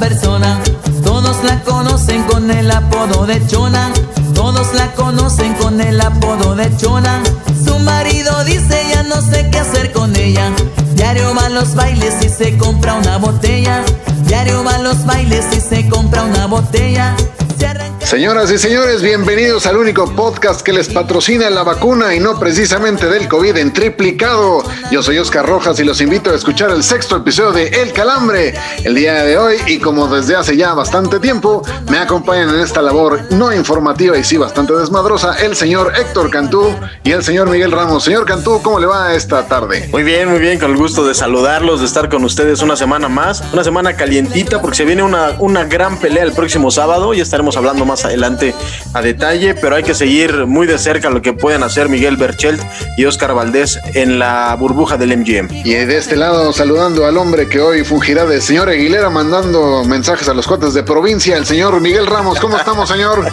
Persona. 0.00 0.58
Todos 1.04 1.44
la 1.44 1.62
conocen 1.62 2.22
con 2.24 2.50
el 2.50 2.70
apodo 2.70 3.26
de 3.26 3.46
Chona. 3.46 3.92
Todos 4.34 4.74
la 4.74 4.90
conocen 4.92 5.52
con 5.54 5.80
el 5.80 6.00
apodo 6.00 6.56
de 6.56 6.74
Chona. 6.78 7.22
Su 7.64 7.78
marido 7.78 8.42
dice 8.44 8.82
ya 8.90 9.02
no 9.04 9.20
sé 9.20 9.48
qué 9.50 9.58
hacer 9.58 9.92
con 9.92 10.16
ella. 10.16 10.50
Diario 10.94 11.34
va 11.36 11.46
a 11.46 11.48
los 11.50 11.74
bailes 11.74 12.24
y 12.24 12.28
se 12.30 12.56
compra 12.56 12.94
una 12.94 13.18
botella. 13.18 13.84
Diario 14.24 14.64
va 14.64 14.76
a 14.76 14.78
los 14.78 15.04
bailes 15.04 15.44
y 15.56 15.60
se 15.60 15.88
compra 15.88 16.24
una 16.24 16.46
botella. 16.46 17.14
Señoras 18.10 18.50
y 18.50 18.58
señores, 18.58 19.02
bienvenidos 19.02 19.66
al 19.66 19.76
único 19.76 20.04
podcast 20.16 20.62
que 20.62 20.72
les 20.72 20.88
patrocina 20.88 21.48
la 21.48 21.62
vacuna 21.62 22.12
y 22.12 22.18
no 22.18 22.40
precisamente 22.40 23.06
del 23.06 23.28
COVID 23.28 23.56
en 23.56 23.72
triplicado. 23.72 24.64
Yo 24.90 25.00
soy 25.00 25.18
Oscar 25.18 25.46
Rojas 25.46 25.78
y 25.78 25.84
los 25.84 26.00
invito 26.00 26.30
a 26.30 26.34
escuchar 26.34 26.70
el 26.70 26.82
sexto 26.82 27.18
episodio 27.18 27.52
de 27.52 27.68
El 27.68 27.92
Calambre 27.92 28.54
el 28.82 28.96
día 28.96 29.22
de 29.22 29.38
hoy 29.38 29.58
y 29.68 29.78
como 29.78 30.08
desde 30.08 30.34
hace 30.34 30.56
ya 30.56 30.74
bastante 30.74 31.20
tiempo 31.20 31.62
me 31.88 31.98
acompañan 31.98 32.48
en 32.48 32.58
esta 32.58 32.82
labor 32.82 33.20
no 33.30 33.54
informativa 33.54 34.18
y 34.18 34.24
sí 34.24 34.36
bastante 34.36 34.72
desmadrosa 34.72 35.36
el 35.36 35.54
señor 35.54 35.92
Héctor 35.96 36.32
Cantú 36.32 36.74
y 37.04 37.12
el 37.12 37.22
señor 37.22 37.48
Miguel 37.48 37.70
Ramos. 37.70 38.02
Señor 38.02 38.24
Cantú, 38.24 38.60
¿cómo 38.60 38.80
le 38.80 38.86
va 38.86 39.14
esta 39.14 39.46
tarde? 39.46 39.88
Muy 39.92 40.02
bien, 40.02 40.28
muy 40.28 40.40
bien, 40.40 40.58
con 40.58 40.72
el 40.72 40.76
gusto 40.76 41.06
de 41.06 41.14
saludarlos, 41.14 41.78
de 41.78 41.86
estar 41.86 42.08
con 42.08 42.24
ustedes 42.24 42.60
una 42.60 42.74
semana 42.74 43.08
más, 43.08 43.44
una 43.52 43.62
semana 43.62 43.94
calientita 43.94 44.60
porque 44.60 44.78
se 44.78 44.84
viene 44.84 45.04
una, 45.04 45.36
una 45.38 45.62
gran 45.66 45.96
pelea 46.00 46.24
el 46.24 46.32
próximo 46.32 46.72
sábado 46.72 47.14
y 47.14 47.20
estaremos 47.20 47.56
hablando 47.56 47.84
más 47.84 47.99
adelante 48.04 48.54
a 48.94 49.02
detalle, 49.02 49.54
pero 49.54 49.76
hay 49.76 49.82
que 49.82 49.94
seguir 49.94 50.46
muy 50.46 50.66
de 50.66 50.78
cerca 50.78 51.10
lo 51.10 51.22
que 51.22 51.32
pueden 51.32 51.62
hacer 51.62 51.88
Miguel 51.88 52.16
Berchelt 52.16 52.60
y 52.96 53.04
Oscar 53.04 53.34
Valdés 53.34 53.78
en 53.94 54.18
la 54.18 54.54
burbuja 54.58 54.96
del 54.96 55.16
MGM. 55.16 55.48
Y 55.64 55.74
de 55.74 55.96
este 55.96 56.16
lado, 56.16 56.52
saludando 56.52 57.06
al 57.06 57.16
hombre 57.16 57.48
que 57.48 57.60
hoy 57.60 57.84
fungirá 57.84 58.24
de 58.26 58.40
señor 58.40 58.68
Aguilera, 58.68 59.10
mandando 59.10 59.84
mensajes 59.84 60.28
a 60.28 60.34
los 60.34 60.46
cuates 60.46 60.74
de 60.74 60.82
provincia, 60.82 61.36
el 61.36 61.46
señor 61.46 61.80
Miguel 61.80 62.06
Ramos. 62.06 62.40
¿Cómo 62.40 62.56
estamos, 62.56 62.88
señor? 62.88 63.30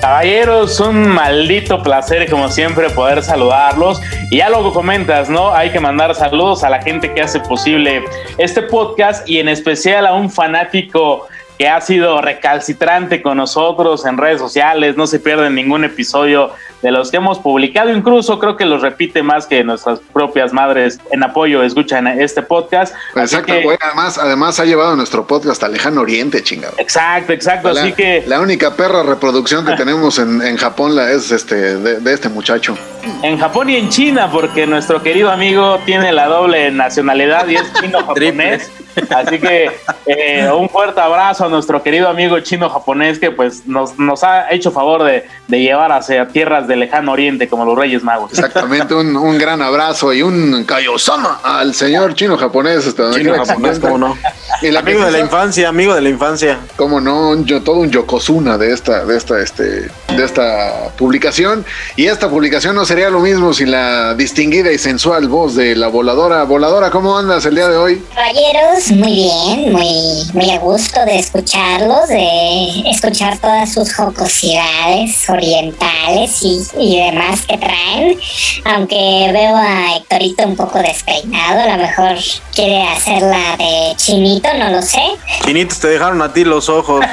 Caballeros, 0.00 0.78
un 0.80 1.08
maldito 1.08 1.82
placer 1.82 2.30
como 2.30 2.48
siempre 2.48 2.90
poder 2.90 3.22
saludarlos. 3.22 4.00
Y 4.30 4.38
ya 4.38 4.50
luego 4.50 4.72
comentas, 4.72 5.28
¿no? 5.28 5.54
Hay 5.54 5.70
que 5.70 5.80
mandar 5.80 6.14
saludos 6.14 6.64
a 6.64 6.70
la 6.70 6.82
gente 6.82 7.12
que 7.12 7.22
hace 7.22 7.40
posible 7.40 8.04
este 8.38 8.62
podcast 8.62 9.28
y 9.28 9.38
en 9.38 9.48
especial 9.48 10.06
a 10.06 10.14
un 10.14 10.30
fanático 10.30 11.26
que 11.58 11.68
ha 11.68 11.80
sido 11.80 12.20
recalcitrante 12.20 13.22
con 13.22 13.38
nosotros 13.38 14.04
en 14.04 14.18
redes 14.18 14.40
sociales, 14.40 14.96
no 14.96 15.06
se 15.06 15.20
pierde 15.20 15.48
ningún 15.50 15.84
episodio 15.84 16.50
de 16.82 16.90
los 16.90 17.10
que 17.10 17.16
hemos 17.16 17.38
publicado, 17.38 17.90
incluso 17.90 18.38
creo 18.38 18.56
que 18.56 18.66
los 18.66 18.82
repite 18.82 19.22
más 19.22 19.46
que 19.46 19.64
nuestras 19.64 19.98
propias 20.12 20.52
madres 20.52 21.00
en 21.10 21.22
apoyo 21.22 21.62
escuchan 21.62 22.06
este 22.06 22.42
podcast. 22.42 22.94
Exacto, 23.16 23.52
además, 23.80 24.18
además 24.18 24.60
ha 24.60 24.64
llevado 24.64 24.94
nuestro 24.94 25.26
podcast 25.26 25.62
a 25.62 25.68
lejano 25.68 26.02
oriente, 26.02 26.42
chingado. 26.42 26.74
Exacto, 26.78 27.32
exacto, 27.32 27.70
así 27.70 27.92
que... 27.92 28.24
La 28.26 28.40
única 28.40 28.74
perra 28.74 29.02
reproducción 29.02 29.64
que 29.64 29.72
tenemos 29.72 30.18
en, 30.18 30.56
Japón 30.56 30.94
la 30.94 31.10
es 31.10 31.32
este, 31.32 31.76
de, 31.76 32.12
este 32.12 32.28
muchacho. 32.28 32.76
En 33.22 33.38
Japón 33.38 33.70
y 33.70 33.76
en 33.76 33.88
China, 33.88 34.30
porque 34.30 34.66
nuestro 34.66 35.02
querido 35.02 35.30
amigo 35.30 35.78
tiene 35.84 36.12
la 36.12 36.26
doble 36.26 36.70
nacionalidad 36.70 37.46
y 37.48 37.56
es 37.56 37.72
chino-japonés. 37.74 38.70
Así 39.10 39.38
que 39.38 39.70
eh, 40.06 40.48
un 40.52 40.68
fuerte 40.68 41.00
abrazo 41.00 41.46
a 41.46 41.48
nuestro 41.48 41.82
querido 41.82 42.08
amigo 42.08 42.38
chino 42.40 42.68
japonés 42.70 43.18
que 43.18 43.30
pues 43.30 43.66
nos, 43.66 43.98
nos 43.98 44.22
ha 44.22 44.52
hecho 44.52 44.70
favor 44.70 45.02
de, 45.04 45.24
de, 45.48 45.60
llevar 45.60 45.90
hacia 45.92 46.28
tierras 46.28 46.68
del 46.68 46.80
lejano 46.80 47.12
oriente 47.12 47.48
como 47.48 47.64
los 47.64 47.76
Reyes 47.76 48.02
Magos. 48.02 48.32
Exactamente, 48.32 48.94
un, 48.94 49.16
un 49.16 49.38
gran 49.38 49.62
abrazo 49.62 50.12
y 50.12 50.22
un 50.22 50.64
kaiosama 50.64 51.40
al 51.42 51.74
señor 51.74 52.14
chino 52.14 52.36
japonés. 52.36 52.94
chino 53.14 53.34
japonés, 53.44 53.78
cómo 53.78 53.98
no. 53.98 54.18
El 54.62 54.76
amigo 54.76 55.04
de 55.04 55.10
la 55.10 55.18
infancia, 55.18 55.68
amigo 55.68 55.94
de 55.94 56.00
la 56.00 56.08
infancia. 56.08 56.58
Cómo 56.76 57.00
no, 57.00 57.44
yo, 57.44 57.62
todo 57.62 57.80
un 57.80 57.90
yokozuna 57.90 58.56
de 58.56 58.72
esta, 58.72 59.04
de 59.04 59.16
esta, 59.16 59.40
este, 59.40 59.64
de 59.64 60.24
esta 60.24 60.90
publicación. 60.96 61.64
Y 61.96 62.06
esta 62.06 62.28
publicación 62.28 62.74
no 62.74 62.84
sería 62.84 63.10
lo 63.10 63.20
mismo 63.20 63.52
sin 63.52 63.70
la 63.70 64.14
distinguida 64.14 64.72
y 64.72 64.78
sensual 64.78 65.28
voz 65.28 65.54
de 65.54 65.74
la 65.76 65.88
voladora. 65.88 66.44
Voladora, 66.44 66.90
¿cómo 66.90 67.18
andas 67.18 67.44
el 67.46 67.54
día 67.54 67.68
de 67.68 67.76
hoy? 67.76 68.02
Caballeros, 68.14 68.90
muy 68.92 69.14
bien, 69.14 69.72
muy, 69.72 69.95
muy 70.32 70.50
a 70.50 70.58
gusto 70.58 71.04
de 71.04 71.18
escucharlos, 71.18 72.08
de 72.08 72.90
escuchar 72.90 73.38
todas 73.38 73.72
sus 73.72 73.94
jocosidades 73.94 75.28
orientales 75.28 76.42
y, 76.42 76.62
y 76.78 77.00
demás 77.04 77.42
que 77.42 77.58
traen. 77.58 78.18
Aunque 78.64 79.30
veo 79.32 79.56
a 79.56 79.96
Héctorito 79.96 80.44
un 80.44 80.56
poco 80.56 80.78
despeinado, 80.78 81.60
a 81.60 81.76
lo 81.76 81.82
mejor 81.82 82.16
quiere 82.54 82.82
hacerla 82.82 83.56
de 83.56 83.94
chinito, 83.96 84.48
no 84.54 84.70
lo 84.70 84.82
sé. 84.82 85.02
Chinitos, 85.44 85.78
te 85.80 85.88
dejaron 85.88 86.20
a 86.22 86.32
ti 86.32 86.44
los 86.44 86.68
ojos. 86.68 87.04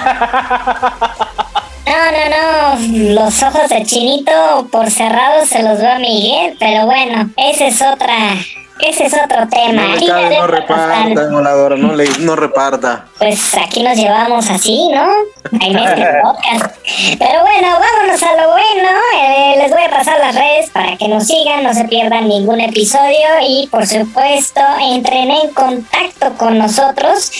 No, 1.85 2.11
no, 2.11 2.29
no. 2.29 3.13
Los 3.13 3.43
ojos 3.43 3.69
de 3.69 3.83
chinito 3.85 4.67
por 4.71 4.89
cerrados 4.89 5.49
se 5.49 5.61
los 5.61 5.77
veo 5.77 5.91
a 5.91 5.99
Miguel, 5.99 6.55
pero 6.59 6.85
bueno, 6.85 7.29
esa 7.37 7.67
es 7.67 7.81
otra 7.81 8.35
ese 8.79 9.05
es 9.05 9.13
otro 9.13 9.47
tema. 9.49 9.95
No, 9.95 10.47
reparta, 10.47 11.29
voladora, 11.29 11.75
no, 11.75 11.93
le, 11.93 12.07
no 12.19 12.35
reparta. 12.35 13.05
Pues 13.17 13.55
aquí 13.55 13.83
nos 13.83 13.95
llevamos 13.95 14.49
así, 14.49 14.89
¿no? 14.93 15.07
En 15.51 15.77
este 15.77 16.07
podcast. 16.23 16.75
Pero 17.19 17.41
bueno, 17.41 17.67
vámonos 17.79 18.23
a 18.23 18.35
lo 18.35 18.51
bueno. 18.51 18.89
Eh, 19.21 19.55
les 19.57 19.71
voy 19.71 19.83
a 19.83 19.89
pasar 19.89 20.19
las 20.19 20.35
redes 20.35 20.69
para 20.71 20.97
que 20.97 21.07
nos 21.07 21.27
sigan, 21.27 21.63
no 21.63 21.73
se 21.73 21.85
pierdan 21.85 22.27
ningún 22.27 22.61
episodio 22.61 23.27
y 23.47 23.67
por 23.67 23.85
supuesto 23.85 24.61
entren 24.81 25.31
en 25.31 25.53
contacto 25.53 26.33
con 26.37 26.57
nosotros. 26.57 27.31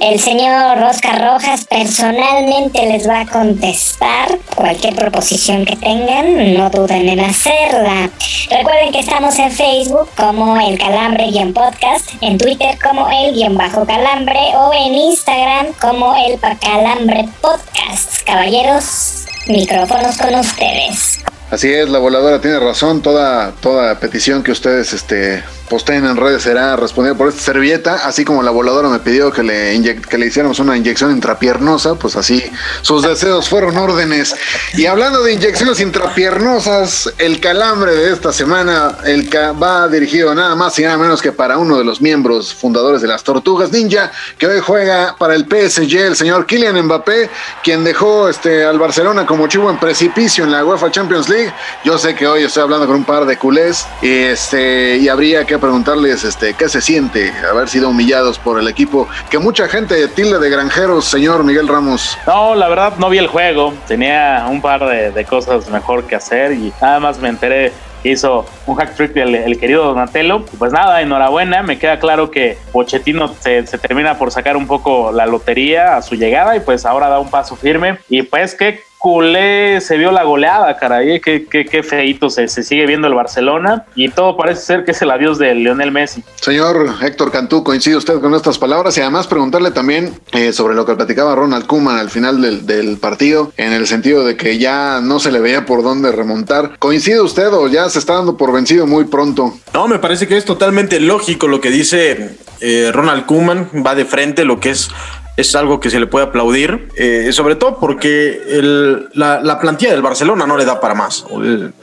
El 0.00 0.20
señor 0.20 0.82
Oscar 0.82 1.20
Rojas 1.20 1.64
personalmente 1.64 2.86
les 2.86 3.08
va 3.08 3.20
a 3.20 3.26
contestar 3.26 4.38
cualquier 4.54 4.94
proposición 4.94 5.64
que 5.64 5.76
tengan. 5.76 6.54
No 6.54 6.70
duden 6.70 7.08
en 7.08 7.20
hacerla. 7.20 8.10
Recuerden 8.50 8.92
que 8.92 9.00
estamos 9.00 9.38
en 9.38 9.50
Facebook 9.50 10.08
como 10.16 10.60
el 10.60 10.73
calambre-podcast, 10.78 12.10
en 12.20 12.38
Twitter 12.38 12.78
como 12.82 13.08
el-calambre 13.08 14.56
o 14.56 14.72
en 14.72 14.94
Instagram 14.94 15.66
como 15.80 16.14
el 16.14 16.38
calambre 16.60 17.28
podcast. 17.40 18.22
Caballeros, 18.24 19.24
micrófonos 19.48 20.16
con 20.16 20.34
ustedes. 20.34 21.24
Así 21.54 21.72
es, 21.72 21.88
la 21.88 22.00
voladora 22.00 22.40
tiene 22.40 22.58
razón, 22.58 23.00
toda, 23.00 23.52
toda 23.52 24.00
petición 24.00 24.42
que 24.42 24.50
ustedes 24.50 24.92
este, 24.92 25.44
posteen 25.68 26.04
en 26.04 26.16
redes 26.16 26.42
será 26.42 26.74
respondida 26.74 27.14
por 27.14 27.28
esta 27.28 27.40
servilleta, 27.40 28.06
así 28.06 28.24
como 28.24 28.42
la 28.42 28.50
voladora 28.50 28.88
me 28.88 28.98
pidió 28.98 29.30
que 29.30 29.44
le, 29.44 29.80
que 30.08 30.18
le 30.18 30.26
hiciéramos 30.26 30.58
una 30.58 30.76
inyección 30.76 31.12
intrapiernosa, 31.12 31.94
pues 31.94 32.16
así 32.16 32.42
sus 32.82 33.02
deseos 33.02 33.48
fueron 33.48 33.76
órdenes. 33.76 34.34
Y 34.74 34.86
hablando 34.86 35.22
de 35.22 35.32
inyecciones 35.32 35.80
intrapiernosas, 35.80 37.12
el 37.18 37.38
calambre 37.40 37.94
de 37.94 38.12
esta 38.12 38.32
semana 38.32 38.98
el 39.04 39.28
va 39.32 39.88
dirigido 39.88 40.34
nada 40.34 40.54
más 40.54 40.78
y 40.78 40.82
nada 40.82 40.96
menos 40.98 41.22
que 41.22 41.32
para 41.32 41.58
uno 41.58 41.78
de 41.78 41.84
los 41.84 42.00
miembros 42.00 42.52
fundadores 42.52 43.00
de 43.00 43.08
las 43.08 43.22
Tortugas 43.22 43.70
Ninja, 43.70 44.10
que 44.38 44.46
hoy 44.46 44.60
juega 44.60 45.14
para 45.18 45.34
el 45.34 45.44
PSG, 45.44 45.98
el 45.98 46.16
señor 46.16 46.46
Kylian 46.46 46.82
Mbappé, 46.82 47.30
quien 47.62 47.84
dejó 47.84 48.28
este, 48.28 48.64
al 48.64 48.78
Barcelona 48.78 49.24
como 49.24 49.46
chivo 49.46 49.70
en 49.70 49.78
precipicio 49.78 50.44
en 50.44 50.50
la 50.50 50.64
UEFA 50.64 50.90
Champions 50.90 51.28
League. 51.28 51.43
Yo 51.84 51.98
sé 51.98 52.14
que 52.14 52.26
hoy 52.26 52.44
estoy 52.44 52.62
hablando 52.62 52.86
con 52.86 52.96
un 52.96 53.04
par 53.04 53.24
de 53.24 53.36
culés 53.36 53.86
y, 54.02 54.10
este, 54.10 54.96
y 54.96 55.08
habría 55.08 55.44
que 55.44 55.58
preguntarles 55.58 56.24
este, 56.24 56.54
qué 56.54 56.68
se 56.68 56.80
siente 56.80 57.32
haber 57.50 57.68
sido 57.68 57.88
humillados 57.88 58.38
por 58.38 58.58
el 58.58 58.68
equipo 58.68 59.08
que 59.30 59.38
mucha 59.38 59.68
gente 59.68 60.08
tilde 60.08 60.38
de 60.38 60.50
granjeros, 60.50 61.04
señor 61.04 61.44
Miguel 61.44 61.68
Ramos. 61.68 62.16
No, 62.26 62.54
la 62.54 62.68
verdad 62.68 62.94
no 62.98 63.08
vi 63.10 63.18
el 63.18 63.26
juego, 63.26 63.74
tenía 63.86 64.46
un 64.48 64.60
par 64.60 64.84
de, 64.86 65.24
cosas 65.24 65.68
mejor 65.70 66.04
que 66.04 66.16
hacer 66.16 66.52
y 66.52 66.72
nada 66.80 67.00
más 67.00 67.18
me 67.18 67.28
enteré 67.28 67.72
hizo 68.04 68.44
un 68.66 68.76
hack 68.76 68.94
trick 68.94 69.16
el, 69.16 69.58
querido 69.58 69.84
Donatello. 69.84 70.44
Pues 70.58 70.72
nada, 70.72 71.00
enhorabuena. 71.00 71.62
Me 71.62 71.78
queda 71.78 71.98
claro 71.98 72.30
que 72.30 72.58
Pochettino 72.72 73.34
se, 73.40 73.62
termina 73.62 74.18
por 74.18 74.30
sacar 74.30 74.56
un 74.56 74.66
poco 74.66 75.10
la 75.10 75.24
lotería 75.24 75.96
a 75.96 76.02
su 76.02 76.14
llegada 76.14 76.54
y 76.56 76.60
pues 76.60 76.84
ahora 76.84 77.08
da 77.08 77.18
un 77.18 77.30
paso 77.30 77.56
firme. 77.56 77.98
Y 78.08 78.22
pues 78.22 78.54
que 78.54 78.82
culé 79.04 79.82
se 79.82 79.98
vio 79.98 80.10
la 80.12 80.24
goleada, 80.24 80.78
caray. 80.78 81.16
¿eh? 81.16 81.20
Qué, 81.20 81.44
qué, 81.44 81.66
qué 81.66 81.82
feito 81.82 82.30
se, 82.30 82.48
se, 82.48 82.62
sigue 82.62 82.86
viendo 82.86 83.06
el 83.06 83.12
Barcelona 83.12 83.84
y 83.94 84.08
todo 84.08 84.34
parece 84.34 84.62
ser 84.62 84.84
que 84.86 84.92
es 84.92 85.02
el 85.02 85.10
adiós 85.10 85.36
de 85.36 85.54
Lionel 85.54 85.92
Messi. 85.92 86.24
Señor 86.36 86.88
Héctor 87.02 87.30
Cantú, 87.30 87.62
coincide 87.62 87.96
usted 87.96 88.18
con 88.22 88.34
estas 88.34 88.56
palabras 88.56 88.96
y 88.96 89.02
además 89.02 89.26
preguntarle 89.26 89.72
también 89.72 90.14
eh, 90.32 90.54
sobre 90.54 90.74
lo 90.74 90.86
que 90.86 90.94
platicaba 90.94 91.34
Ronald 91.34 91.66
Koeman 91.66 91.98
al 91.98 92.08
final 92.08 92.40
del, 92.40 92.64
del, 92.64 92.96
partido, 92.96 93.52
en 93.58 93.74
el 93.74 93.86
sentido 93.86 94.24
de 94.24 94.38
que 94.38 94.56
ya 94.56 95.02
no 95.02 95.20
se 95.20 95.30
le 95.30 95.40
veía 95.40 95.66
por 95.66 95.82
dónde 95.82 96.10
remontar. 96.10 96.78
¿Coincide 96.78 97.20
usted 97.20 97.52
o 97.52 97.68
ya 97.68 97.90
se 97.90 97.98
está 97.98 98.14
dando 98.14 98.38
por 98.38 98.54
vencido 98.54 98.86
muy 98.86 99.04
pronto? 99.04 99.52
No, 99.74 99.86
me 99.86 99.98
parece 99.98 100.26
que 100.26 100.38
es 100.38 100.46
totalmente 100.46 100.98
lógico 100.98 101.46
lo 101.46 101.60
que 101.60 101.68
dice 101.68 102.38
eh, 102.62 102.90
Ronald 102.90 103.26
Koeman, 103.26 103.68
va 103.86 103.94
de 103.94 104.06
frente 104.06 104.46
lo 104.46 104.60
que 104.60 104.70
es 104.70 104.88
es 105.36 105.54
algo 105.56 105.80
que 105.80 105.90
se 105.90 105.98
le 105.98 106.06
puede 106.06 106.26
aplaudir, 106.26 106.88
eh, 106.96 107.30
sobre 107.32 107.56
todo 107.56 107.80
porque 107.80 108.40
el, 108.48 109.08
la, 109.14 109.40
la, 109.40 109.58
plantilla 109.58 109.90
del 109.90 110.02
Barcelona 110.02 110.46
no 110.46 110.56
le 110.56 110.64
da 110.64 110.80
para 110.80 110.94
más. 110.94 111.24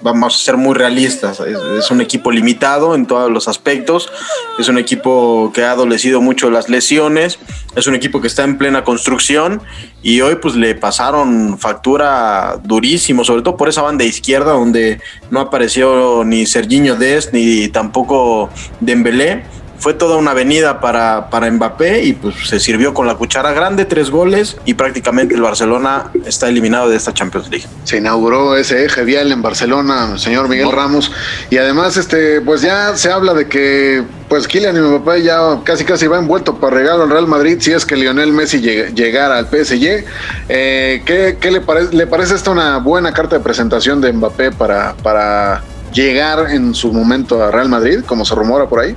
Vamos 0.01 0.35
a 0.35 0.37
ser 0.37 0.55
muy 0.55 0.73
realistas, 0.73 1.41
es, 1.41 1.91
un 1.91 1.99
equipo 1.99 2.31
limitado 2.31 2.95
en 2.95 3.05
todos 3.05 3.29
los 3.29 3.49
aspectos, 3.49 4.09
es 4.57 4.69
un 4.69 4.77
equipo 4.77 5.51
que 5.53 5.63
ha 5.63 5.71
adolecido 5.71 6.21
mucho 6.21 6.49
las 6.49 6.69
lesiones, 6.69 7.39
es 7.75 7.87
un 7.87 7.95
equipo 7.95 8.21
que 8.21 8.27
está 8.27 8.45
en 8.45 8.57
plena 8.57 8.85
construcción 8.85 9.61
y 10.01 10.21
hoy 10.21 10.35
pues 10.35 10.55
le 10.55 10.73
pasaron 10.73 11.59
factura 11.59 12.57
durísimo, 12.63 13.25
sobre 13.25 13.41
todo 13.41 13.57
por 13.57 13.67
esa 13.67 13.81
banda 13.81 14.05
izquierda 14.05 14.53
donde 14.53 15.01
no 15.29 15.41
apareció 15.41 16.23
ni 16.23 16.45
Serginho 16.45 16.95
Dest 16.95 17.33
ni 17.33 17.67
tampoco 17.67 18.49
Dembélé 18.79 19.43
fue 19.81 19.95
toda 19.95 20.17
una 20.17 20.31
avenida 20.31 20.79
para, 20.79 21.31
para 21.31 21.49
Mbappé 21.49 22.03
y 22.03 22.13
pues 22.13 22.35
se 22.47 22.59
sirvió 22.59 22.93
con 22.93 23.07
la 23.07 23.15
cuchara 23.15 23.51
grande, 23.51 23.83
tres 23.85 24.11
goles 24.11 24.57
y 24.63 24.75
prácticamente 24.75 25.33
el 25.33 25.41
Barcelona 25.41 26.11
está 26.23 26.47
eliminado 26.49 26.87
de 26.87 26.97
esta 26.97 27.15
Champions 27.15 27.49
League. 27.49 27.65
Se 27.83 27.97
inauguró 27.97 28.55
ese 28.55 28.85
eje 28.85 29.03
vial 29.03 29.31
en 29.31 29.41
Barcelona, 29.41 30.19
señor 30.19 30.47
Miguel 30.47 30.65
no. 30.65 30.71
Ramos, 30.71 31.11
y 31.49 31.57
además 31.57 31.97
este 31.97 32.41
pues 32.41 32.61
ya 32.61 32.95
se 32.95 33.11
habla 33.11 33.33
de 33.33 33.47
que 33.47 34.03
pues 34.29 34.47
Kylian 34.47 34.79
Mbappé 34.79 35.23
ya 35.23 35.39
casi 35.63 35.83
casi 35.83 36.05
va 36.05 36.19
envuelto 36.19 36.59
para 36.59 36.77
regalo 36.77 37.03
al 37.03 37.09
Real 37.09 37.25
Madrid 37.25 37.57
si 37.59 37.71
es 37.71 37.83
que 37.83 37.95
Lionel 37.95 38.33
Messi 38.33 38.61
llegara 38.61 39.39
al 39.39 39.47
PSG. 39.47 40.05
Eh, 40.47 41.01
¿qué, 41.07 41.37
qué 41.41 41.49
le, 41.49 41.61
parece, 41.61 41.95
le 41.95 42.05
parece 42.05 42.35
esta 42.35 42.51
una 42.51 42.77
buena 42.77 43.13
carta 43.13 43.35
de 43.35 43.43
presentación 43.43 43.99
de 43.99 44.13
Mbappé 44.13 44.51
para, 44.51 44.93
para 45.01 45.63
llegar 45.91 46.51
en 46.51 46.75
su 46.75 46.93
momento 46.93 47.43
a 47.43 47.49
Real 47.49 47.67
Madrid, 47.67 48.01
como 48.05 48.25
se 48.25 48.35
rumora 48.35 48.67
por 48.67 48.81
ahí? 48.81 48.95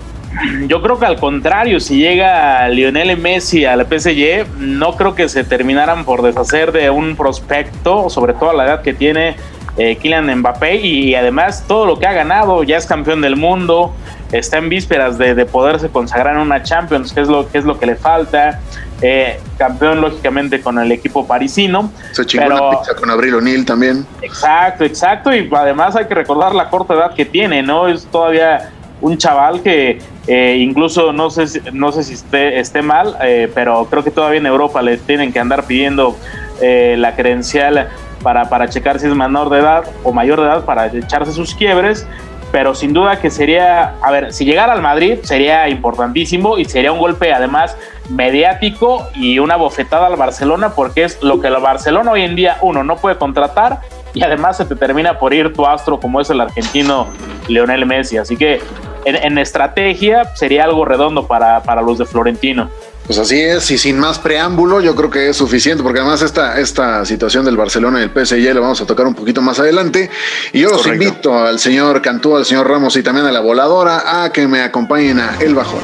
Yo 0.66 0.82
creo 0.82 0.98
que 0.98 1.06
al 1.06 1.18
contrario, 1.18 1.80
si 1.80 1.98
llega 1.98 2.68
Lionel 2.68 3.16
Messi 3.16 3.64
al 3.64 3.86
PSG, 3.86 4.58
no 4.58 4.96
creo 4.96 5.14
que 5.14 5.28
se 5.28 5.44
terminaran 5.44 6.04
por 6.04 6.22
deshacer 6.22 6.72
de 6.72 6.90
un 6.90 7.16
prospecto, 7.16 8.10
sobre 8.10 8.34
todo 8.34 8.50
a 8.50 8.54
la 8.54 8.64
edad 8.64 8.82
que 8.82 8.94
tiene 8.94 9.36
eh, 9.76 9.96
Kylian 9.96 10.38
Mbappé 10.38 10.76
y 10.76 11.14
además 11.14 11.64
todo 11.66 11.86
lo 11.86 11.98
que 11.98 12.06
ha 12.06 12.12
ganado, 12.12 12.62
ya 12.62 12.76
es 12.76 12.86
campeón 12.86 13.20
del 13.20 13.36
mundo, 13.36 13.92
está 14.32 14.58
en 14.58 14.68
vísperas 14.68 15.18
de, 15.18 15.34
de 15.34 15.46
poderse 15.46 15.88
consagrar 15.88 16.34
en 16.34 16.40
una 16.40 16.62
Champions, 16.62 17.12
que 17.12 17.20
es 17.20 17.28
lo 17.28 17.48
que, 17.48 17.58
es 17.58 17.64
lo 17.64 17.78
que 17.78 17.86
le 17.86 17.96
falta. 17.96 18.60
Eh, 19.02 19.38
campeón 19.58 20.00
lógicamente 20.00 20.60
con 20.60 20.78
el 20.78 20.90
equipo 20.92 21.26
parisino. 21.26 21.90
Se 22.12 22.24
chingó 22.24 22.44
pero, 22.44 22.68
una 22.68 22.78
pizza 22.78 22.94
con 22.94 23.10
Abril 23.10 23.34
O'Neill 23.34 23.64
también. 23.66 24.06
Exacto, 24.22 24.84
exacto. 24.84 25.34
Y 25.34 25.48
además 25.52 25.96
hay 25.96 26.06
que 26.06 26.14
recordar 26.14 26.54
la 26.54 26.70
corta 26.70 26.94
edad 26.94 27.14
que 27.14 27.24
tiene, 27.24 27.62
¿no? 27.62 27.88
Es 27.88 28.06
todavía 28.06 28.70
un 29.04 29.18
chaval 29.18 29.62
que 29.62 29.98
eh, 30.26 30.56
incluso 30.58 31.12
no 31.12 31.28
sé, 31.28 31.60
no 31.72 31.92
sé 31.92 32.04
si 32.04 32.14
esté, 32.14 32.58
esté 32.58 32.80
mal, 32.80 33.18
eh, 33.22 33.50
pero 33.54 33.84
creo 33.90 34.02
que 34.02 34.10
todavía 34.10 34.38
en 34.38 34.46
Europa 34.46 34.80
le 34.80 34.96
tienen 34.96 35.30
que 35.30 35.38
andar 35.38 35.64
pidiendo 35.64 36.16
eh, 36.62 36.96
la 36.98 37.14
credencial 37.14 37.90
para, 38.22 38.48
para 38.48 38.66
checar 38.70 38.98
si 38.98 39.06
es 39.06 39.14
menor 39.14 39.50
de 39.50 39.58
edad 39.58 39.84
o 40.04 40.12
mayor 40.12 40.40
de 40.40 40.46
edad 40.46 40.64
para 40.64 40.86
echarse 40.86 41.32
sus 41.32 41.54
quiebres. 41.54 42.06
Pero 42.50 42.74
sin 42.74 42.94
duda 42.94 43.20
que 43.20 43.30
sería, 43.30 43.94
a 44.00 44.10
ver, 44.10 44.32
si 44.32 44.46
llegara 44.46 44.72
al 44.72 44.80
Madrid 44.80 45.18
sería 45.22 45.68
importantísimo 45.68 46.56
y 46.56 46.64
sería 46.64 46.92
un 46.92 46.98
golpe 46.98 47.32
además 47.32 47.76
mediático 48.08 49.06
y 49.14 49.38
una 49.38 49.56
bofetada 49.56 50.06
al 50.06 50.16
Barcelona 50.16 50.70
porque 50.70 51.04
es 51.04 51.22
lo 51.22 51.40
que 51.40 51.48
el 51.48 51.56
Barcelona 51.56 52.12
hoy 52.12 52.22
en 52.22 52.36
día 52.36 52.58
uno 52.62 52.84
no 52.84 52.96
puede 52.96 53.16
contratar 53.16 53.80
y 54.14 54.22
además 54.22 54.56
se 54.56 54.64
te 54.64 54.76
termina 54.76 55.18
por 55.18 55.34
ir 55.34 55.52
tu 55.52 55.66
astro 55.66 55.98
como 55.98 56.20
es 56.20 56.30
el 56.30 56.40
argentino 56.40 57.08
Leonel 57.48 57.84
Messi. 57.84 58.16
Así 58.16 58.36
que 58.36 58.60
en, 59.04 59.16
en 59.16 59.38
estrategia 59.38 60.34
sería 60.34 60.64
algo 60.64 60.84
redondo 60.84 61.26
para, 61.26 61.62
para, 61.62 61.82
los 61.82 61.98
de 61.98 62.06
Florentino. 62.06 62.70
Pues 63.06 63.18
así 63.18 63.38
es, 63.38 63.70
y 63.70 63.76
sin 63.76 63.98
más 63.98 64.18
preámbulo, 64.18 64.80
yo 64.80 64.94
creo 64.94 65.10
que 65.10 65.28
es 65.28 65.36
suficiente, 65.36 65.82
porque 65.82 66.00
además 66.00 66.22
esta, 66.22 66.58
esta 66.58 67.04
situación 67.04 67.44
del 67.44 67.56
Barcelona 67.56 68.00
y 68.00 68.04
el 68.04 68.10
PSG 68.10 68.54
la 68.54 68.60
vamos 68.60 68.80
a 68.80 68.86
tocar 68.86 69.06
un 69.06 69.14
poquito 69.14 69.42
más 69.42 69.58
adelante. 69.58 70.10
Y 70.54 70.60
yo 70.60 70.70
los 70.70 70.82
Correcto. 70.82 71.04
invito 71.04 71.38
al 71.38 71.58
señor 71.58 72.00
Cantú, 72.00 72.34
al 72.34 72.46
señor 72.46 72.66
Ramos 72.66 72.96
y 72.96 73.02
también 73.02 73.26
a 73.26 73.32
la 73.32 73.40
voladora 73.40 74.24
a 74.24 74.32
que 74.32 74.48
me 74.48 74.62
acompañen 74.62 75.20
a 75.20 75.36
El 75.38 75.54
Bajón. 75.54 75.80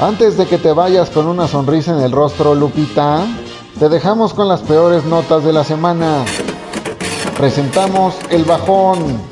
Antes 0.00 0.38
de 0.38 0.46
que 0.46 0.58
te 0.58 0.72
vayas 0.72 1.10
con 1.10 1.26
una 1.26 1.48
sonrisa 1.48 1.90
en 1.90 2.04
el 2.04 2.12
rostro, 2.12 2.54
Lupita, 2.54 3.26
te 3.78 3.88
dejamos 3.88 4.32
con 4.32 4.48
las 4.48 4.60
peores 4.62 5.04
notas 5.04 5.44
de 5.44 5.52
la 5.52 5.64
semana. 5.64 6.24
Presentamos 7.38 8.18
El 8.30 8.42
Bajón. 8.42 9.22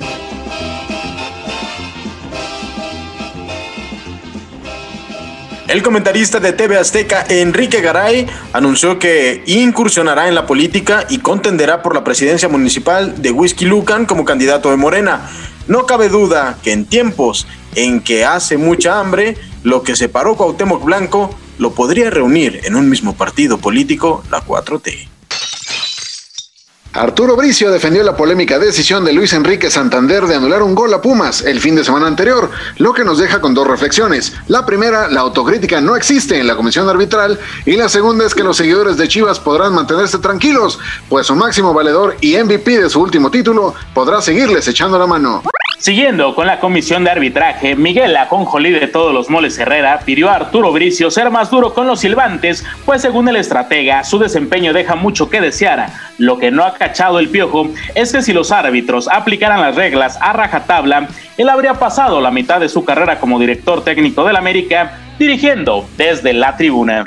El 5.66 5.82
comentarista 5.82 6.38
de 6.38 6.52
TV 6.52 6.78
Azteca, 6.78 7.26
Enrique 7.28 7.80
Garay, 7.80 8.28
anunció 8.52 9.00
que 9.00 9.42
incursionará 9.46 10.28
en 10.28 10.36
la 10.36 10.46
política 10.46 11.04
y 11.10 11.18
contenderá 11.18 11.82
por 11.82 11.96
la 11.96 12.04
presidencia 12.04 12.48
municipal 12.48 13.20
de 13.20 13.32
Whisky 13.32 13.64
Lucan 13.64 14.06
como 14.06 14.24
candidato 14.24 14.70
de 14.70 14.76
Morena. 14.76 15.28
No 15.66 15.84
cabe 15.84 16.08
duda 16.08 16.58
que 16.62 16.70
en 16.70 16.84
tiempos 16.84 17.48
en 17.74 18.00
que 18.00 18.24
hace 18.24 18.56
mucha 18.56 19.00
hambre, 19.00 19.36
lo 19.64 19.82
que 19.82 19.96
separó 19.96 20.36
Cuauhtémoc 20.36 20.84
Blanco 20.84 21.34
lo 21.58 21.72
podría 21.72 22.08
reunir 22.10 22.60
en 22.62 22.76
un 22.76 22.88
mismo 22.88 23.16
partido 23.16 23.58
político, 23.58 24.22
la 24.30 24.46
4T. 24.46 25.15
Arturo 26.96 27.36
Bricio 27.36 27.70
defendió 27.70 28.02
la 28.02 28.16
polémica 28.16 28.58
decisión 28.58 29.04
de 29.04 29.12
Luis 29.12 29.34
Enrique 29.34 29.70
Santander 29.70 30.26
de 30.26 30.36
anular 30.36 30.62
un 30.62 30.74
gol 30.74 30.94
a 30.94 31.02
Pumas 31.02 31.42
el 31.42 31.60
fin 31.60 31.74
de 31.74 31.84
semana 31.84 32.06
anterior, 32.06 32.50
lo 32.78 32.94
que 32.94 33.04
nos 33.04 33.18
deja 33.18 33.40
con 33.40 33.52
dos 33.52 33.66
reflexiones. 33.66 34.32
La 34.48 34.64
primera, 34.64 35.08
la 35.08 35.20
autocrítica 35.20 35.80
no 35.82 35.94
existe 35.94 36.38
en 36.38 36.46
la 36.46 36.56
comisión 36.56 36.88
arbitral 36.88 37.38
y 37.66 37.76
la 37.76 37.90
segunda 37.90 38.24
es 38.24 38.34
que 38.34 38.44
los 38.44 38.56
seguidores 38.56 38.96
de 38.96 39.08
Chivas 39.08 39.38
podrán 39.38 39.74
mantenerse 39.74 40.18
tranquilos, 40.18 40.78
pues 41.10 41.26
su 41.26 41.36
máximo 41.36 41.74
valedor 41.74 42.16
y 42.22 42.38
MVP 42.38 42.80
de 42.80 42.88
su 42.88 43.00
último 43.00 43.30
título 43.30 43.74
podrá 43.92 44.22
seguirles 44.22 44.66
echando 44.66 44.98
la 44.98 45.06
mano. 45.06 45.42
Siguiendo 45.78 46.34
con 46.34 46.46
la 46.46 46.58
comisión 46.58 47.04
de 47.04 47.10
arbitraje, 47.10 47.76
Miguel 47.76 48.16
Aconjolí 48.16 48.70
de 48.70 48.88
todos 48.88 49.12
los 49.12 49.28
moles 49.28 49.58
Herrera 49.58 50.00
pidió 50.04 50.30
a 50.30 50.36
Arturo 50.36 50.72
Bricio 50.72 51.10
ser 51.10 51.30
más 51.30 51.50
duro 51.50 51.74
con 51.74 51.86
los 51.86 52.00
silbantes, 52.00 52.64
pues 52.86 53.02
según 53.02 53.28
el 53.28 53.36
estratega, 53.36 54.02
su 54.02 54.18
desempeño 54.18 54.72
deja 54.72 54.94
mucho 54.94 55.28
que 55.28 55.40
desear. 55.40 55.90
Lo 56.16 56.38
que 56.38 56.50
no 56.50 56.64
ha 56.64 56.74
cachado 56.74 57.18
el 57.18 57.28
piojo 57.28 57.68
es 57.94 58.10
que 58.10 58.22
si 58.22 58.32
los 58.32 58.52
árbitros 58.52 59.06
aplicaran 59.06 59.60
las 59.60 59.76
reglas 59.76 60.18
a 60.22 60.32
rajatabla, 60.32 61.08
él 61.36 61.48
habría 61.50 61.74
pasado 61.74 62.22
la 62.22 62.30
mitad 62.30 62.58
de 62.58 62.70
su 62.70 62.82
carrera 62.82 63.20
como 63.20 63.38
director 63.38 63.84
técnico 63.84 64.24
del 64.24 64.36
América, 64.36 64.98
dirigiendo 65.18 65.86
desde 65.98 66.32
la 66.32 66.56
tribuna. 66.56 67.04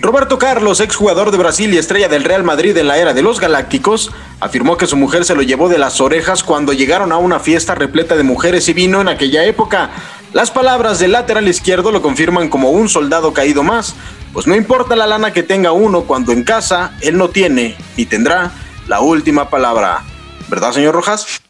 Roberto 0.00 0.38
Carlos, 0.38 0.80
exjugador 0.80 1.32
de 1.32 1.38
Brasil 1.38 1.74
y 1.74 1.76
estrella 1.76 2.08
del 2.08 2.22
Real 2.22 2.44
Madrid 2.44 2.76
en 2.76 2.86
la 2.86 2.98
era 2.98 3.14
de 3.14 3.22
los 3.22 3.40
Galácticos, 3.40 4.12
afirmó 4.38 4.76
que 4.76 4.86
su 4.86 4.96
mujer 4.96 5.24
se 5.24 5.34
lo 5.34 5.42
llevó 5.42 5.68
de 5.68 5.78
las 5.78 6.00
orejas 6.00 6.44
cuando 6.44 6.72
llegaron 6.72 7.10
a 7.10 7.16
una 7.16 7.40
fiesta 7.40 7.74
repleta 7.74 8.14
de 8.14 8.22
mujeres 8.22 8.68
y 8.68 8.74
vino 8.74 9.00
en 9.00 9.08
aquella 9.08 9.44
época. 9.44 9.90
Las 10.32 10.52
palabras 10.52 11.00
del 11.00 11.12
lateral 11.12 11.48
izquierdo 11.48 11.90
lo 11.90 12.00
confirman 12.00 12.48
como 12.48 12.70
un 12.70 12.88
soldado 12.88 13.32
caído 13.32 13.64
más, 13.64 13.96
pues 14.32 14.46
no 14.46 14.54
importa 14.54 14.94
la 14.94 15.08
lana 15.08 15.32
que 15.32 15.42
tenga 15.42 15.72
uno 15.72 16.02
cuando 16.02 16.30
en 16.30 16.44
casa 16.44 16.92
él 17.00 17.18
no 17.18 17.30
tiene 17.30 17.76
ni 17.96 18.06
tendrá 18.06 18.52
la 18.86 19.00
última 19.00 19.50
palabra. 19.50 20.04
¿Verdad, 20.48 20.72
señor 20.72 20.94
Rojas? 20.94 21.40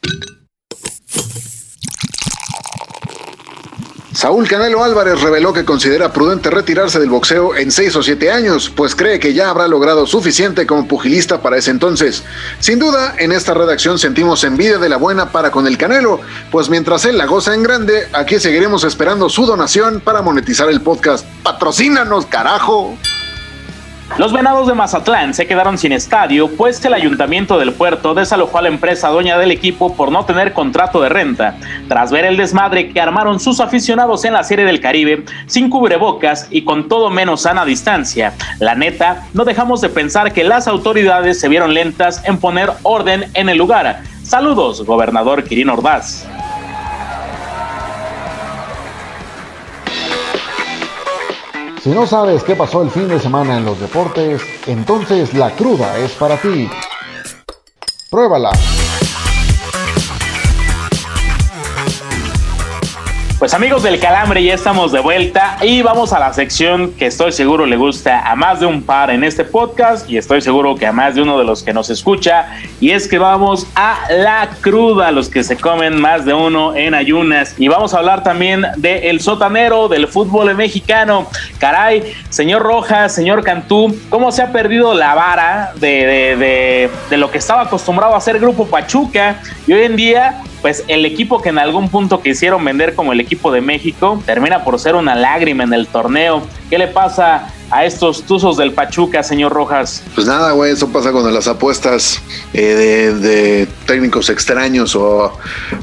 Saúl 4.18 4.48
Canelo 4.48 4.82
Álvarez 4.82 5.20
reveló 5.20 5.52
que 5.52 5.64
considera 5.64 6.12
prudente 6.12 6.50
retirarse 6.50 6.98
del 6.98 7.08
boxeo 7.08 7.54
en 7.54 7.70
6 7.70 7.94
o 7.94 8.02
7 8.02 8.32
años, 8.32 8.68
pues 8.68 8.96
cree 8.96 9.20
que 9.20 9.32
ya 9.32 9.48
habrá 9.48 9.68
logrado 9.68 10.08
suficiente 10.08 10.66
como 10.66 10.88
pugilista 10.88 11.40
para 11.40 11.56
ese 11.56 11.70
entonces. 11.70 12.24
Sin 12.58 12.80
duda, 12.80 13.14
en 13.18 13.30
esta 13.30 13.54
redacción 13.54 13.96
sentimos 13.96 14.42
envidia 14.42 14.78
de 14.78 14.88
la 14.88 14.96
buena 14.96 15.30
para 15.30 15.52
con 15.52 15.68
el 15.68 15.78
Canelo, 15.78 16.20
pues 16.50 16.68
mientras 16.68 17.04
él 17.04 17.16
la 17.16 17.26
goza 17.26 17.54
en 17.54 17.62
grande, 17.62 18.08
aquí 18.12 18.40
seguiremos 18.40 18.82
esperando 18.82 19.28
su 19.28 19.46
donación 19.46 20.00
para 20.00 20.20
monetizar 20.20 20.68
el 20.68 20.80
podcast. 20.80 21.24
¡Patrocínanos, 21.44 22.26
carajo! 22.26 22.98
Los 24.16 24.32
Venados 24.32 24.66
de 24.66 24.74
Mazatlán 24.74 25.32
se 25.32 25.46
quedaron 25.46 25.78
sin 25.78 25.92
estadio, 25.92 26.48
pues 26.56 26.84
el 26.84 26.94
ayuntamiento 26.94 27.56
del 27.58 27.72
puerto 27.72 28.14
desalojó 28.14 28.58
a 28.58 28.62
la 28.62 28.68
empresa 28.68 29.10
dueña 29.10 29.38
del 29.38 29.52
equipo 29.52 29.94
por 29.94 30.10
no 30.10 30.24
tener 30.24 30.52
contrato 30.52 31.00
de 31.00 31.08
renta. 31.08 31.56
Tras 31.88 32.10
ver 32.10 32.24
el 32.24 32.36
desmadre 32.36 32.88
que 32.90 33.00
armaron 33.00 33.38
sus 33.38 33.60
aficionados 33.60 34.24
en 34.24 34.32
la 34.32 34.42
Serie 34.42 34.64
del 34.64 34.80
Caribe, 34.80 35.24
sin 35.46 35.70
cubrebocas 35.70 36.48
y 36.50 36.62
con 36.62 36.88
todo 36.88 37.10
menos 37.10 37.42
sana 37.42 37.64
distancia, 37.64 38.34
la 38.58 38.74
neta, 38.74 39.28
no 39.34 39.44
dejamos 39.44 39.80
de 39.82 39.90
pensar 39.90 40.32
que 40.32 40.42
las 40.42 40.66
autoridades 40.66 41.38
se 41.38 41.48
vieron 41.48 41.74
lentas 41.74 42.22
en 42.24 42.38
poner 42.38 42.72
orden 42.82 43.26
en 43.34 43.48
el 43.48 43.58
lugar. 43.58 44.02
Saludos, 44.24 44.84
gobernador 44.84 45.44
Quirino 45.44 45.74
Ordaz. 45.74 46.26
Si 51.88 51.94
no 51.94 52.06
sabes 52.06 52.44
qué 52.44 52.54
pasó 52.54 52.82
el 52.82 52.90
fin 52.90 53.08
de 53.08 53.18
semana 53.18 53.56
en 53.56 53.64
los 53.64 53.80
deportes, 53.80 54.42
entonces 54.66 55.32
la 55.32 55.52
cruda 55.52 55.96
es 55.96 56.12
para 56.12 56.36
ti. 56.36 56.68
Pruébala. 58.10 58.50
Pues 63.38 63.54
amigos 63.54 63.84
del 63.84 64.00
Calambre, 64.00 64.42
ya 64.42 64.54
estamos 64.54 64.90
de 64.90 64.98
vuelta 64.98 65.58
y 65.62 65.80
vamos 65.80 66.12
a 66.12 66.18
la 66.18 66.32
sección 66.32 66.90
que 66.94 67.06
estoy 67.06 67.30
seguro 67.30 67.66
le 67.66 67.76
gusta 67.76 68.28
a 68.28 68.34
más 68.34 68.58
de 68.58 68.66
un 68.66 68.82
par 68.82 69.10
en 69.10 69.22
este 69.22 69.44
podcast 69.44 70.10
y 70.10 70.16
estoy 70.16 70.40
seguro 70.40 70.74
que 70.74 70.88
a 70.88 70.92
más 70.92 71.14
de 71.14 71.22
uno 71.22 71.38
de 71.38 71.44
los 71.44 71.62
que 71.62 71.72
nos 71.72 71.88
escucha. 71.88 72.48
Y 72.80 72.90
es 72.90 73.06
que 73.06 73.16
vamos 73.16 73.68
a 73.76 74.00
la 74.10 74.48
cruda, 74.60 75.12
los 75.12 75.28
que 75.28 75.44
se 75.44 75.56
comen 75.56 76.00
más 76.00 76.24
de 76.24 76.34
uno 76.34 76.74
en 76.74 76.94
ayunas. 76.94 77.54
Y 77.58 77.68
vamos 77.68 77.94
a 77.94 77.98
hablar 77.98 78.24
también 78.24 78.66
del 78.76 79.04
el 79.04 79.20
sotanero 79.20 79.86
del 79.86 80.08
fútbol 80.08 80.52
mexicano. 80.56 81.28
Caray, 81.60 82.12
señor 82.30 82.62
Rojas, 82.62 83.14
señor 83.14 83.44
Cantú, 83.44 83.96
¿cómo 84.08 84.32
se 84.32 84.42
ha 84.42 84.50
perdido 84.50 84.94
la 84.94 85.14
vara 85.14 85.74
de, 85.76 86.06
de, 86.06 86.36
de, 86.36 86.90
de 87.08 87.16
lo 87.16 87.30
que 87.30 87.38
estaba 87.38 87.62
acostumbrado 87.62 88.14
a 88.14 88.18
hacer 88.18 88.40
Grupo 88.40 88.66
Pachuca 88.66 89.40
y 89.64 89.74
hoy 89.74 89.84
en 89.84 89.94
día 89.94 90.42
pues 90.62 90.84
el 90.88 91.04
equipo 91.04 91.40
que 91.40 91.50
en 91.50 91.58
algún 91.58 91.88
punto 91.88 92.20
quisieron 92.20 92.64
vender 92.64 92.94
como 92.94 93.12
el 93.12 93.20
equipo 93.20 93.52
de 93.52 93.60
México 93.60 94.22
termina 94.26 94.64
por 94.64 94.78
ser 94.78 94.94
una 94.94 95.14
lágrima 95.14 95.64
en 95.64 95.72
el 95.72 95.86
torneo. 95.86 96.42
¿Qué 96.68 96.78
le 96.78 96.88
pasa 96.88 97.52
a 97.70 97.84
estos 97.84 98.22
tuzos 98.22 98.56
del 98.56 98.72
Pachuca, 98.72 99.22
señor 99.22 99.52
Rojas? 99.52 100.02
Pues 100.14 100.26
nada, 100.26 100.52
güey, 100.52 100.72
eso 100.72 100.88
pasa 100.88 101.12
cuando 101.12 101.30
las 101.30 101.48
apuestas 101.48 102.20
eh, 102.52 102.62
de, 102.62 103.14
de, 103.14 103.68
técnicos 103.88 104.30
extraños 104.30 104.94
o, 104.94 105.32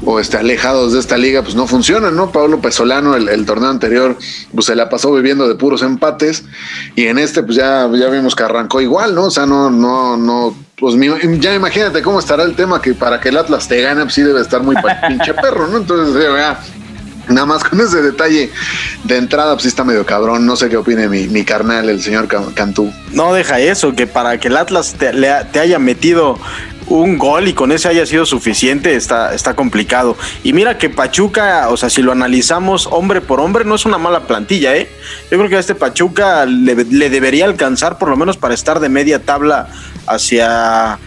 o, 0.04 0.20
este, 0.20 0.38
alejados 0.38 0.94
de 0.94 1.00
esta 1.00 1.18
liga, 1.18 1.42
pues 1.42 1.54
no 1.54 1.66
funcionan, 1.66 2.16
¿no? 2.16 2.32
Pablo 2.32 2.60
Pesolano, 2.60 3.16
el, 3.16 3.28
el, 3.28 3.44
torneo 3.44 3.68
anterior, 3.68 4.16
pues 4.54 4.66
se 4.66 4.74
la 4.74 4.88
pasó 4.88 5.12
viviendo 5.12 5.46
de 5.46 5.56
puros 5.56 5.82
empates 5.82 6.44
y 6.94 7.08
en 7.08 7.18
este, 7.18 7.42
pues 7.42 7.56
ya, 7.56 7.90
ya 7.92 8.08
vimos 8.08 8.34
que 8.34 8.44
arrancó 8.44 8.80
igual, 8.80 9.14
¿no? 9.14 9.24
O 9.24 9.30
sea, 9.30 9.44
no, 9.44 9.70
no, 9.70 10.16
no 10.16 10.56
pues 10.78 10.94
ya 11.40 11.54
imagínate 11.54 12.02
cómo 12.02 12.18
estará 12.18 12.44
el 12.44 12.54
tema 12.54 12.80
que 12.80 12.94
para 12.94 13.20
que 13.20 13.30
el 13.30 13.36
Atlas 13.38 13.66
te 13.66 13.80
gane, 13.80 14.02
pues 14.02 14.14
sí 14.14 14.22
debe 14.22 14.40
estar 14.40 14.62
muy 14.62 14.76
pinche 15.08 15.34
perro, 15.34 15.66
¿no? 15.68 15.78
Entonces, 15.78 16.22
ya, 16.22 16.60
nada 17.28 17.46
más 17.46 17.64
con 17.64 17.80
ese 17.80 18.02
detalle 18.02 18.50
de 19.04 19.16
entrada, 19.16 19.54
pues 19.54 19.62
sí 19.62 19.68
está 19.68 19.84
medio 19.84 20.04
cabrón. 20.04 20.46
No 20.46 20.56
sé 20.56 20.68
qué 20.68 20.76
opine 20.76 21.08
mi, 21.08 21.28
mi 21.28 21.44
carnal, 21.44 21.88
el 21.88 22.02
señor 22.02 22.28
Cantú. 22.54 22.92
No, 23.12 23.32
deja 23.32 23.58
eso, 23.58 23.94
que 23.94 24.06
para 24.06 24.38
que 24.38 24.48
el 24.48 24.56
Atlas 24.56 24.94
te, 24.98 25.12
le, 25.12 25.32
te 25.52 25.60
haya 25.60 25.78
metido 25.78 26.38
un 26.86 27.18
gol 27.18 27.48
y 27.48 27.52
con 27.52 27.72
ese 27.72 27.88
haya 27.88 28.06
sido 28.06 28.26
suficiente, 28.26 28.94
está, 28.94 29.34
está 29.34 29.54
complicado. 29.54 30.16
Y 30.42 30.52
mira 30.52 30.78
que 30.78 30.90
Pachuca, 30.90 31.68
o 31.68 31.76
sea, 31.76 31.90
si 31.90 32.02
lo 32.02 32.12
analizamos 32.12 32.88
hombre 32.90 33.20
por 33.20 33.40
hombre, 33.40 33.64
no 33.64 33.74
es 33.74 33.84
una 33.84 33.98
mala 33.98 34.26
plantilla, 34.26 34.76
¿eh? 34.76 34.88
Yo 35.30 35.38
creo 35.38 35.48
que 35.48 35.56
a 35.56 35.60
este 35.60 35.74
Pachuca 35.74 36.46
le, 36.46 36.74
le 36.84 37.10
debería 37.10 37.44
alcanzar 37.44 37.98
por 37.98 38.08
lo 38.08 38.16
menos 38.16 38.36
para 38.36 38.54
estar 38.54 38.80
de 38.80 38.88
media 38.88 39.22
tabla 39.22 39.68
hacia 40.06 40.98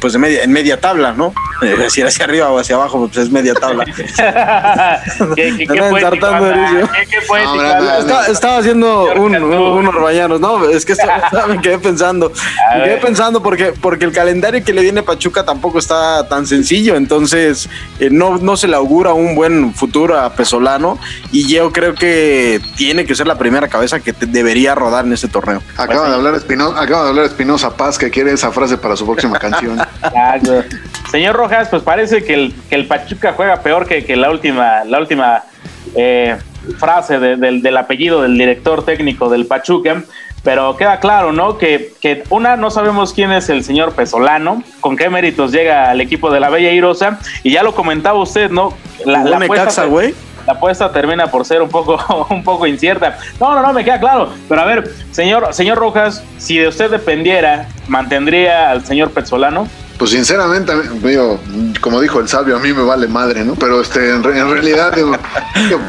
pues 0.00 0.12
de 0.12 0.18
media, 0.18 0.42
en 0.42 0.52
media 0.52 0.80
tabla, 0.80 1.12
¿no? 1.12 1.32
Decir 1.78 2.06
hacia 2.06 2.24
arriba 2.24 2.50
o 2.50 2.58
hacia 2.58 2.76
abajo, 2.76 3.06
pues 3.06 3.16
es 3.16 3.30
media 3.30 3.54
tabla. 3.54 3.84
¿Qué, 5.34 5.54
qué, 5.56 5.66
qué 5.66 5.66
poético, 5.90 6.26
¿Qué, 7.10 7.18
poético, 7.26 7.56
no, 7.56 7.98
estaba, 7.98 8.26
estaba, 8.26 8.58
haciendo 8.58 9.12
un, 9.14 9.34
unos 9.36 9.94
bañanos, 9.94 10.40
¿no? 10.40 10.68
Es 10.68 10.84
que 10.84 10.92
estaba, 10.92 11.46
me 11.48 11.60
quedé 11.60 11.78
pensando. 11.78 12.32
Me 12.76 12.84
quedé 12.84 12.96
pensando 12.98 13.42
porque, 13.42 13.72
porque 13.80 14.04
el 14.04 14.12
calendario 14.12 14.64
que 14.64 14.72
le 14.72 14.82
viene 14.82 15.00
a 15.00 15.04
Pachuca 15.04 15.44
tampoco 15.44 15.78
está 15.78 16.26
tan 16.28 16.46
sencillo, 16.46 16.96
entonces 16.96 17.68
eh, 18.00 18.08
no, 18.10 18.38
no 18.38 18.56
se 18.56 18.68
le 18.68 18.76
augura 18.76 19.12
un 19.12 19.34
buen 19.34 19.74
futuro 19.74 20.18
a 20.18 20.32
Pesolano 20.34 20.98
y 21.32 21.46
yo 21.48 21.72
creo 21.72 21.94
que 21.94 22.60
tiene 22.76 23.04
que 23.06 23.14
ser 23.14 23.26
la 23.26 23.38
primera 23.38 23.68
cabeza 23.68 24.00
que 24.00 24.12
debería 24.12 24.74
rodar 24.74 25.04
en 25.04 25.12
este 25.12 25.28
torneo. 25.28 25.62
Acaba 25.76 26.00
pues, 26.00 26.10
de 26.10 26.16
hablar 26.16 26.34
Espinosa, 26.34 26.80
acaba 26.80 27.02
de 27.04 27.08
hablar 27.10 27.24
Espinosa 27.26 27.76
Paz 27.76 27.98
que 27.98 28.10
quiere 28.10 28.32
esa 28.32 28.50
frase 28.50 28.76
para 28.76 28.96
su 28.96 29.06
próxima 29.06 29.38
canción. 29.38 29.78
Señor 31.10 31.36
Rojas, 31.36 31.68
pues 31.68 31.82
parece 31.82 32.24
que 32.24 32.34
el, 32.34 32.54
que 32.68 32.74
el 32.74 32.86
Pachuca 32.86 33.32
juega 33.34 33.62
peor 33.62 33.86
que, 33.86 34.04
que 34.04 34.16
la 34.16 34.30
última, 34.30 34.84
la 34.84 34.98
última 34.98 35.44
eh, 35.94 36.36
frase 36.78 37.18
de, 37.18 37.36
de, 37.36 37.60
del 37.60 37.76
apellido 37.76 38.22
del 38.22 38.36
director 38.36 38.84
técnico 38.84 39.28
del 39.28 39.46
Pachuca. 39.46 40.02
Pero 40.42 40.76
queda 40.76 41.00
claro, 41.00 41.32
¿no? 41.32 41.58
Que, 41.58 41.92
que, 42.00 42.22
una, 42.30 42.56
no 42.56 42.70
sabemos 42.70 43.12
quién 43.12 43.32
es 43.32 43.48
el 43.48 43.64
señor 43.64 43.94
Pesolano, 43.94 44.62
con 44.80 44.96
qué 44.96 45.10
méritos 45.10 45.50
llega 45.50 45.90
al 45.90 46.00
equipo 46.00 46.30
de 46.30 46.38
la 46.38 46.50
Bella 46.50 46.70
Irosa, 46.70 47.18
y 47.42 47.50
ya 47.50 47.64
lo 47.64 47.74
comentaba 47.74 48.20
usted, 48.20 48.50
¿no? 48.50 48.72
La, 49.04 49.24
la 49.24 49.38
apuesta, 49.38 49.86
güey 49.86 50.14
la 50.46 50.52
apuesta 50.52 50.92
termina 50.92 51.26
por 51.26 51.44
ser 51.44 51.60
un 51.60 51.68
poco, 51.68 51.98
un 52.30 52.42
poco 52.42 52.66
incierta. 52.66 53.18
No, 53.40 53.54
no, 53.54 53.62
no, 53.62 53.72
me 53.72 53.84
queda 53.84 54.00
claro. 54.00 54.32
Pero 54.48 54.60
a 54.60 54.64
ver, 54.64 54.90
señor, 55.10 55.52
señor 55.52 55.78
Rojas, 55.78 56.22
si 56.38 56.58
de 56.58 56.68
usted 56.68 56.90
dependiera, 56.90 57.68
¿mantendría 57.88 58.70
al 58.70 58.84
señor 58.84 59.10
Pezzolano? 59.10 59.68
Pues 59.98 60.10
sinceramente, 60.10 60.72
digo, 61.02 61.40
como 61.80 62.00
dijo 62.00 62.20
el 62.20 62.28
sabio, 62.28 62.56
a 62.56 62.58
mí 62.58 62.72
me 62.72 62.82
vale 62.82 63.08
madre, 63.08 63.44
¿no? 63.44 63.54
Pero 63.54 63.80
este, 63.80 64.10
en, 64.10 64.16
en 64.24 64.50
realidad, 64.50 64.92
digo, 64.94 65.16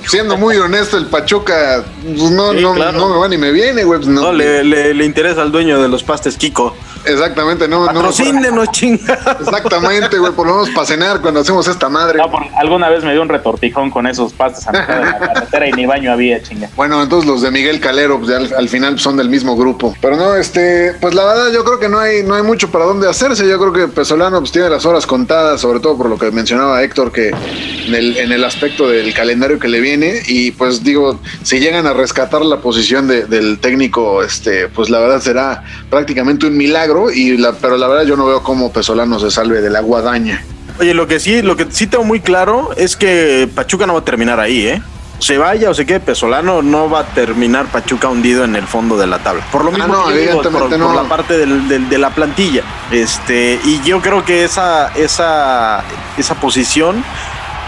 siendo 0.07 0.37
muy 0.37 0.55
honesto, 0.57 0.97
el 0.97 1.07
Pachuca 1.07 1.83
pues 2.03 2.31
no, 2.31 2.53
sí, 2.53 2.61
no, 2.61 2.73
claro. 2.73 2.97
no, 2.97 3.09
me 3.09 3.17
va 3.17 3.27
ni 3.27 3.37
me 3.37 3.51
viene, 3.51 3.83
güey. 3.83 3.99
Pues 3.99 4.09
no, 4.09 4.21
no 4.21 4.33
le, 4.33 4.63
le, 4.63 4.93
le, 4.93 5.05
interesa 5.05 5.41
al 5.41 5.51
dueño 5.51 5.81
de 5.81 5.89
los 5.89 6.03
pastes 6.03 6.37
Kiko. 6.37 6.75
Exactamente, 7.07 7.67
no. 7.67 7.85
Patrocínenos, 7.85 8.53
no, 8.53 8.65
chingados. 8.71 9.41
Exactamente, 9.41 10.17
güey, 10.17 10.31
por 10.33 10.47
lo 10.47 10.53
menos 10.53 10.69
para 10.71 10.87
cenar 10.87 11.21
cuando 11.21 11.41
hacemos 11.41 11.67
esta 11.67 11.89
madre. 11.89 12.17
No, 12.17 12.29
por, 12.29 12.43
alguna 12.57 12.89
vez 12.89 13.03
me 13.03 13.13
dio 13.13 13.21
un 13.21 13.29
retortijón 13.29 13.89
con 13.89 14.07
esos 14.07 14.33
pastes 14.33 14.67
a 14.67 14.71
mitad 14.71 14.87
de 14.87 15.05
la 15.05 15.19
carretera 15.19 15.67
y 15.67 15.71
ni 15.73 15.85
baño 15.85 16.11
había, 16.11 16.41
chinga. 16.41 16.69
Bueno, 16.75 17.01
entonces 17.01 17.29
los 17.29 17.41
de 17.41 17.51
Miguel 17.51 17.79
Calero, 17.79 18.17
pues 18.17 18.29
ya 18.29 18.37
al, 18.37 18.53
al, 18.53 18.69
final 18.69 18.99
son 18.99 19.17
del 19.17 19.29
mismo 19.29 19.55
grupo. 19.55 19.95
Pero 20.01 20.15
no, 20.15 20.35
este, 20.35 20.93
pues 20.99 21.13
la 21.13 21.25
verdad 21.25 21.51
yo 21.53 21.63
creo 21.63 21.79
que 21.79 21.89
no 21.89 21.99
hay, 21.99 22.23
no 22.23 22.35
hay 22.35 22.43
mucho 22.43 22.69
para 22.69 22.85
dónde 22.85 23.09
hacerse. 23.09 23.47
Yo 23.47 23.59
creo 23.59 23.73
que 23.73 23.87
Pesolano 23.93 24.39
pues 24.39 24.51
tiene 24.51 24.69
las 24.69 24.85
horas 24.85 25.05
contadas, 25.05 25.61
sobre 25.61 25.79
todo 25.79 25.97
por 25.97 26.09
lo 26.09 26.17
que 26.17 26.31
mencionaba 26.31 26.81
Héctor, 26.83 27.11
que 27.11 27.29
en 27.29 27.95
el, 27.95 28.17
en 28.17 28.31
el 28.31 28.43
aspecto 28.43 28.89
del 28.89 29.13
calendario 29.13 29.59
que 29.59 29.67
le 29.67 29.79
viene. 29.79 30.21
Y 30.27 30.51
pues 30.51 30.83
digo, 30.83 31.19
si 31.43 31.59
llegan 31.59 31.87
a 31.87 31.93
rescatar 31.93 32.43
la 32.43 32.57
posición 32.57 33.07
de, 33.07 33.25
del 33.25 33.59
técnico, 33.59 34.23
este, 34.23 34.67
pues 34.67 34.89
la 34.89 34.99
verdad 34.99 35.21
será 35.21 35.63
prácticamente 35.89 36.45
un 36.45 36.57
milagro. 36.57 36.96
Y 37.11 37.37
la, 37.37 37.53
pero 37.53 37.77
la 37.77 37.87
verdad 37.87 38.05
yo 38.05 38.15
no 38.15 38.25
veo 38.25 38.43
cómo 38.43 38.71
Pesolano 38.71 39.19
se 39.19 39.31
salve 39.31 39.61
de 39.61 39.69
la 39.69 39.81
guadaña. 39.81 40.43
Oye, 40.79 40.93
lo 40.93 41.07
que 41.07 41.19
sí, 41.19 41.41
lo 41.41 41.55
que 41.55 41.67
sí 41.69 41.87
tengo 41.87 42.03
muy 42.03 42.19
claro 42.19 42.69
es 42.77 42.95
que 42.95 43.49
Pachuca 43.53 43.87
no 43.87 43.93
va 43.93 43.99
a 43.99 44.05
terminar 44.05 44.39
ahí, 44.39 44.67
¿eh? 44.67 44.81
Se 45.19 45.39
vaya 45.39 45.71
o 45.71 45.73
se 45.73 45.87
quede 45.87 45.99
Pesolano, 45.99 46.61
no 46.61 46.89
va 46.89 46.99
a 46.99 47.05
terminar 47.05 47.65
Pachuca 47.67 48.07
hundido 48.07 48.43
en 48.43 48.55
el 48.55 48.67
fondo 48.67 48.97
de 48.97 49.07
la 49.07 49.17
tabla. 49.19 49.43
Por 49.51 49.65
lo 49.65 49.71
mismo, 49.71 49.85
ah, 49.85 50.05
no, 50.05 50.11
digo, 50.11 50.43
por, 50.43 50.77
no. 50.77 50.87
por, 50.87 50.95
la 50.95 51.09
parte 51.09 51.37
del, 51.37 51.67
del, 51.67 51.89
de 51.89 51.97
la 51.97 52.11
plantilla. 52.11 52.61
Este, 52.91 53.59
y 53.63 53.81
yo 53.83 53.99
creo 54.01 54.23
que 54.23 54.43
esa, 54.43 54.89
esa, 54.95 55.83
esa 56.17 56.35
posición 56.35 57.03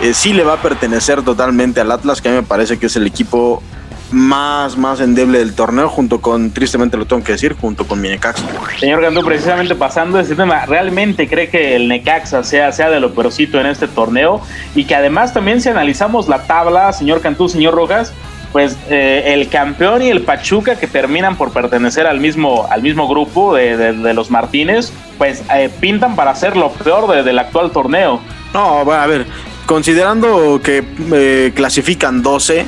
eh, 0.02 0.14
sí 0.14 0.34
le 0.34 0.44
va 0.44 0.54
a 0.54 0.62
pertenecer 0.62 1.24
totalmente 1.24 1.82
al 1.82 1.92
Atlas, 1.92 2.22
que 2.22 2.30
a 2.30 2.32
mí 2.32 2.38
me 2.38 2.44
parece 2.44 2.78
que 2.78 2.86
es 2.86 2.96
el 2.96 3.08
equipo 3.08 3.64
más, 4.12 4.78
más 4.78 5.00
endeble 5.00 5.40
del 5.40 5.54
torneo, 5.54 5.90
junto 5.90 6.22
con, 6.22 6.52
tristemente 6.52 6.98
lo 6.98 7.06
tengo 7.06 7.24
que 7.24 7.34
decir, 7.34 7.56
junto 7.60 7.86
con 7.88 8.02
mi 8.02 8.10
Necaxa. 8.10 8.46
Señor 8.80 9.02
Gandú, 9.02 9.24
precisamente 9.24 9.76
pasando 9.76 10.20
ese 10.20 10.36
tema, 10.36 10.66
¿realmente 10.66 11.28
cree 11.28 11.50
que 11.50 11.76
el 11.76 11.88
Necaxa 11.88 12.44
sea, 12.44 12.72
sea 12.72 12.90
de 12.90 13.00
lo 13.00 13.14
peorcito 13.14 13.60
en 13.60 13.68
este 13.68 13.88
torneo? 13.88 14.42
Y 14.76 14.86
que 14.86 14.96
además 14.96 15.34
también 15.34 15.62
si 15.62 15.70
analizamos 15.70 16.28
la 16.28 16.44
tabla, 16.44 16.92
señor 16.94 17.22
Cantú, 17.22 17.50
señor 17.50 17.76
Rojas, 17.76 18.14
pues 18.52 18.78
eh, 18.90 19.24
el 19.28 19.48
campeón 19.50 20.02
y 20.02 20.10
el 20.10 20.22
Pachuca 20.22 20.76
que 20.76 20.88
terminan 20.88 21.36
por 21.36 21.52
pertenecer 21.52 22.08
al 22.08 22.20
mismo, 22.20 22.68
al 22.70 22.82
mismo 22.82 23.08
grupo 23.08 23.54
de, 23.54 23.78
de, 23.78 23.94
de 23.94 24.14
los 24.14 24.32
Martínez, 24.32 24.92
pues 25.18 25.44
eh, 25.54 25.70
pintan 25.80 26.16
para 26.16 26.34
ser 26.34 26.58
lo 26.58 26.72
peor 26.72 27.08
de, 27.12 27.24
del 27.24 27.38
actual 27.38 27.72
torneo. 27.72 28.20
No, 28.54 28.92
a 28.92 29.06
ver, 29.06 29.28
considerando 29.68 30.60
que 30.64 30.84
eh, 31.14 31.52
clasifican 31.54 32.24
12, 32.24 32.66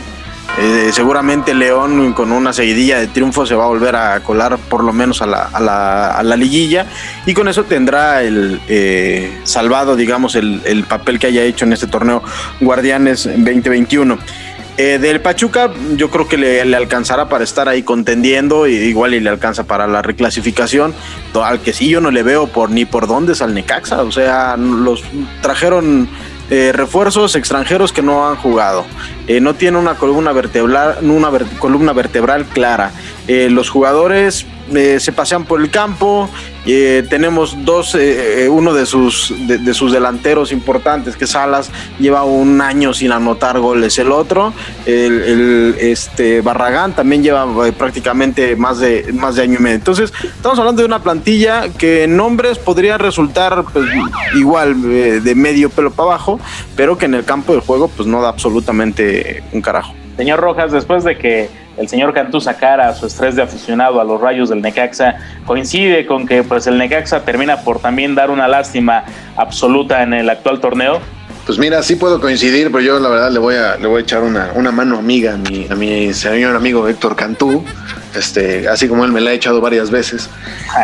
eh, 0.59 0.89
seguramente 0.91 1.53
León 1.53 2.13
con 2.13 2.31
una 2.31 2.51
seguidilla 2.51 2.99
de 2.99 3.07
triunfos 3.07 3.47
se 3.47 3.55
va 3.55 3.63
a 3.63 3.67
volver 3.67 3.95
a 3.95 4.19
colar 4.21 4.57
por 4.57 4.83
lo 4.83 4.91
menos 4.91 5.21
a 5.21 5.25
la, 5.25 5.43
a 5.43 5.59
la, 5.59 6.11
a 6.11 6.23
la 6.23 6.35
liguilla 6.35 6.87
y 7.25 7.33
con 7.33 7.47
eso 7.47 7.63
tendrá 7.63 8.21
el 8.21 8.59
eh, 8.67 9.39
salvado, 9.43 9.95
digamos, 9.95 10.35
el, 10.35 10.61
el, 10.65 10.83
papel 10.83 11.19
que 11.19 11.27
haya 11.27 11.43
hecho 11.43 11.65
en 11.65 11.73
este 11.73 11.87
torneo 11.87 12.21
Guardianes 12.59 13.23
2021. 13.25 14.17
Eh, 14.77 14.99
del 14.99 15.21
Pachuca, 15.21 15.69
yo 15.95 16.09
creo 16.09 16.27
que 16.27 16.37
le, 16.37 16.63
le, 16.65 16.77
alcanzará 16.77 17.27
para 17.29 17.43
estar 17.43 17.67
ahí 17.67 17.83
contendiendo, 17.83 18.67
y 18.67 18.73
igual 18.73 19.13
y 19.13 19.19
le 19.19 19.29
alcanza 19.29 19.65
para 19.65 19.85
la 19.85 20.01
reclasificación. 20.01 20.93
Al 21.35 21.59
que 21.59 21.73
sí, 21.73 21.89
yo 21.89 22.01
no 22.01 22.09
le 22.09 22.23
veo 22.23 22.47
por 22.47 22.71
ni 22.71 22.85
por 22.85 23.05
dónde 23.05 23.33
es 23.33 23.41
al 23.41 23.53
Necaxa. 23.53 24.01
O 24.01 24.11
sea, 24.11 24.55
los 24.57 25.03
trajeron 25.41 26.09
eh, 26.51 26.73
refuerzos 26.73 27.37
extranjeros 27.37 27.93
que 27.93 28.01
no 28.01 28.27
han 28.27 28.35
jugado. 28.35 28.85
Eh, 29.25 29.39
no 29.39 29.55
tiene 29.55 29.77
una 29.77 29.95
columna 29.95 30.33
vertebral, 30.33 30.97
una 31.01 31.29
ver, 31.29 31.45
columna 31.59 31.93
vertebral 31.93 32.45
clara. 32.45 32.91
Eh, 33.27 33.49
los 33.49 33.69
jugadores 33.69 34.45
se 34.99 35.11
pasean 35.11 35.45
por 35.45 35.61
el 35.61 35.69
campo, 35.69 36.29
eh, 36.65 37.03
tenemos 37.09 37.65
dos, 37.65 37.95
eh, 37.95 38.47
uno 38.49 38.73
de 38.73 38.85
sus, 38.85 39.33
de, 39.47 39.73
sus 39.73 39.91
delanteros 39.91 40.51
importantes, 40.51 41.15
que 41.15 41.25
Salas 41.25 41.71
lleva 41.99 42.23
un 42.23 42.61
año 42.61 42.93
sin 42.93 43.11
anotar 43.11 43.59
goles. 43.59 43.97
El 43.97 44.11
otro, 44.11 44.53
el, 44.85 45.21
el 45.21 45.75
este 45.79 46.41
Barragán, 46.41 46.93
también 46.93 47.23
lleva 47.23 47.47
eh, 47.67 47.71
prácticamente 47.71 48.55
más 48.55 48.79
de, 48.79 49.11
más 49.13 49.35
de 49.35 49.43
año 49.43 49.57
y 49.59 49.63
medio. 49.63 49.75
Entonces, 49.77 50.13
estamos 50.23 50.59
hablando 50.59 50.81
de 50.81 50.85
una 50.85 51.01
plantilla 51.01 51.69
que 51.69 52.03
en 52.03 52.15
nombres 52.15 52.59
podría 52.59 52.97
resultar 52.97 53.63
pues, 53.73 53.87
igual 54.35 54.81
de 54.81 55.35
medio 55.35 55.69
pelo 55.69 55.91
para 55.91 56.09
abajo, 56.09 56.39
pero 56.75 56.97
que 56.97 57.05
en 57.05 57.15
el 57.15 57.25
campo 57.25 57.53
del 57.53 57.61
juego 57.61 57.87
pues 57.87 58.07
no 58.07 58.21
da 58.21 58.29
absolutamente 58.29 59.43
un 59.51 59.61
carajo. 59.61 59.93
Señor 60.17 60.39
Rojas, 60.39 60.71
después 60.71 61.03
de 61.03 61.17
que 61.17 61.49
el 61.81 61.89
señor 61.89 62.13
Cantú 62.13 62.39
sacara 62.39 62.93
su 62.93 63.07
estrés 63.07 63.35
de 63.35 63.41
aficionado 63.41 63.99
a 63.99 64.03
los 64.03 64.21
rayos 64.21 64.49
del 64.49 64.61
Necaxa, 64.61 65.15
coincide 65.45 66.05
con 66.05 66.27
que 66.27 66.43
pues 66.43 66.67
el 66.67 66.77
Necaxa 66.77 67.25
termina 67.25 67.57
por 67.57 67.79
también 67.79 68.13
dar 68.13 68.29
una 68.29 68.47
lástima 68.47 69.03
absoluta 69.35 70.03
en 70.03 70.13
el 70.13 70.29
actual 70.29 70.61
torneo. 70.61 70.99
Pues 71.51 71.59
mira, 71.59 71.83
sí 71.83 71.97
puedo 71.97 72.21
coincidir, 72.21 72.71
pero 72.71 72.79
yo 72.79 72.97
la 72.97 73.09
verdad 73.09 73.29
le 73.29 73.37
voy 73.37 73.55
a, 73.55 73.75
le 73.75 73.85
voy 73.85 73.97
a 73.97 74.01
echar 74.03 74.23
una, 74.23 74.53
una 74.55 74.71
mano 74.71 74.97
amiga 74.97 75.33
a 75.33 75.37
mi, 75.37 75.67
a 75.69 75.75
mi 75.75 76.13
señor 76.13 76.55
amigo 76.55 76.87
Héctor 76.87 77.13
Cantú, 77.17 77.65
este, 78.15 78.69
así 78.69 78.87
como 78.87 79.03
él 79.03 79.11
me 79.11 79.19
la 79.19 79.31
ha 79.31 79.33
echado 79.33 79.59
varias 79.59 79.91
veces. 79.91 80.29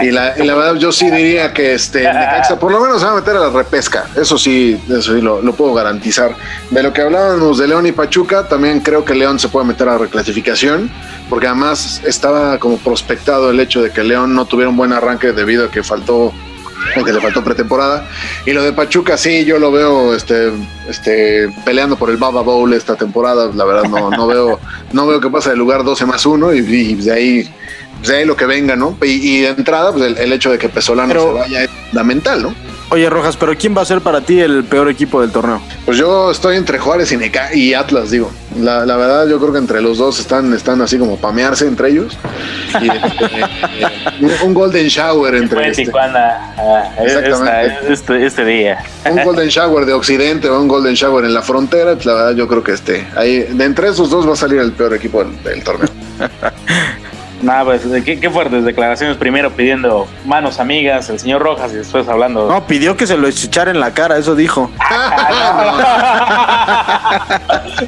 Y 0.01 0.11
la, 0.11 0.37
y 0.37 0.45
la 0.45 0.55
verdad 0.55 0.75
yo 0.75 0.91
sí 0.91 1.09
diría 1.09 1.53
que 1.53 1.73
este, 1.73 1.99
Necaxa 2.03 2.59
por 2.59 2.73
lo 2.73 2.81
menos 2.81 2.99
se 2.99 3.05
va 3.05 3.13
a 3.13 3.15
meter 3.15 3.37
a 3.37 3.39
la 3.39 3.49
repesca, 3.49 4.07
eso 4.17 4.37
sí, 4.37 4.77
eso 4.89 5.15
sí 5.15 5.21
lo, 5.21 5.41
lo, 5.41 5.53
puedo 5.53 5.73
garantizar. 5.73 6.35
De 6.69 6.83
lo 6.83 6.91
que 6.91 6.99
hablábamos 6.99 7.59
de 7.59 7.69
León 7.69 7.87
y 7.87 7.93
Pachuca, 7.93 8.49
también 8.49 8.81
creo 8.81 9.05
que 9.05 9.15
León 9.15 9.39
se 9.39 9.47
puede 9.47 9.67
meter 9.67 9.87
a 9.87 9.93
la 9.93 9.99
reclasificación, 9.99 10.91
porque 11.29 11.47
además 11.47 12.01
estaba 12.05 12.59
como 12.59 12.77
prospectado 12.77 13.51
el 13.51 13.61
hecho 13.61 13.81
de 13.81 13.91
que 13.91 14.03
León 14.03 14.35
no 14.35 14.43
tuviera 14.43 14.69
un 14.69 14.75
buen 14.75 14.91
arranque 14.91 15.31
debido 15.31 15.67
a 15.67 15.71
que 15.71 15.81
faltó 15.81 16.33
que 16.93 17.13
le 17.13 17.21
faltó 17.21 17.43
pretemporada. 17.43 18.07
Y 18.45 18.51
lo 18.51 18.63
de 18.63 18.73
Pachuca, 18.73 19.17
sí, 19.17 19.45
yo 19.45 19.59
lo 19.59 19.71
veo 19.71 20.15
este, 20.15 20.51
este, 20.89 21.49
peleando 21.65 21.95
por 21.97 22.09
el 22.09 22.17
Baba 22.17 22.41
Bowl 22.41 22.73
esta 22.73 22.95
temporada. 22.95 23.49
La 23.53 23.65
verdad, 23.65 23.89
no, 23.89 24.09
no 24.09 24.27
veo, 24.27 24.59
no 24.93 25.07
veo 25.07 25.19
que 25.19 25.29
pasa 25.29 25.51
del 25.51 25.59
lugar 25.59 25.83
12 25.83 26.05
más 26.05 26.25
1 26.25 26.53
y, 26.53 26.57
y, 26.59 26.95
de 26.95 27.11
ahí. 27.11 27.53
De 28.05 28.15
ahí 28.15 28.25
lo 28.25 28.35
que 28.35 28.45
venga, 28.45 28.75
¿no? 28.75 28.97
Y, 29.01 29.37
y 29.37 29.41
de 29.41 29.49
entrada, 29.49 29.91
pues 29.91 30.05
el, 30.05 30.17
el, 30.17 30.33
hecho 30.33 30.51
de 30.51 30.57
que 30.57 30.69
Pesolano 30.69 31.09
Pero, 31.09 31.33
se 31.33 31.39
vaya 31.39 31.63
es 31.63 31.69
fundamental, 31.89 32.43
¿no? 32.43 32.67
Oye, 32.89 33.09
Rojas, 33.09 33.35
pero 33.35 33.53
¿quién 33.57 33.75
va 33.75 33.81
a 33.81 33.85
ser 33.85 33.99
para 33.99 34.21
ti 34.21 34.39
el 34.39 34.63
peor 34.63 34.89
equipo 34.89 35.19
del 35.19 35.29
torneo? 35.31 35.61
Pues 35.85 35.97
yo 35.97 36.31
estoy 36.31 36.55
entre 36.55 36.79
Juárez 36.79 37.11
y, 37.11 37.17
Neca 37.17 37.53
y 37.53 37.73
Atlas, 37.73 38.11
digo. 38.11 38.31
La, 38.57 38.85
la, 38.85 38.95
verdad, 38.95 39.27
yo 39.27 39.39
creo 39.39 39.51
que 39.51 39.59
entre 39.59 39.81
los 39.81 39.97
dos 39.97 40.21
están, 40.21 40.53
están 40.53 40.81
así 40.81 40.97
como 40.97 41.17
pamearse 41.17 41.67
entre 41.67 41.89
ellos. 41.89 42.17
Y 42.81 42.87
este, 42.89 44.45
un 44.45 44.53
golden 44.53 44.87
shower 44.87 45.35
entre 45.35 45.69
este. 45.69 45.83
Tijuana, 45.83 46.55
uh, 46.57 47.03
Exactamente. 47.03 47.91
Este, 47.91 48.25
este, 48.25 48.45
día. 48.45 48.77
Un 49.11 49.21
golden 49.25 49.49
shower 49.49 49.85
de 49.85 49.91
Occidente 49.91 50.49
o 50.49 50.59
un 50.59 50.69
golden 50.69 50.93
shower 50.93 51.25
en 51.25 51.33
la 51.33 51.41
frontera. 51.41 51.93
Pues 51.95 52.05
la 52.05 52.13
verdad, 52.13 52.35
yo 52.35 52.47
creo 52.47 52.63
que 52.63 52.71
este, 52.71 53.05
ahí, 53.17 53.39
de 53.41 53.65
entre 53.65 53.89
esos 53.89 54.09
dos 54.09 54.25
va 54.25 54.31
a 54.31 54.37
salir 54.37 54.59
el 54.59 54.71
peor 54.71 54.93
equipo 54.93 55.25
del, 55.25 55.43
del 55.43 55.61
torneo. 55.61 55.89
Nada, 57.41 57.65
pues 57.65 57.81
qué, 58.03 58.19
qué, 58.19 58.29
fuertes 58.29 58.65
declaraciones. 58.65 59.17
Primero 59.17 59.51
pidiendo 59.51 60.07
manos 60.25 60.59
amigas, 60.59 61.09
el 61.09 61.19
señor 61.19 61.41
Rojas, 61.41 61.71
y 61.71 61.75
después 61.75 62.07
hablando. 62.07 62.47
No, 62.47 62.65
pidió 62.65 62.97
que 62.97 63.05
se 63.05 63.15
lo 63.15 63.27
echara 63.27 63.69
en 63.71 63.79
la 63.79 63.93
cara, 63.93 64.17
eso 64.17 64.35
dijo. 64.35 64.71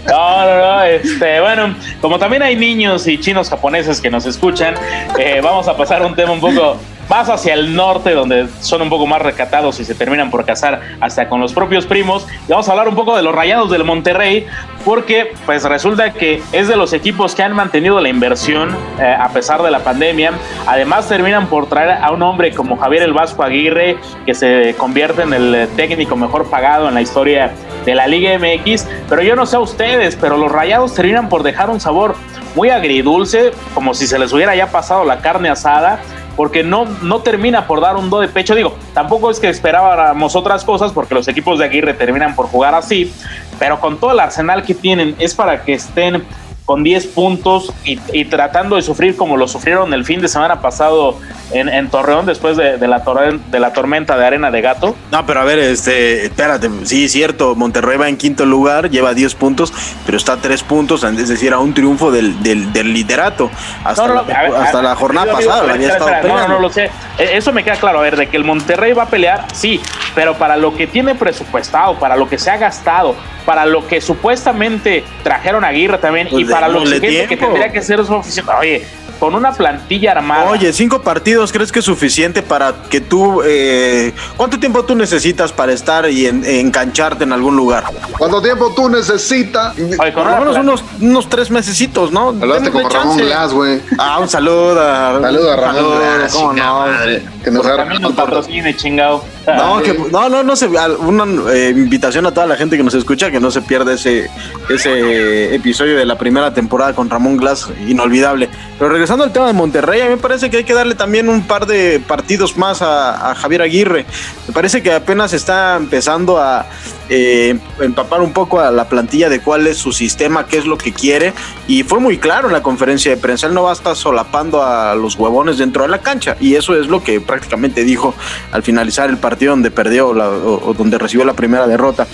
no, 0.07 0.45
no, 0.45 0.57
no. 0.57 0.83
Este, 0.83 1.39
bueno, 1.41 1.75
como 2.01 2.19
también 2.19 2.43
hay 2.43 2.55
niños 2.55 3.07
y 3.07 3.19
chinos 3.19 3.49
japoneses 3.49 3.99
que 4.01 4.09
nos 4.11 4.25
escuchan, 4.25 4.75
eh, 5.17 5.41
vamos 5.43 5.67
a 5.67 5.75
pasar 5.75 6.03
a 6.03 6.05
un 6.05 6.15
tema 6.15 6.31
un 6.31 6.41
poco 6.41 6.77
más 7.09 7.27
hacia 7.27 7.55
el 7.55 7.75
norte, 7.75 8.11
donde 8.11 8.47
son 8.61 8.83
un 8.83 8.89
poco 8.89 9.07
más 9.07 9.21
recatados 9.21 9.79
y 9.79 9.85
se 9.85 9.95
terminan 9.95 10.29
por 10.29 10.45
casar 10.45 10.79
hasta 11.01 11.27
con 11.27 11.41
los 11.41 11.53
propios 11.53 11.85
primos. 11.85 12.27
Y 12.47 12.51
vamos 12.51 12.69
a 12.69 12.71
hablar 12.71 12.87
un 12.87 12.95
poco 12.95 13.15
de 13.15 13.23
los 13.23 13.33
rayados 13.33 13.71
del 13.71 13.83
Monterrey, 13.83 14.45
porque 14.85 15.33
pues 15.45 15.63
resulta 15.63 16.13
que 16.13 16.41
es 16.51 16.67
de 16.67 16.75
los 16.75 16.93
equipos 16.93 17.33
que 17.33 17.43
han 17.43 17.53
mantenido 17.53 17.99
la 17.99 18.09
inversión 18.09 18.77
eh, 18.99 19.15
a 19.19 19.29
pesar 19.29 19.63
de 19.63 19.71
la 19.71 19.79
pandemia. 19.79 20.33
Además 20.67 21.09
terminan 21.09 21.47
por 21.47 21.67
traer 21.67 21.97
a 22.01 22.11
un 22.11 22.21
hombre 22.21 22.53
como 22.53 22.77
Javier 22.77 23.03
el 23.03 23.13
Vasco 23.13 23.43
Aguirre, 23.43 23.97
que 24.25 24.35
se 24.35 24.75
convierte 24.77 25.23
en 25.23 25.33
el 25.33 25.67
técnico 25.75 26.15
mejor 26.15 26.49
pagado 26.49 26.87
en 26.87 26.93
la 26.93 27.01
historia 27.01 27.51
de 27.85 27.95
la 27.95 28.07
Liga 28.07 28.37
MX. 28.37 28.87
Pero 29.09 29.23
yo 29.23 29.35
no 29.35 29.47
sé 29.47 29.55
a 29.55 29.59
ustedes, 29.59 30.15
pero 30.15 30.37
los 30.37 30.51
rayados 30.51 30.93
terminan 30.93 31.27
por 31.27 31.41
dejar 31.41 31.71
un 31.71 31.79
sabor 31.79 32.15
muy 32.55 32.69
agridulce, 32.69 33.51
como 33.73 33.93
si 33.93 34.07
se 34.07 34.19
les 34.19 34.33
hubiera 34.33 34.55
ya 34.55 34.67
pasado 34.67 35.05
la 35.05 35.19
carne 35.21 35.49
asada 35.49 35.99
porque 36.39 36.63
no, 36.63 36.85
no 37.01 37.19
termina 37.19 37.67
por 37.67 37.81
dar 37.81 37.97
un 37.97 38.09
do 38.09 38.21
de 38.21 38.29
pecho. 38.29 38.55
Digo, 38.55 38.73
tampoco 38.93 39.29
es 39.29 39.41
que 39.41 39.49
esperábamos 39.49 40.37
otras 40.37 40.63
cosas, 40.63 40.93
porque 40.93 41.13
los 41.13 41.27
equipos 41.27 41.59
de 41.59 41.65
Aguirre 41.65 41.93
terminan 41.93 42.33
por 42.33 42.47
jugar 42.47 42.73
así, 42.75 43.13
pero 43.59 43.81
con 43.81 43.99
todo 43.99 44.13
el 44.13 44.21
arsenal 44.21 44.63
que 44.63 44.73
tienen, 44.73 45.17
es 45.19 45.35
para 45.35 45.65
que 45.65 45.73
estén 45.73 46.23
con 46.69 46.83
10 46.83 47.07
puntos 47.07 47.73
y, 47.83 47.97
y, 48.13 48.25
tratando 48.25 48.75
de 48.75 48.83
sufrir 48.83 49.17
como 49.17 49.37
lo 49.37 49.47
sufrieron 49.47 49.91
el 49.91 50.05
fin 50.05 50.21
de 50.21 50.27
semana 50.27 50.61
pasado 50.61 51.17
en, 51.51 51.67
en 51.67 51.89
Torreón 51.89 52.27
después 52.27 52.57
de, 52.57 52.77
de, 52.77 52.87
la 52.87 52.99
de, 52.99 53.59
la 53.59 53.73
tormenta 53.73 54.15
de 54.15 54.23
arena 54.27 54.51
de 54.51 54.61
gato. 54.61 54.95
No, 55.11 55.25
pero 55.25 55.39
a 55.39 55.45
ver, 55.45 55.57
este, 55.57 56.25
espérate, 56.25 56.69
sí, 56.83 57.09
cierto, 57.09 57.55
Monterrey 57.55 57.97
va 57.97 58.07
en 58.07 58.17
quinto 58.17 58.45
lugar, 58.45 58.91
lleva 58.91 59.15
10 59.15 59.33
puntos, 59.33 59.73
pero 60.05 60.15
está 60.15 60.33
a 60.33 60.37
3 60.37 60.61
puntos, 60.61 61.03
es 61.03 61.27
decir, 61.27 61.53
a 61.53 61.57
un 61.57 61.73
triunfo 61.73 62.11
del, 62.11 62.43
del, 62.43 62.71
del 62.71 62.93
liderato. 62.93 63.49
Hasta, 63.83 64.07
no, 64.07 64.13
no, 64.13 64.21
la, 64.21 64.43
ver, 64.43 64.55
hasta 64.55 64.83
la 64.83 64.95
jornada 64.95 65.33
pasada 65.33 65.73
había 65.73 65.87
estado 65.87 66.27
No, 66.27 66.47
no 66.49 66.59
lo 66.59 66.69
sé. 66.69 66.91
Eso 67.17 67.51
me 67.51 67.63
queda 67.63 67.77
claro, 67.77 67.97
a 67.97 68.03
ver, 68.03 68.15
de 68.15 68.27
que 68.27 68.37
el 68.37 68.43
Monterrey 68.43 68.93
va 68.93 69.03
a 69.03 69.09
pelear, 69.09 69.47
sí, 69.53 69.81
pero 70.13 70.35
para 70.35 70.55
lo 70.55 70.75
que 70.75 70.85
tiene 70.85 71.15
presupuestado, 71.15 71.97
para 71.97 72.15
lo 72.15 72.29
que 72.29 72.37
se 72.37 72.51
ha 72.51 72.57
gastado, 72.57 73.15
para 73.49 73.65
lo 73.65 73.87
que 73.87 73.99
supuestamente 73.99 75.03
trajeron 75.23 75.63
a 75.63 75.69
Aguirre 75.69 75.97
también 75.97 76.27
pues 76.29 76.43
y 76.43 76.45
para 76.45 76.58
lo 76.67 76.83
que, 76.83 77.27
que 77.27 77.37
tendría 77.37 77.71
que 77.71 77.81
ser 77.81 78.03
su 78.05 78.13
oficina. 78.13 78.57
Oye, 78.59 78.85
con 79.19 79.35
una 79.35 79.51
plantilla 79.51 80.13
armada. 80.13 80.49
Oye, 80.49 80.71
cinco 80.71 81.01
partidos, 81.01 81.51
¿crees 81.51 81.71
que 81.71 81.79
es 81.79 81.85
suficiente 81.85 82.41
para 82.41 82.73
que 82.89 83.01
tú... 83.01 83.41
Eh, 83.45 84.13
¿Cuánto 84.37 84.59
tiempo 84.59 84.83
tú 84.85 84.95
necesitas 84.95 85.51
para 85.51 85.73
estar 85.73 86.09
y 86.09 86.25
en, 86.25 86.45
engancharte 86.45 87.25
en 87.25 87.33
algún 87.33 87.55
lugar? 87.55 87.83
¿Cuánto 88.17 88.41
tiempo 88.41 88.73
tú 88.73 88.89
necesitas? 88.89 89.77
Oye, 89.77 90.13
con 90.13 90.23
Por 90.23 90.31
lo 90.31 90.39
menos 90.39 90.57
unos, 90.57 90.83
unos 91.01 91.29
tres 91.29 91.51
mesecitos, 91.51 92.11
¿no? 92.11 92.29
Hablaste 92.29 92.71
como 92.71 92.87
Ramón 92.87 93.17
Glass, 93.17 93.53
güey. 93.53 93.81
Ah, 93.97 94.19
un 94.19 94.29
saludo 94.29 94.79
a... 94.79 95.19
Saludo 95.21 95.51
a 95.51 95.55
Ramón 95.55 95.75
saludo, 95.75 95.99
Glass. 95.99 96.33
¿Cómo 96.33 96.53
no? 96.53 96.79
Madre, 96.79 97.23
que 97.43 97.51
nos 97.51 97.65
a 97.65 97.85
mí 97.85 97.99
nos 97.99 98.13
patrocine, 98.13 98.75
chingado. 98.75 99.23
No, 99.47 99.81
que, 99.81 99.93
no, 100.11 100.29
no, 100.29 100.43
no 100.43 100.55
se, 100.55 100.67
una 100.67 101.25
eh, 101.51 101.73
invitación 101.75 102.25
a 102.25 102.31
toda 102.31 102.45
la 102.45 102.55
gente 102.55 102.77
que 102.77 102.83
nos 102.83 102.93
escucha 102.93 103.31
que 103.31 103.39
no 103.39 103.49
se 103.51 103.61
pierda 103.61 103.93
ese, 103.93 104.29
ese 104.69 105.55
episodio 105.55 105.97
de 105.97 106.05
la 106.05 106.17
primera 106.17 106.53
temporada 106.53 106.93
con 106.93 107.09
Ramón 107.09 107.37
Glass, 107.37 107.69
inolvidable. 107.87 108.49
Pero 108.79 108.91
regresando 108.91 109.25
al 109.25 109.33
tema 109.33 109.47
de 109.47 109.53
Monterrey, 109.53 109.99
a 109.99 110.05
mí 110.05 110.11
me 110.11 110.17
parece 110.17 110.49
que 110.49 110.57
hay 110.57 110.63
que 110.63 110.73
darle 110.73 110.95
también 110.95 111.27
un 111.27 111.45
par 111.45 111.67
de 111.67 111.99
partidos 111.99 112.57
más 112.57 112.81
a, 112.81 113.31
a 113.31 113.35
Javier 113.35 113.61
Aguirre. 113.61 114.05
Me 114.47 114.53
parece 114.53 114.81
que 114.81 114.93
apenas 114.93 115.33
está 115.33 115.75
empezando 115.75 116.37
a 116.37 116.65
eh, 117.09 117.57
empapar 117.79 118.21
un 118.21 118.33
poco 118.33 118.59
a 118.59 118.69
la 118.71 118.87
plantilla 118.87 119.29
de 119.29 119.39
cuál 119.41 119.65
es 119.65 119.77
su 119.77 119.91
sistema, 119.91 120.45
qué 120.45 120.57
es 120.57 120.65
lo 120.65 120.77
que 120.77 120.93
quiere. 120.93 121.33
Y 121.67 121.83
fue 121.83 121.99
muy 121.99 122.19
claro 122.19 122.47
en 122.47 122.53
la 122.53 122.61
conferencia 122.61 123.09
de 123.11 123.17
prensa, 123.17 123.47
él 123.47 123.53
no 123.53 123.63
va 123.63 123.71
a 123.71 123.73
estar 123.73 123.95
solapando 123.95 124.63
a 124.63 124.93
los 124.95 125.15
huevones 125.15 125.57
dentro 125.57 125.83
de 125.83 125.89
la 125.89 125.99
cancha. 125.99 126.37
Y 126.39 126.55
eso 126.55 126.79
es 126.79 126.87
lo 126.87 127.03
que 127.03 127.19
prácticamente 127.19 127.83
dijo 127.83 128.13
al 128.51 128.61
finalizar 128.63 129.09
el 129.09 129.17
partido 129.17 129.51
donde 129.51 129.71
perdió 129.71 130.09
o, 130.09 130.73
donde 130.73 130.97
recibió 130.97 131.25
la 131.25 131.33
primera 131.33 131.67
derrota. 131.67 132.07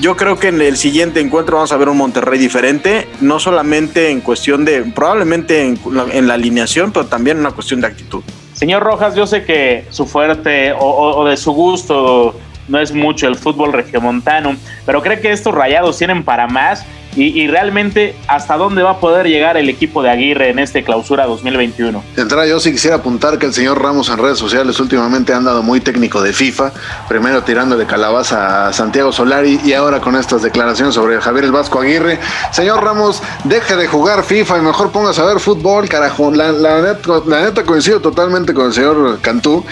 Yo 0.00 0.16
creo 0.16 0.38
que 0.38 0.48
en 0.48 0.60
el 0.62 0.76
siguiente 0.76 1.20
encuentro 1.20 1.56
vamos 1.56 1.72
a 1.72 1.76
ver 1.76 1.88
un 1.88 1.98
Monterrey 1.98 2.38
diferente, 2.38 3.06
no 3.20 3.38
solamente 3.38 4.10
en 4.10 4.20
cuestión 4.20 4.64
de, 4.64 4.82
probablemente 4.82 5.62
en, 5.62 6.26
la 6.26 6.34
alineación, 6.34 6.92
pero 6.92 7.06
también 7.06 7.36
en 7.36 7.40
una 7.42 7.52
cuestión 7.52 7.80
de 7.80 7.88
actitud. 7.88 8.22
Señor 8.54 8.82
Rojas, 8.82 9.14
yo 9.14 9.26
sé 9.26 9.44
que 9.44 9.86
su 9.90 10.06
fuerte 10.06 10.72
o 10.76 11.24
de 11.26 11.36
su 11.36 11.52
gusto 11.52 12.34
no 12.68 12.78
es 12.78 12.92
mucho 12.92 13.26
el 13.26 13.36
fútbol 13.36 13.72
regiomontano, 13.72 14.56
pero 14.86 15.02
cree 15.02 15.20
que 15.20 15.32
estos 15.32 15.54
rayados 15.54 15.98
tienen 15.98 16.22
para 16.22 16.46
más 16.46 16.84
y, 17.16 17.48
realmente 17.48 18.14
hasta 18.28 18.56
dónde 18.56 18.82
va 18.82 18.90
a 18.90 19.00
poder 19.00 19.26
llegar 19.26 19.56
el 19.56 19.68
equipo 19.68 20.02
de 20.02 20.10
Aguirre 20.10 20.50
en 20.50 20.58
este 20.58 20.84
clausura 20.84 21.26
2021. 21.26 22.04
De 22.14 22.22
entrada, 22.22 22.46
yo 22.46 22.60
sí 22.60 22.70
quisiera 22.70 22.96
apuntar 22.96 23.38
que 23.38 23.46
el 23.46 23.54
señor 23.54 23.82
Ramos 23.82 24.08
en 24.08 24.18
redes 24.18 24.38
sociales 24.38 24.78
últimamente 24.78 25.32
ha 25.32 25.38
andado 25.38 25.62
muy 25.62 25.80
técnico 25.80 26.22
de 26.22 26.32
FIFA, 26.32 26.72
primero 27.08 27.42
tirando 27.42 27.76
de 27.76 27.86
calabaza 27.86 28.68
a 28.68 28.72
Santiago 28.72 29.10
Solari 29.10 29.60
y 29.64 29.72
ahora 29.72 30.00
con 30.00 30.14
estas 30.14 30.42
declaraciones 30.42 30.94
sobre 30.94 31.20
Javier 31.20 31.46
el 31.46 31.52
Vasco 31.52 31.80
Aguirre. 31.80 32.20
Señor 32.52 32.84
Ramos, 32.84 33.22
deje 33.44 33.76
de 33.76 33.88
jugar 33.88 34.22
FIFA 34.22 34.58
y 34.58 34.60
mejor 34.62 34.92
póngase 34.92 35.20
a 35.20 35.24
ver 35.24 35.40
fútbol, 35.40 35.88
carajo. 35.88 36.30
La, 36.30 36.52
neta, 36.52 37.22
la 37.26 37.42
neta 37.42 37.64
coincido 37.64 38.00
totalmente 38.00 38.54
con 38.54 38.66
el 38.66 38.72
señor 38.72 39.18
Cantú. 39.22 39.64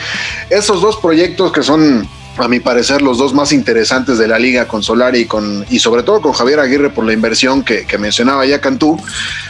Esos 0.50 0.80
dos 0.80 0.96
proyectos 0.96 1.52
que 1.52 1.62
son 1.62 2.08
a 2.38 2.48
mi 2.48 2.60
parecer, 2.60 3.02
los 3.02 3.18
dos 3.18 3.32
más 3.34 3.52
interesantes 3.52 4.18
de 4.18 4.28
la 4.28 4.38
liga 4.38 4.68
con 4.68 4.82
Solari 4.82 5.20
y, 5.20 5.24
con, 5.26 5.64
y 5.70 5.78
sobre 5.78 6.02
todo 6.02 6.20
con 6.20 6.32
Javier 6.32 6.60
Aguirre 6.60 6.90
por 6.90 7.04
la 7.04 7.12
inversión 7.12 7.62
que, 7.62 7.86
mencionaba 7.98 8.44
ya 8.44 8.60
Cantú, 8.60 9.00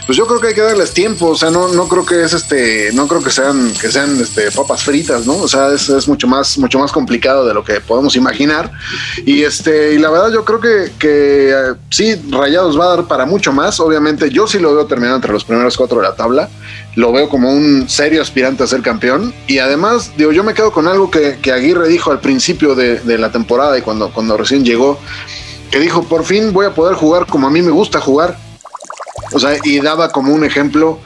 pues 0.05 0.17
yo 0.17 0.25
creo 0.25 0.39
que 0.39 0.47
hay 0.47 0.53
que 0.53 0.61
darles 0.61 0.93
tiempo, 0.93 1.27
o 1.27 1.35
sea, 1.35 1.51
no, 1.51 1.67
no 1.67 1.89
creo 1.89 2.05
que 2.05 2.23
es 2.23 2.31
este, 2.31 2.91
no 2.93 3.07
creo 3.07 3.21
que 3.21 3.29
sean, 3.29 3.73
que 3.73 3.91
sean 3.91 4.19
este, 4.21 4.51
papas 4.51 4.83
fritas, 4.83 5.25
¿no? 5.25 5.35
O 5.35 5.47
sea, 5.47 5.73
es, 5.73 5.89
es, 5.89 6.07
mucho 6.07 6.27
más, 6.27 6.57
mucho 6.57 6.79
más 6.79 6.93
complicado 6.93 7.45
de 7.45 7.53
lo 7.53 7.63
que 7.63 7.81
podemos 7.81 8.15
imaginar. 8.15 8.71
Y 9.25 9.43
este, 9.43 9.93
y 9.93 9.97
la 9.97 10.09
verdad, 10.09 10.31
yo 10.31 10.45
creo 10.45 10.61
que, 10.61 10.93
que 10.97 11.49
eh, 11.51 11.75
sí, 11.89 12.15
Rayados 12.29 12.79
va 12.79 12.85
a 12.85 12.95
dar 12.95 13.07
para 13.07 13.25
mucho 13.25 13.51
más. 13.51 13.79
Obviamente, 13.81 14.29
yo 14.29 14.47
sí 14.47 14.59
lo 14.59 14.73
veo 14.73 14.85
terminado 14.85 15.17
entre 15.17 15.33
los 15.33 15.43
primeros 15.43 15.75
cuatro 15.75 15.97
de 15.97 16.03
la 16.03 16.15
tabla 16.15 16.49
lo 16.97 17.11
veo 17.11 17.29
como 17.29 17.51
un 17.51 17.87
serio 17.87 18.23
aspirante 18.23 18.63
a 18.63 18.67
ser 18.67 18.81
campeón. 18.81 19.31
Y 19.45 19.59
además, 19.59 20.11
digo, 20.17 20.31
yo 20.31 20.43
me 20.43 20.55
quedo 20.55 20.71
con 20.71 20.87
algo 20.87 21.11
que, 21.11 21.37
Aguirre 21.51 21.87
dijo 21.87 22.09
al 22.09 22.19
principio 22.19 22.73
de, 22.73 23.17
la 23.19 23.31
temporada 23.31 23.77
y 23.77 23.83
cuando, 23.83 24.11
cuando 24.11 24.35
recién 24.35 24.65
llegó, 24.65 24.99
que 25.69 25.79
dijo, 25.79 26.01
por 26.01 26.25
fin 26.25 26.51
voy 26.53 26.65
a 26.65 26.73
poder 26.73 26.95
jugar 26.95 27.27
como 27.27 27.45
a 27.45 27.51
mí 27.51 27.61
me 27.61 27.69
gusta 27.69 28.01
jugar. 28.01 28.39
O 29.31 29.37
sea, 29.37 29.59
y 29.63 29.79
daba 29.79 30.11
como 30.11 30.33
un 30.33 30.43
ejemplo 30.43 30.99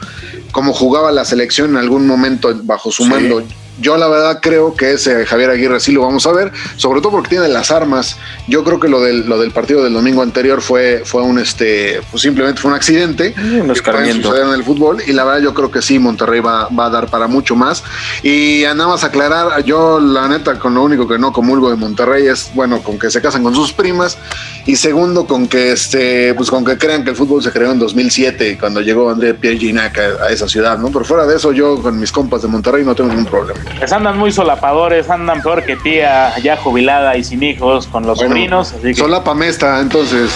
como 0.50 0.72
jugaba 0.72 1.12
la 1.12 1.26
selección 1.26 1.72
en 1.72 1.76
algún 1.76 2.06
momento 2.06 2.58
bajo 2.62 2.90
su 2.90 3.04
mando. 3.04 3.42
Yo 3.80 3.96
la 3.96 4.06
verdad 4.08 4.38
creo 4.42 4.74
que 4.74 4.92
ese 4.92 5.24
Javier 5.24 5.50
Aguirre 5.50 5.80
sí 5.80 5.92
lo 5.92 6.02
vamos 6.02 6.26
a 6.26 6.32
ver, 6.32 6.52
sobre 6.76 7.00
todo 7.00 7.12
porque 7.12 7.30
tiene 7.30 7.48
las 7.48 7.70
armas. 7.70 8.16
Yo 8.46 8.64
creo 8.64 8.78
que 8.78 8.88
lo 8.88 9.00
del, 9.00 9.26
lo 9.28 9.40
del 9.40 9.50
partido 9.50 9.82
del 9.82 9.94
domingo 9.94 10.22
anterior 10.22 10.60
fue, 10.60 11.02
fue 11.04 11.22
un 11.22 11.38
este, 11.38 12.00
pues 12.10 12.22
simplemente 12.22 12.60
fue 12.60 12.70
un 12.70 12.76
accidente 12.76 13.34
un 13.38 13.72
que 13.72 13.82
puede 13.82 14.12
suceder 14.12 14.46
en 14.46 14.52
el 14.52 14.64
fútbol. 14.64 15.02
Y 15.06 15.12
la 15.12 15.24
verdad 15.24 15.40
yo 15.40 15.54
creo 15.54 15.70
que 15.70 15.80
sí, 15.80 15.98
Monterrey 15.98 16.40
va, 16.40 16.68
va 16.68 16.86
a 16.86 16.90
dar 16.90 17.08
para 17.08 17.26
mucho 17.26 17.56
más. 17.56 17.82
Y 18.22 18.62
nada 18.66 18.88
más 18.88 19.04
aclarar, 19.04 19.64
yo 19.64 19.98
la 20.00 20.28
neta 20.28 20.58
con 20.58 20.74
lo 20.74 20.82
único 20.82 21.08
que 21.08 21.18
no 21.18 21.32
comulgo 21.32 21.70
de 21.70 21.76
Monterrey 21.76 22.26
es 22.26 22.50
bueno 22.54 22.82
con 22.82 22.98
que 22.98 23.10
se 23.10 23.22
casan 23.22 23.42
con 23.42 23.54
sus 23.54 23.72
primas 23.72 24.18
y 24.66 24.76
segundo 24.76 25.26
con 25.26 25.48
que 25.48 25.72
este, 25.72 26.34
pues 26.34 26.50
con 26.50 26.64
que 26.64 26.76
crean 26.76 27.04
que 27.04 27.10
el 27.10 27.16
fútbol 27.16 27.42
se 27.42 27.50
creó 27.50 27.72
en 27.72 27.78
2007 27.78 28.58
cuando 28.60 28.80
llegó 28.80 29.10
André 29.10 29.34
Pierre 29.34 29.58
Ginac 29.58 29.98
a, 29.98 30.24
a 30.24 30.28
esa 30.28 30.46
ciudad, 30.46 30.78
¿no? 30.78 30.88
Pero 30.88 31.04
fuera 31.04 31.26
de 31.26 31.36
eso 31.36 31.52
yo 31.52 31.80
con 31.80 31.98
mis 31.98 32.12
compas 32.12 32.42
de 32.42 32.48
Monterrey 32.48 32.84
no 32.84 32.94
tengo 32.94 33.10
ningún 33.10 33.26
problema. 33.26 33.61
Pues 33.78 33.92
andan 33.92 34.18
muy 34.18 34.32
solapadores, 34.32 35.10
andan 35.10 35.42
peor 35.42 35.64
que 35.64 35.76
tía, 35.76 36.38
ya 36.40 36.56
jubilada 36.56 37.16
y 37.16 37.24
sin 37.24 37.42
hijos, 37.42 37.86
con 37.86 38.06
los 38.06 38.18
sobrinos. 38.18 38.72
Así 38.72 38.88
que... 38.88 38.94
Solapa 38.94 39.34
mesta, 39.34 39.80
entonces. 39.80 40.30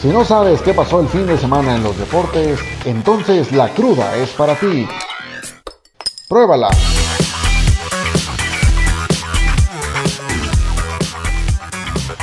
Si 0.00 0.08
no 0.08 0.24
sabes 0.24 0.60
qué 0.60 0.74
pasó 0.74 1.00
el 1.00 1.08
fin 1.08 1.26
de 1.26 1.38
semana 1.38 1.74
en 1.74 1.82
los 1.82 1.98
deportes, 1.98 2.60
entonces 2.84 3.50
la 3.52 3.68
cruda 3.70 4.14
es 4.16 4.30
para 4.30 4.54
ti. 4.54 4.86
Pruébala. 6.28 6.68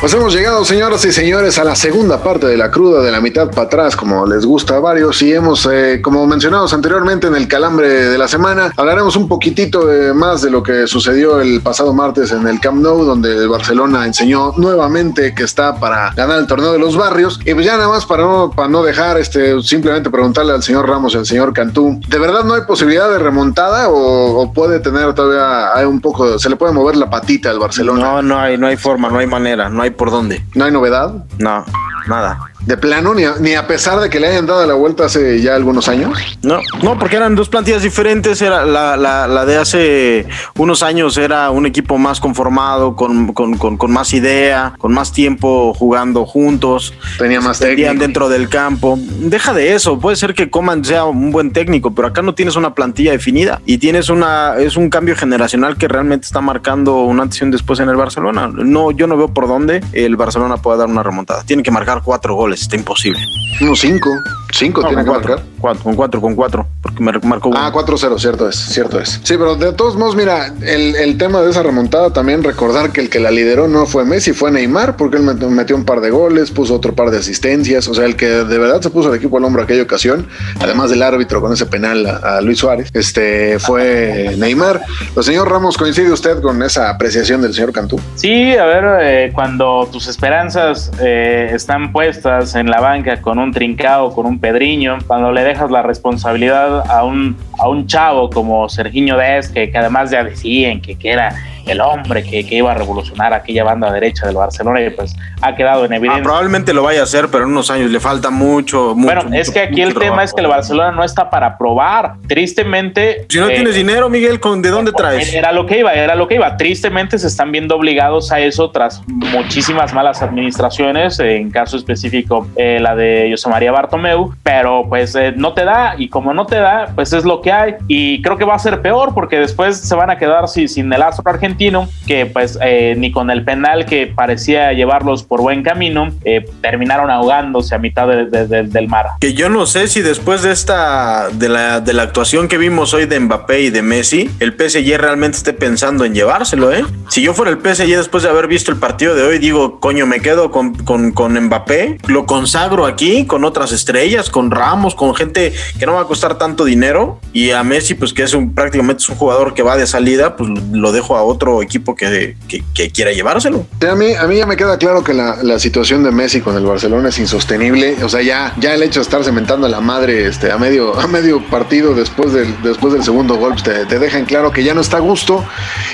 Pues 0.04 0.13
hemos 0.16 0.36
llegado, 0.36 0.66
señoras 0.66 1.06
y 1.06 1.13
señores, 1.13 1.58
a 1.58 1.63
la 1.63 1.78
segunda 1.78 2.22
parte 2.22 2.46
de 2.46 2.58
la 2.58 2.70
cruda, 2.70 3.02
de 3.02 3.10
la 3.10 3.22
mitad 3.22 3.50
para 3.50 3.68
atrás, 3.68 3.96
como 3.96 4.26
les 4.26 4.46
gusta 4.46 4.76
a 4.76 4.80
varios, 4.82 5.22
y 5.22 5.32
hemos, 5.32 5.66
eh, 5.72 6.02
como 6.04 6.28
mencionamos 6.28 6.74
anteriormente 6.74 7.28
en 7.28 7.36
el 7.36 7.48
calambre 7.48 7.88
de 7.88 8.18
la 8.18 8.28
semana, 8.28 8.74
hablaremos 8.76 9.16
un 9.16 9.30
poquitito 9.30 9.88
más 10.13 10.42
de 10.42 10.50
lo 10.50 10.62
que 10.62 10.88
sucedió 10.88 11.39
el 11.39 11.62
pasado 11.62 11.94
martes 11.94 12.34
en 12.34 12.46
el 12.46 12.60
Camp 12.60 12.82
Nou, 12.82 13.06
donde 13.06 13.34
el 13.34 13.48
Barcelona 13.48 14.06
enseñó 14.06 14.52
nuevamente 14.58 15.34
que 15.34 15.44
está 15.44 15.76
para 15.80 16.12
ganar 16.12 16.39
el 16.39 16.48
torneo 16.48 16.74
de 16.74 16.80
los 16.80 16.98
barrios, 16.98 17.39
y 17.46 17.54
pues 17.54 17.66
ya 17.66 17.78
nada 17.78 17.88
más 17.88 18.06
para 18.06 18.24
no, 18.24 18.52
para 18.52 18.68
no 18.68 18.84
dejar, 18.84 19.18
este, 19.18 19.62
simplemente 19.62 20.10
preguntarle 20.10 20.52
al 20.52 20.63
señor 20.63 20.86
Ramos 20.86 21.13
y 21.13 21.20
al 21.20 21.26
señor 21.26 21.54
Cantú, 21.54 22.02
¿de 22.10 22.20
verdad 22.20 22.44
no 22.44 22.56
hay 22.56 22.63
posibilidad 22.63 23.10
de 23.10 23.20
remontada 23.20 23.88
o, 23.88 24.52
puede 24.52 24.82
tener 24.82 25.13
todavía 25.13 25.74
hay 25.74 25.86
un 25.86 26.02
poco, 26.02 26.38
se 26.38 26.50
le 26.50 26.58
puede 26.58 26.74
mover 26.74 26.98
la 26.98 27.10
patita 27.10 27.50
al 27.50 27.60
Barcelona? 27.60 28.02
No, 28.02 28.22
no 28.22 28.38
hay, 28.38 28.58
no 28.58 28.68
hay 28.68 28.76
forma, 28.76 29.10
no 29.10 29.20
hay 29.20 29.28
manera, 29.28 29.70
no 29.70 29.82
hay 29.82 29.93
por 29.94 30.12
dónde. 30.12 30.44
¿No 30.56 30.66
hay 30.66 30.72
novedad? 30.72 31.26
No, 31.40 31.66
nada. 32.08 32.39
¿De 32.66 32.78
plano? 32.78 33.13
Ni 33.13 33.26
a, 33.26 33.36
ni 33.39 33.56
a, 33.56 33.68
pesar 33.68 34.00
de 34.00 34.10
que 34.10 34.20
le 34.22 34.28
hayan 34.28 34.46
dado 34.46 34.66
la 34.66 34.74
vuelta 34.74 35.06
hace 35.06 35.42
ya 35.42 35.56
algunos 35.56 35.89
años? 35.89 36.18
No, 36.44 36.60
no, 36.82 36.98
porque 36.98 37.18
eran 37.18 37.36
dos 37.36 37.50
plantillas 37.50 37.84
diferentes. 37.84 38.42
Era 38.42 38.66
la, 38.66 38.96
la, 38.96 39.28
la 39.28 39.46
de 39.46 39.58
hace 39.58 40.28
unos 40.58 40.82
años 40.82 41.18
era 41.18 41.50
un 41.50 41.66
equipo 41.66 41.98
más 41.98 42.22
conformado, 42.22 42.96
con, 42.96 43.34
con, 43.34 43.58
con, 43.58 43.92
más 43.92 44.13
idea, 44.13 44.74
con 44.78 44.94
más 44.94 45.12
tiempo 45.12 45.74
jugando 45.74 46.26
juntos. 46.26 46.94
Tenía 47.18 47.42
más 47.42 47.60
técnico. 47.60 47.94
dentro 47.96 48.30
del 48.30 48.48
campo. 48.48 48.98
Deja 48.98 49.54
de 49.54 49.74
eso. 49.74 50.00
Puede 50.00 50.16
ser 50.16 50.34
que 50.34 50.50
Coman 50.50 50.86
sea 50.86 51.04
un 51.04 51.32
buen 51.32 51.52
técnico, 51.52 51.94
pero 51.94 52.08
acá 52.08 52.22
no 52.22 52.34
tienes 52.34 52.56
una 52.56 52.74
plantilla 52.74 53.12
definida 53.12 53.62
y 53.66 53.78
tienes 53.78 54.10
una 54.10 54.56
es 54.58 54.78
un 54.78 54.89
cambio 54.89 55.18
generacional 55.18 55.78
que 55.78 55.89
realmente 55.89 56.26
está 56.26 56.39
marcando 56.39 57.04
un 57.04 57.20
antes 57.20 57.42
y 57.42 57.44
un 57.44 57.52
después 57.52 57.82
en 57.82 57.89
el 57.89 57.98
Barcelona. 57.98 58.48
No, 58.48 58.92
yo 58.92 59.06
no 59.08 59.18
veo 59.18 59.34
por 59.34 59.50
dónde 59.50 59.84
el 59.92 60.16
Barcelona 60.16 60.58
pueda 60.58 60.78
dar 60.78 60.88
una 60.88 61.04
remontada. 61.04 61.44
Tiene 61.44 61.62
que 61.62 61.72
marcar 61.72 61.93
cuatro 62.02 62.36
goles 62.36 62.62
está 62.62 62.76
imposible. 62.76 63.20
Unos 63.62 63.80
cinco. 63.80 64.10
Cinco 64.52 64.86
tiene 64.86 65.04
que 65.04 65.10
marcar. 65.10 65.42
Cuatro, 65.60 65.84
con 65.84 65.96
cuatro, 65.96 66.22
con 66.22 66.36
cuatro. 66.36 66.68
Porque 66.82 67.02
me 67.02 67.12
marcó 67.20 67.50
Ah, 67.56 67.72
4-0, 67.74 68.20
cierto 68.20 68.48
es, 68.48 68.56
cierto 68.56 69.00
es. 69.00 69.20
Sí, 69.24 69.36
pero 69.38 69.56
de 69.56 69.74
todos 69.74 69.96
modos, 69.96 70.16
mira, 70.16 70.54
el, 70.62 70.96
el, 70.96 71.18
tema 71.18 71.42
de 71.42 71.50
esa 71.50 71.64
remontada 71.64 72.12
también 72.14 72.44
recordar 72.44 72.92
que 72.92 73.02
el 73.02 73.10
que 73.10 73.20
la 73.20 73.32
lideró 73.32 73.68
no 73.68 73.88
fue 73.88 74.06
Messi, 74.06 74.34
fue 74.34 74.52
Neymar, 74.52 74.96
porque 74.96 75.18
él 75.18 75.24
metió 75.24 75.76
un 75.76 75.86
par 75.86 76.02
de 76.02 76.12
goles, 76.12 76.52
puso 76.52 76.76
otro 76.76 76.94
par 76.94 77.10
de 77.10 77.18
asistencias. 77.18 77.88
O 77.88 77.96
sea, 77.96 78.06
el 78.06 78.16
que 78.16 78.28
de 78.28 78.58
verdad 78.60 78.82
se 78.82 78.92
puso 78.92 79.10
el 79.10 79.18
equipo 79.18 79.38
al 79.38 79.46
hombro 79.46 79.64
aquella 79.64 79.82
ocasión, 79.82 80.28
además 80.60 80.92
del 80.92 81.02
árbitro 81.02 81.42
con 81.42 81.52
ese 81.52 81.66
penal 81.66 82.06
a, 82.06 82.42
Luis 82.42 82.60
Suárez, 82.60 82.92
este 82.94 83.58
fue 83.58 84.36
Neymar. 84.38 84.82
Pues 85.16 85.26
señor 85.26 85.50
Ramos, 85.50 85.78
¿coincide 85.78 86.12
usted 86.12 86.42
con 86.42 86.62
esa 86.62 86.90
apreciación 86.92 87.42
del 87.42 87.56
señor 87.56 87.72
Cantú? 87.72 88.00
Sí, 88.16 88.56
a 88.56 88.66
ver, 88.66 88.84
eh, 89.02 89.32
cuando 89.34 89.90
tus 89.92 90.08
esperanzas 90.08 90.92
eh, 91.02 91.50
están 91.54 91.83
puestas 91.91 92.56
en 92.56 92.69
la 92.69 92.80
banca 92.80 93.22
con 93.22 93.39
un 93.39 93.52
trincado, 93.52 94.13
con 94.13 94.26
un 94.26 94.39
pedriño, 94.39 94.98
cuando 95.06 95.32
le 95.32 95.43
dejas 95.43 95.72
la 95.72 95.82
responsabilidad 95.82 96.89
a 96.89 97.04
un, 97.04 97.36
a 97.58 97.70
un 97.70 97.88
chavo 97.88 98.30
como 98.30 98.68
Sergiño 98.70 99.18
Dez, 99.18 99.50
que, 99.50 99.72
que 99.72 99.78
además 99.78 100.12
ya 100.12 100.24
decían 100.24 100.82
que, 100.82 100.98
que 100.98 101.12
era 101.12 101.36
el 101.66 101.80
hombre 101.82 102.24
que, 102.24 102.46
que, 102.46 102.56
iba 102.56 102.72
a 102.72 102.76
revolucionar 102.76 103.34
aquella 103.34 103.63
banda 103.63 103.92
derecha 103.92 104.28
del 104.28 104.36
Barcelona 104.36 104.82
y 104.82 104.89
pues 104.89 105.16
ha 105.42 105.56
quedado 105.56 105.86
en 105.86 105.94
evidencia. 105.94 106.20
Ah, 106.20 106.24
probablemente 106.24 106.74
lo 106.74 106.84
vaya 106.84 107.02
a 107.02 107.04
hacer, 107.04 107.30
pero 107.32 107.46
en 107.46 107.52
unos 107.52 107.72
años 107.72 107.89
le 107.89 108.00
falta 108.00 108.30
mucho. 108.30 108.94
mucho 108.96 109.16
bueno, 109.16 109.36
es 109.36 109.50
que 109.50 109.62
aquí 109.62 109.82
el 109.82 109.94
tema 109.94 110.24
es 110.24 110.34
que 110.34 110.42
el 110.42 110.48
Barcelona 110.48 110.92
no 110.92 111.04
está 111.04 111.30
para 111.30 111.58
probar. 111.58 112.16
Tristemente. 112.28 113.26
Si 113.30 113.39
no 113.39 113.48
eh, 113.48 113.56
tienes 113.56 113.76
dinero, 113.76 114.10
Miguel, 114.10 114.39
¿de 114.58 114.70
dónde 114.70 114.92
traes? 114.92 115.34
Era 115.34 115.52
lo 115.52 115.66
que 115.66 115.80
iba, 115.80 115.94
era 115.94 116.16
lo 116.16 116.28
que 116.28 116.36
iba. 116.36 116.58
Tristemente 116.58 117.18
se 117.18 117.28
están 117.28 117.52
viendo 117.52 117.76
obligados 117.76 118.32
a 118.32 118.39
eso 118.39 118.70
tras 118.72 119.02
muchísimas 119.08 119.94
malas 119.94 120.22
administraciones, 120.22 121.20
en 121.20 121.50
caso 121.50 121.78
específico 121.78 122.48
eh, 122.56 122.80
la 122.82 122.96
de 122.96 123.30
José 123.32 123.50
María 123.50 123.72
Bartomeu, 123.72 124.34
pero 124.44 124.86
pues 124.89 125.16
eh, 125.16 125.34
no 125.36 125.54
te 125.54 125.63
da 125.63 125.96
y 125.98 126.10
como 126.10 126.34
no 126.34 126.46
te 126.46 126.58
da, 126.58 126.92
pues 126.94 127.13
es 127.13 127.24
lo 127.24 127.42
que 127.42 127.52
y 127.88 128.22
creo 128.22 128.38
que 128.38 128.46
va 128.46 128.56
a 128.56 128.60
ser 128.60 128.82
peor 128.82 129.13
porque 129.13 129.38
después 129.38 129.78
se 129.78 129.96
van 129.96 130.10
a 130.10 130.18
quedar 130.18 130.48
sin, 130.48 130.70
sin 130.70 130.92
el 130.92 131.02
astro 131.02 131.30
argentino 131.30 131.88
que 132.08 132.26
pues 132.26 132.58
eh, 132.62 132.96
ni 132.98 133.12
con 133.12 133.30
el 133.30 133.44
penal 133.44 133.86
que 133.86 134.08
parecía 134.08 134.74
llevarlos 134.74 135.24
por 135.24 135.42
buen 135.42 135.63
camino, 135.63 136.10
eh, 136.26 136.46
terminaron 136.62 137.10
ahogándose 137.10 137.76
a 137.76 137.78
mitad 137.78 138.08
del 138.08 138.88
mar. 138.88 139.08
Que 139.20 139.34
yo 139.34 139.50
no 139.50 139.66
sé 139.66 139.88
si 139.88 140.02
después 140.02 140.42
de 140.42 140.52
esta, 140.52 141.30
de 141.30 141.50
la, 141.50 141.80
de 141.80 141.94
la 141.94 142.04
actuación 142.04 142.48
que 142.48 142.58
vimos 142.58 142.94
hoy 142.94 143.06
de 143.06 143.20
Mbappé 143.20 143.62
y 143.62 143.70
de 143.70 143.82
Messi, 143.82 144.30
el 144.39 144.54
PSG 144.54 144.98
realmente 144.98 145.38
esté 145.38 145.54
pensando 145.54 146.06
en 146.06 146.13
llevárselo, 146.13 146.72
¿eh? 146.74 146.86
Si 147.10 147.22
yo 147.22 147.34
fuera 147.34 147.52
el 147.52 147.60
PSG 147.60 147.96
después 147.98 148.24
de 148.24 148.30
haber 148.30 148.48
visto 148.48 148.72
el 148.72 148.78
partido 148.78 149.16
de 149.16 149.24
hoy, 149.24 149.39
digo, 149.39 149.80
coño, 149.80 150.06
me 150.06 150.20
quedo 150.20 150.52
con, 150.52 150.74
con, 150.74 151.12
con 151.12 151.39
Mbappé, 151.39 151.98
lo 152.08 152.26
consagro 152.26 152.86
aquí 152.86 153.26
con 153.26 153.46
otras 153.46 153.72
estrellas, 153.72 154.30
con 154.30 154.52
Ramos, 154.52 154.96
con 154.96 155.16
gente 155.16 155.54
que 155.80 155.86
no 155.86 155.94
va 155.94 156.02
a 156.02 156.06
costar 156.06 156.38
tanto 156.38 156.66
dinero 156.66 157.20
y, 157.34 157.52
a 157.52 157.63
Messi, 157.63 157.96
pues 157.96 158.13
que 158.13 158.24
es 158.24 158.34
un 158.34 158.54
prácticamente 158.54 159.02
es 159.02 159.10
un 159.10 159.15
jugador 159.15 159.54
que 159.54 159.63
va 159.63 159.76
de 159.76 159.88
salida, 159.88 160.36
pues 160.36 160.50
lo 160.72 160.91
dejo 160.91 161.17
a 161.17 161.24
otro 161.24 161.62
equipo 161.62 161.96
que, 161.96 162.36
que, 162.48 162.91
quiera 162.91 163.12
llevárselo. 163.12 163.65
a, 163.89 163.96
mí, 163.96 164.13
a 164.13 164.28
mí 164.28 164.38
ya 164.38 164.46
me 164.46 164.56
queda 164.56 164.78
claro 164.78 165.04
que 165.04 165.13
la, 165.13 165.41
la, 165.41 165.60
situación 165.60 166.04
de 166.04 166.12
Messi 166.12 166.41
con 166.41 166.56
el 166.56 166.63
Barcelona 166.63 167.10
es 167.10 167.19
insostenible. 167.19 168.04
O 168.04 168.10
sea, 168.10 168.22
ya, 168.22 168.54
ya 168.60 168.74
el 168.74 168.84
hecho 168.84 169.00
de 169.00 169.04
estar 169.04 169.24
cementando 169.24 169.67
a 169.67 169.69
la 169.69 169.82
madre 169.82 170.28
este, 170.28 170.52
a, 170.52 170.58
medio, 170.58 171.00
a 171.00 171.08
medio 171.08 171.43
partido 171.48 171.93
después 171.96 172.34
del, 172.34 172.62
después 172.62 172.93
del 172.93 173.04
segundo 173.04 173.36
gol, 173.36 173.54
pues, 173.54 173.63
te, 173.63 173.86
te 173.86 174.00
dejan 174.00 174.26
claro 174.26 174.52
que 174.52 174.63
ya 174.63 174.74
no 174.74 174.82
está 174.82 174.98
a 174.98 175.02
gusto. 175.02 175.43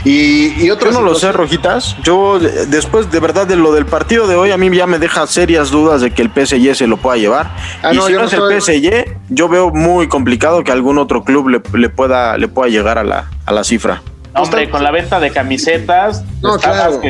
Y, 0.04 0.62
y 0.63 0.69
otro 0.69 0.91
Yo 0.91 0.99
no 0.99 1.06
lo 1.06 1.15
sé, 1.15 1.32
Rojitas. 1.32 1.95
Yo, 2.04 2.39
después 2.39 3.12
de 3.12 3.19
verdad 3.19 3.47
de 3.47 3.56
lo 3.56 3.71
del 3.71 3.86
partido 3.86 4.28
de 4.28 4.36
hoy, 4.36 4.52
a 4.52 4.58
mí 4.58 4.69
ya 4.75 4.88
me 4.88 4.99
deja 4.99 5.25
serias 5.28 5.71
dudas 5.71 6.02
de 6.02 6.12
que 6.12 6.21
el 6.21 6.30
PSG 6.30 6.75
se 6.75 6.88
lo 6.88 6.97
pueda 6.97 7.17
llevar. 7.17 7.56
Ah, 7.82 7.93
y 7.93 7.97
no, 7.97 8.08
si 8.08 8.13
no 8.13 8.25
es 8.25 8.34
el 8.34 8.62
PSG, 8.62 9.17
yo 9.30 9.47
veo 9.47 9.71
muy 9.71 10.08
complicado 10.08 10.63
que 10.63 10.71
algún 10.71 10.97
otro 10.97 11.23
club 11.23 11.29
le, 11.30 11.62
le 11.74 11.89
pueda, 11.89 12.38
le 12.38 12.48
pueda 12.48 12.70
llegar 12.70 12.98
a 12.98 13.04
la, 13.04 13.26
a 13.46 13.52
la 13.54 13.63
cifra. 13.63 14.02
Hombre, 14.41 14.69
con 14.69 14.84
la 14.84 14.91
venta 14.91 15.19
de 15.19 15.32
camisetas. 15.32 16.23
No, 16.41 16.58
claro. 16.58 17.02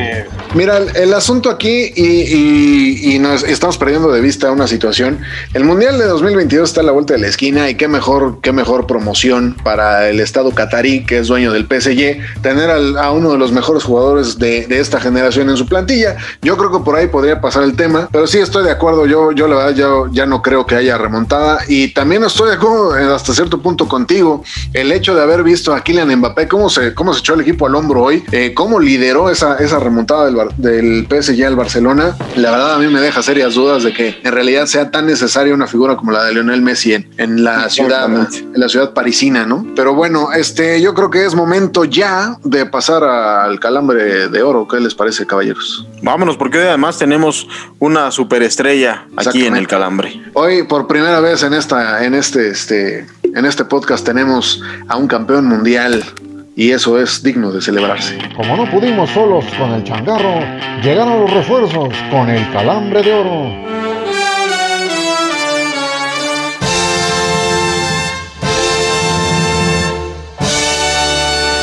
Mira, 0.54 0.78
el, 0.78 1.14
asunto 1.14 1.48
aquí, 1.48 1.92
y, 1.94 3.18
nos 3.20 3.44
estamos 3.44 3.78
perdiendo 3.78 4.10
de 4.10 4.20
vista 4.20 4.50
una 4.50 4.66
situación. 4.66 5.20
El 5.54 5.64
Mundial 5.64 5.98
de 5.98 6.06
2022 6.06 6.68
está 6.68 6.80
a 6.80 6.84
la 6.84 6.92
vuelta 6.92 7.14
de 7.14 7.20
la 7.20 7.28
esquina, 7.28 7.70
y 7.70 7.76
qué 7.76 7.86
mejor, 7.86 8.40
qué 8.42 8.52
mejor 8.52 8.88
promoción 8.88 9.56
para 9.62 10.08
el 10.08 10.18
Estado 10.18 10.50
catarí, 10.50 11.04
que 11.04 11.18
es 11.18 11.28
dueño 11.28 11.52
del 11.52 11.66
PSG, 11.66 12.42
tener 12.42 12.70
a 12.70 13.10
uno 13.12 13.30
de 13.30 13.38
los 13.38 13.52
mejores 13.52 13.84
jugadores 13.84 14.38
de, 14.38 14.66
esta 14.80 15.00
generación 15.00 15.48
en 15.50 15.56
su 15.56 15.66
plantilla. 15.66 16.16
Yo 16.42 16.56
creo 16.56 16.72
que 16.72 16.80
por 16.80 16.96
ahí 16.96 17.06
podría 17.06 17.40
pasar 17.40 17.62
el 17.62 17.76
tema, 17.76 18.08
pero 18.10 18.26
sí 18.26 18.38
estoy 18.38 18.64
de 18.64 18.72
acuerdo. 18.72 19.06
Yo, 19.06 19.30
yo 19.30 19.46
la 19.46 19.56
verdad, 19.56 19.74
yo, 19.74 20.08
ya 20.10 20.26
no 20.26 20.42
creo 20.42 20.66
que 20.66 20.74
haya 20.74 20.98
remontada, 20.98 21.60
y 21.68 21.94
también 21.94 22.24
estoy 22.24 22.48
de 22.48 22.56
acuerdo 22.56 22.98
eh, 22.98 23.14
hasta 23.14 23.32
cierto 23.32 23.62
punto 23.62 23.86
contigo. 23.86 24.42
El 24.72 24.90
hecho 24.90 25.14
de 25.14 25.22
haber 25.22 25.44
visto 25.44 25.72
a 25.72 25.84
Kylian 25.84 26.16
Mbappé, 26.16 26.48
cómo 26.48 26.68
se, 26.68 26.92
cómo 26.94 27.14
se 27.14 27.19
echó 27.20 27.34
el 27.34 27.40
equipo 27.40 27.66
al 27.66 27.74
hombro 27.74 28.02
hoy, 28.02 28.24
eh, 28.32 28.52
cómo 28.54 28.80
lideró 28.80 29.30
esa, 29.30 29.56
esa 29.56 29.78
remontada 29.78 30.26
del, 30.26 30.36
del 30.56 31.06
PSG 31.06 31.44
al 31.44 31.56
Barcelona, 31.56 32.16
la 32.36 32.50
verdad 32.50 32.74
a 32.74 32.78
mí 32.78 32.88
me 32.88 33.00
deja 33.00 33.22
serias 33.22 33.54
dudas 33.54 33.82
de 33.82 33.92
que 33.92 34.18
en 34.22 34.32
realidad 34.32 34.66
sea 34.66 34.90
tan 34.90 35.06
necesaria 35.06 35.54
una 35.54 35.66
figura 35.66 35.96
como 35.96 36.12
la 36.12 36.24
de 36.24 36.34
Lionel 36.34 36.62
Messi 36.62 36.94
en, 36.94 37.44
la 37.44 37.68
ciudad, 37.68 38.08
en 38.08 38.60
la 38.60 38.68
ciudad 38.68 38.92
parisina, 38.92 39.46
¿no? 39.46 39.66
Pero 39.76 39.94
bueno, 39.94 40.32
este, 40.32 40.80
yo 40.80 40.94
creo 40.94 41.10
que 41.10 41.24
es 41.24 41.34
momento 41.34 41.84
ya 41.84 42.36
de 42.44 42.66
pasar 42.66 43.04
al 43.04 43.60
calambre 43.60 44.28
de 44.28 44.42
oro. 44.42 44.66
¿Qué 44.68 44.80
les 44.80 44.94
parece, 44.94 45.26
caballeros? 45.26 45.86
Vámonos, 46.02 46.36
porque 46.36 46.58
hoy 46.58 46.64
además 46.64 46.98
tenemos 46.98 47.46
una 47.78 48.10
superestrella 48.10 49.06
aquí 49.16 49.46
en 49.46 49.56
el 49.56 49.66
calambre. 49.66 50.20
Hoy, 50.34 50.62
por 50.64 50.86
primera 50.86 51.20
vez 51.20 51.42
en 51.42 51.54
esta, 51.54 52.04
en 52.04 52.14
este, 52.14 52.48
este, 52.48 53.06
en 53.22 53.44
este 53.44 53.64
podcast 53.64 54.04
tenemos 54.04 54.62
a 54.88 54.96
un 54.96 55.06
campeón 55.06 55.46
mundial 55.46 56.04
y 56.56 56.72
eso 56.72 57.00
es 57.00 57.22
digno 57.22 57.50
de 57.52 57.60
celebrarse. 57.60 58.18
Como 58.36 58.56
no 58.56 58.70
pudimos 58.70 59.10
solos 59.10 59.44
con 59.58 59.72
el 59.72 59.84
changarro, 59.84 60.40
llegaron 60.82 61.20
los 61.20 61.30
refuerzos 61.30 61.94
con 62.10 62.28
el 62.28 62.50
calambre 62.52 63.02
de 63.02 63.14
oro. 63.14 63.70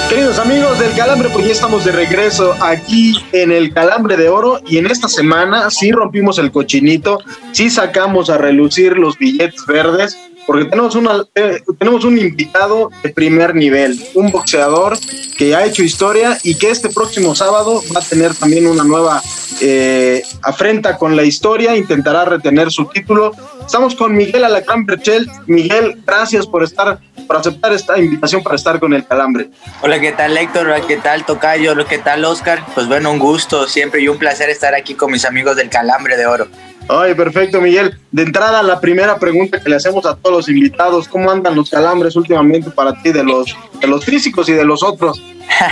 Queridos 0.10 0.40
amigos 0.40 0.80
del 0.80 0.94
Calambre, 0.94 1.30
pues 1.30 1.46
ya 1.46 1.52
estamos 1.52 1.84
de 1.84 1.92
regreso 1.92 2.56
aquí 2.62 3.14
en 3.34 3.52
el 3.52 3.74
Calambre 3.74 4.16
de 4.16 4.30
Oro 4.30 4.62
y 4.66 4.78
en 4.78 4.88
esta 4.88 5.08
semana 5.10 5.70
sí 5.70 5.92
rompimos 5.92 6.40
el 6.40 6.52
cochinito, 6.52 7.20
sí 7.52 7.70
sacamos 7.70 8.30
a 8.30 8.38
relucir 8.38 8.98
los 8.98 9.18
billetes 9.18 9.66
verdes 9.68 10.18
porque 10.48 10.66
tenemos, 10.66 10.96
una, 10.96 11.24
eh, 11.36 11.62
tenemos 11.78 12.06
un 12.06 12.18
invitado 12.18 12.90
de 13.04 13.10
primer 13.10 13.54
nivel, 13.54 14.02
un 14.16 14.32
boxeador 14.32 14.98
que 15.38 15.54
ha 15.54 15.66
hecho 15.66 15.84
historia 15.84 16.38
y 16.42 16.56
que 16.56 16.72
este 16.72 16.88
próximo 16.88 17.36
sábado 17.36 17.84
va 17.94 18.00
a 18.00 18.04
tener 18.04 18.34
también 18.34 18.66
una 18.66 18.86
nueva 18.86 19.22
eh, 19.60 20.24
afrenta 20.42 20.98
con 20.98 21.18
la 21.18 21.24
historia, 21.24 21.76
intentará 21.76 22.24
retener 22.24 22.72
su 22.72 22.86
título. 22.86 23.34
Estamos 23.60 23.94
con 23.94 24.16
Miguel 24.16 24.46
Alacrán 24.46 24.86
Berchel. 24.86 25.30
Miguel, 25.48 26.02
gracias 26.06 26.48
por 26.48 26.64
estar, 26.64 27.00
por 27.28 27.36
aceptar 27.36 27.74
esta 27.74 28.00
invitación 28.00 28.42
para 28.42 28.56
estar 28.56 28.80
con 28.80 28.94
el 28.94 29.06
Calambre. 29.06 29.50
Hola, 29.82 30.00
¿qué 30.00 30.14
tal 30.14 30.38
Héctor? 30.38 30.74
¿qué 30.88 30.96
tal 30.96 31.26
Tocayo? 31.26 31.76
¿qué 31.88 31.98
tal 31.98 32.24
Oscar? 32.24 32.64
Pues 32.74 32.88
bueno, 32.88 33.12
un 33.12 33.20
gusto 33.20 33.68
siempre 33.68 34.00
y 34.00 34.08
un 34.08 34.18
placer 34.18 34.50
estar 34.50 34.74
aquí 34.74 34.94
con 34.94 35.12
mis 35.12 35.26
amigos 35.26 35.58
del 35.58 35.70
Calambre 35.70 36.16
de 36.16 36.26
Oro. 36.26 36.48
Ay, 36.90 37.14
perfecto, 37.16 37.60
Miguel. 37.60 38.00
De 38.12 38.24
entrada, 38.24 38.64
la 38.64 38.80
primera 38.80 39.20
pregunta 39.20 39.60
que 39.60 39.70
le 39.70 39.76
hacemos 39.76 40.06
a 40.06 40.16
todos 40.16 40.38
los 40.38 40.50
invitados, 40.50 41.08
¿cómo 41.08 41.30
andan 41.30 41.56
los 41.56 41.70
calambres 41.70 42.16
últimamente 42.16 42.70
para 42.72 43.02
ti 43.02 43.12
de 43.12 43.24
los, 43.24 43.56
de 43.82 43.88
los 43.88 44.06
físicos 44.06 44.48
y 44.48 44.54
de 44.54 44.64
los 44.64 44.84
otros? 44.84 45.22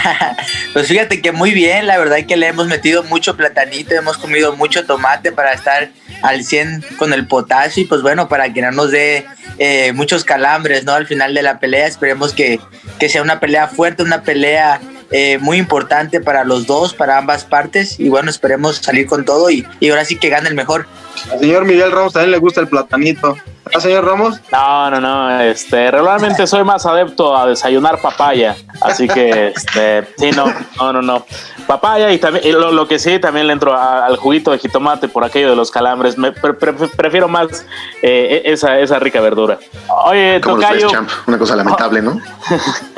pues 0.73 0.87
fíjate 0.87 1.21
que 1.21 1.31
muy 1.31 1.51
bien, 1.51 1.87
la 1.87 1.97
verdad 1.97 2.19
es 2.19 2.25
que 2.25 2.35
le 2.35 2.47
hemos 2.47 2.67
metido 2.67 3.03
mucho 3.03 3.37
platanito, 3.37 3.93
hemos 3.93 4.17
comido 4.17 4.55
mucho 4.55 4.85
tomate 4.85 5.31
para 5.31 5.53
estar 5.53 5.89
al 6.21 6.43
100 6.43 6.83
con 6.97 7.13
el 7.13 7.27
potasio 7.27 7.83
y 7.83 7.85
pues 7.85 8.01
bueno, 8.01 8.27
para 8.27 8.51
que 8.51 8.61
no 8.61 8.71
nos 8.71 8.91
dé 8.91 9.25
eh, 9.57 9.93
muchos 9.93 10.25
calambres, 10.25 10.83
¿no? 10.83 10.93
Al 10.93 11.07
final 11.07 11.33
de 11.33 11.43
la 11.43 11.59
pelea, 11.59 11.87
esperemos 11.87 12.33
que, 12.33 12.59
que 12.99 13.09
sea 13.09 13.21
una 13.21 13.39
pelea 13.39 13.67
fuerte, 13.67 14.03
una 14.03 14.23
pelea 14.23 14.81
eh, 15.11 15.37
muy 15.39 15.57
importante 15.57 16.19
para 16.19 16.43
los 16.43 16.65
dos, 16.65 16.93
para 16.93 17.17
ambas 17.17 17.45
partes. 17.45 17.99
Y 17.99 18.09
bueno, 18.09 18.29
esperemos 18.29 18.77
salir 18.77 19.05
con 19.05 19.23
todo 19.23 19.49
y, 19.49 19.65
y 19.79 19.89
ahora 19.89 20.05
sí 20.05 20.17
que 20.17 20.29
gane 20.29 20.49
el 20.49 20.55
mejor. 20.55 20.87
Al 21.31 21.39
señor 21.39 21.65
Miguel 21.65 21.91
Ramos 21.91 22.13
también 22.13 22.31
le 22.31 22.37
gusta 22.37 22.61
el 22.61 22.67
platanito. 22.67 23.35
¿Ah, 23.73 23.79
señor 23.79 24.05
Ramos? 24.05 24.39
No, 24.51 24.91
no, 24.91 25.01
no. 25.01 25.41
Este, 25.41 25.89
regularmente 25.89 26.45
soy 26.45 26.63
más 26.63 26.85
adepto 26.85 27.35
a 27.35 27.47
desayunar 27.47 27.99
papaya. 27.99 28.55
Así 28.81 29.07
que, 29.07 29.47
este, 29.55 30.07
sí, 30.17 30.31
no, 30.35 30.45
no, 30.77 30.93
no, 30.93 31.01
no. 31.01 31.25
Papaya 31.65 32.11
y 32.11 32.19
también, 32.19 32.59
lo, 32.59 32.87
que 32.87 32.99
sí, 32.99 33.17
también 33.17 33.47
le 33.47 33.53
entro 33.53 33.75
al 33.75 34.17
juguito 34.17 34.51
de 34.51 34.59
jitomate 34.59 35.07
por 35.07 35.23
aquello 35.23 35.49
de 35.49 35.55
los 35.55 35.71
calambres. 35.71 36.15
Me 36.17 36.31
prefiero 36.31 37.27
más 37.27 37.65
eh, 38.03 38.43
e, 38.45 38.51
esa, 38.51 38.79
esa 38.79 38.99
rica 38.99 39.19
verdura. 39.19 39.57
Oye, 40.05 40.39
Tocayo. 40.41 40.89
Una 41.25 41.39
cosa 41.39 41.55
lamentable, 41.55 42.03
¿no? 42.03 42.19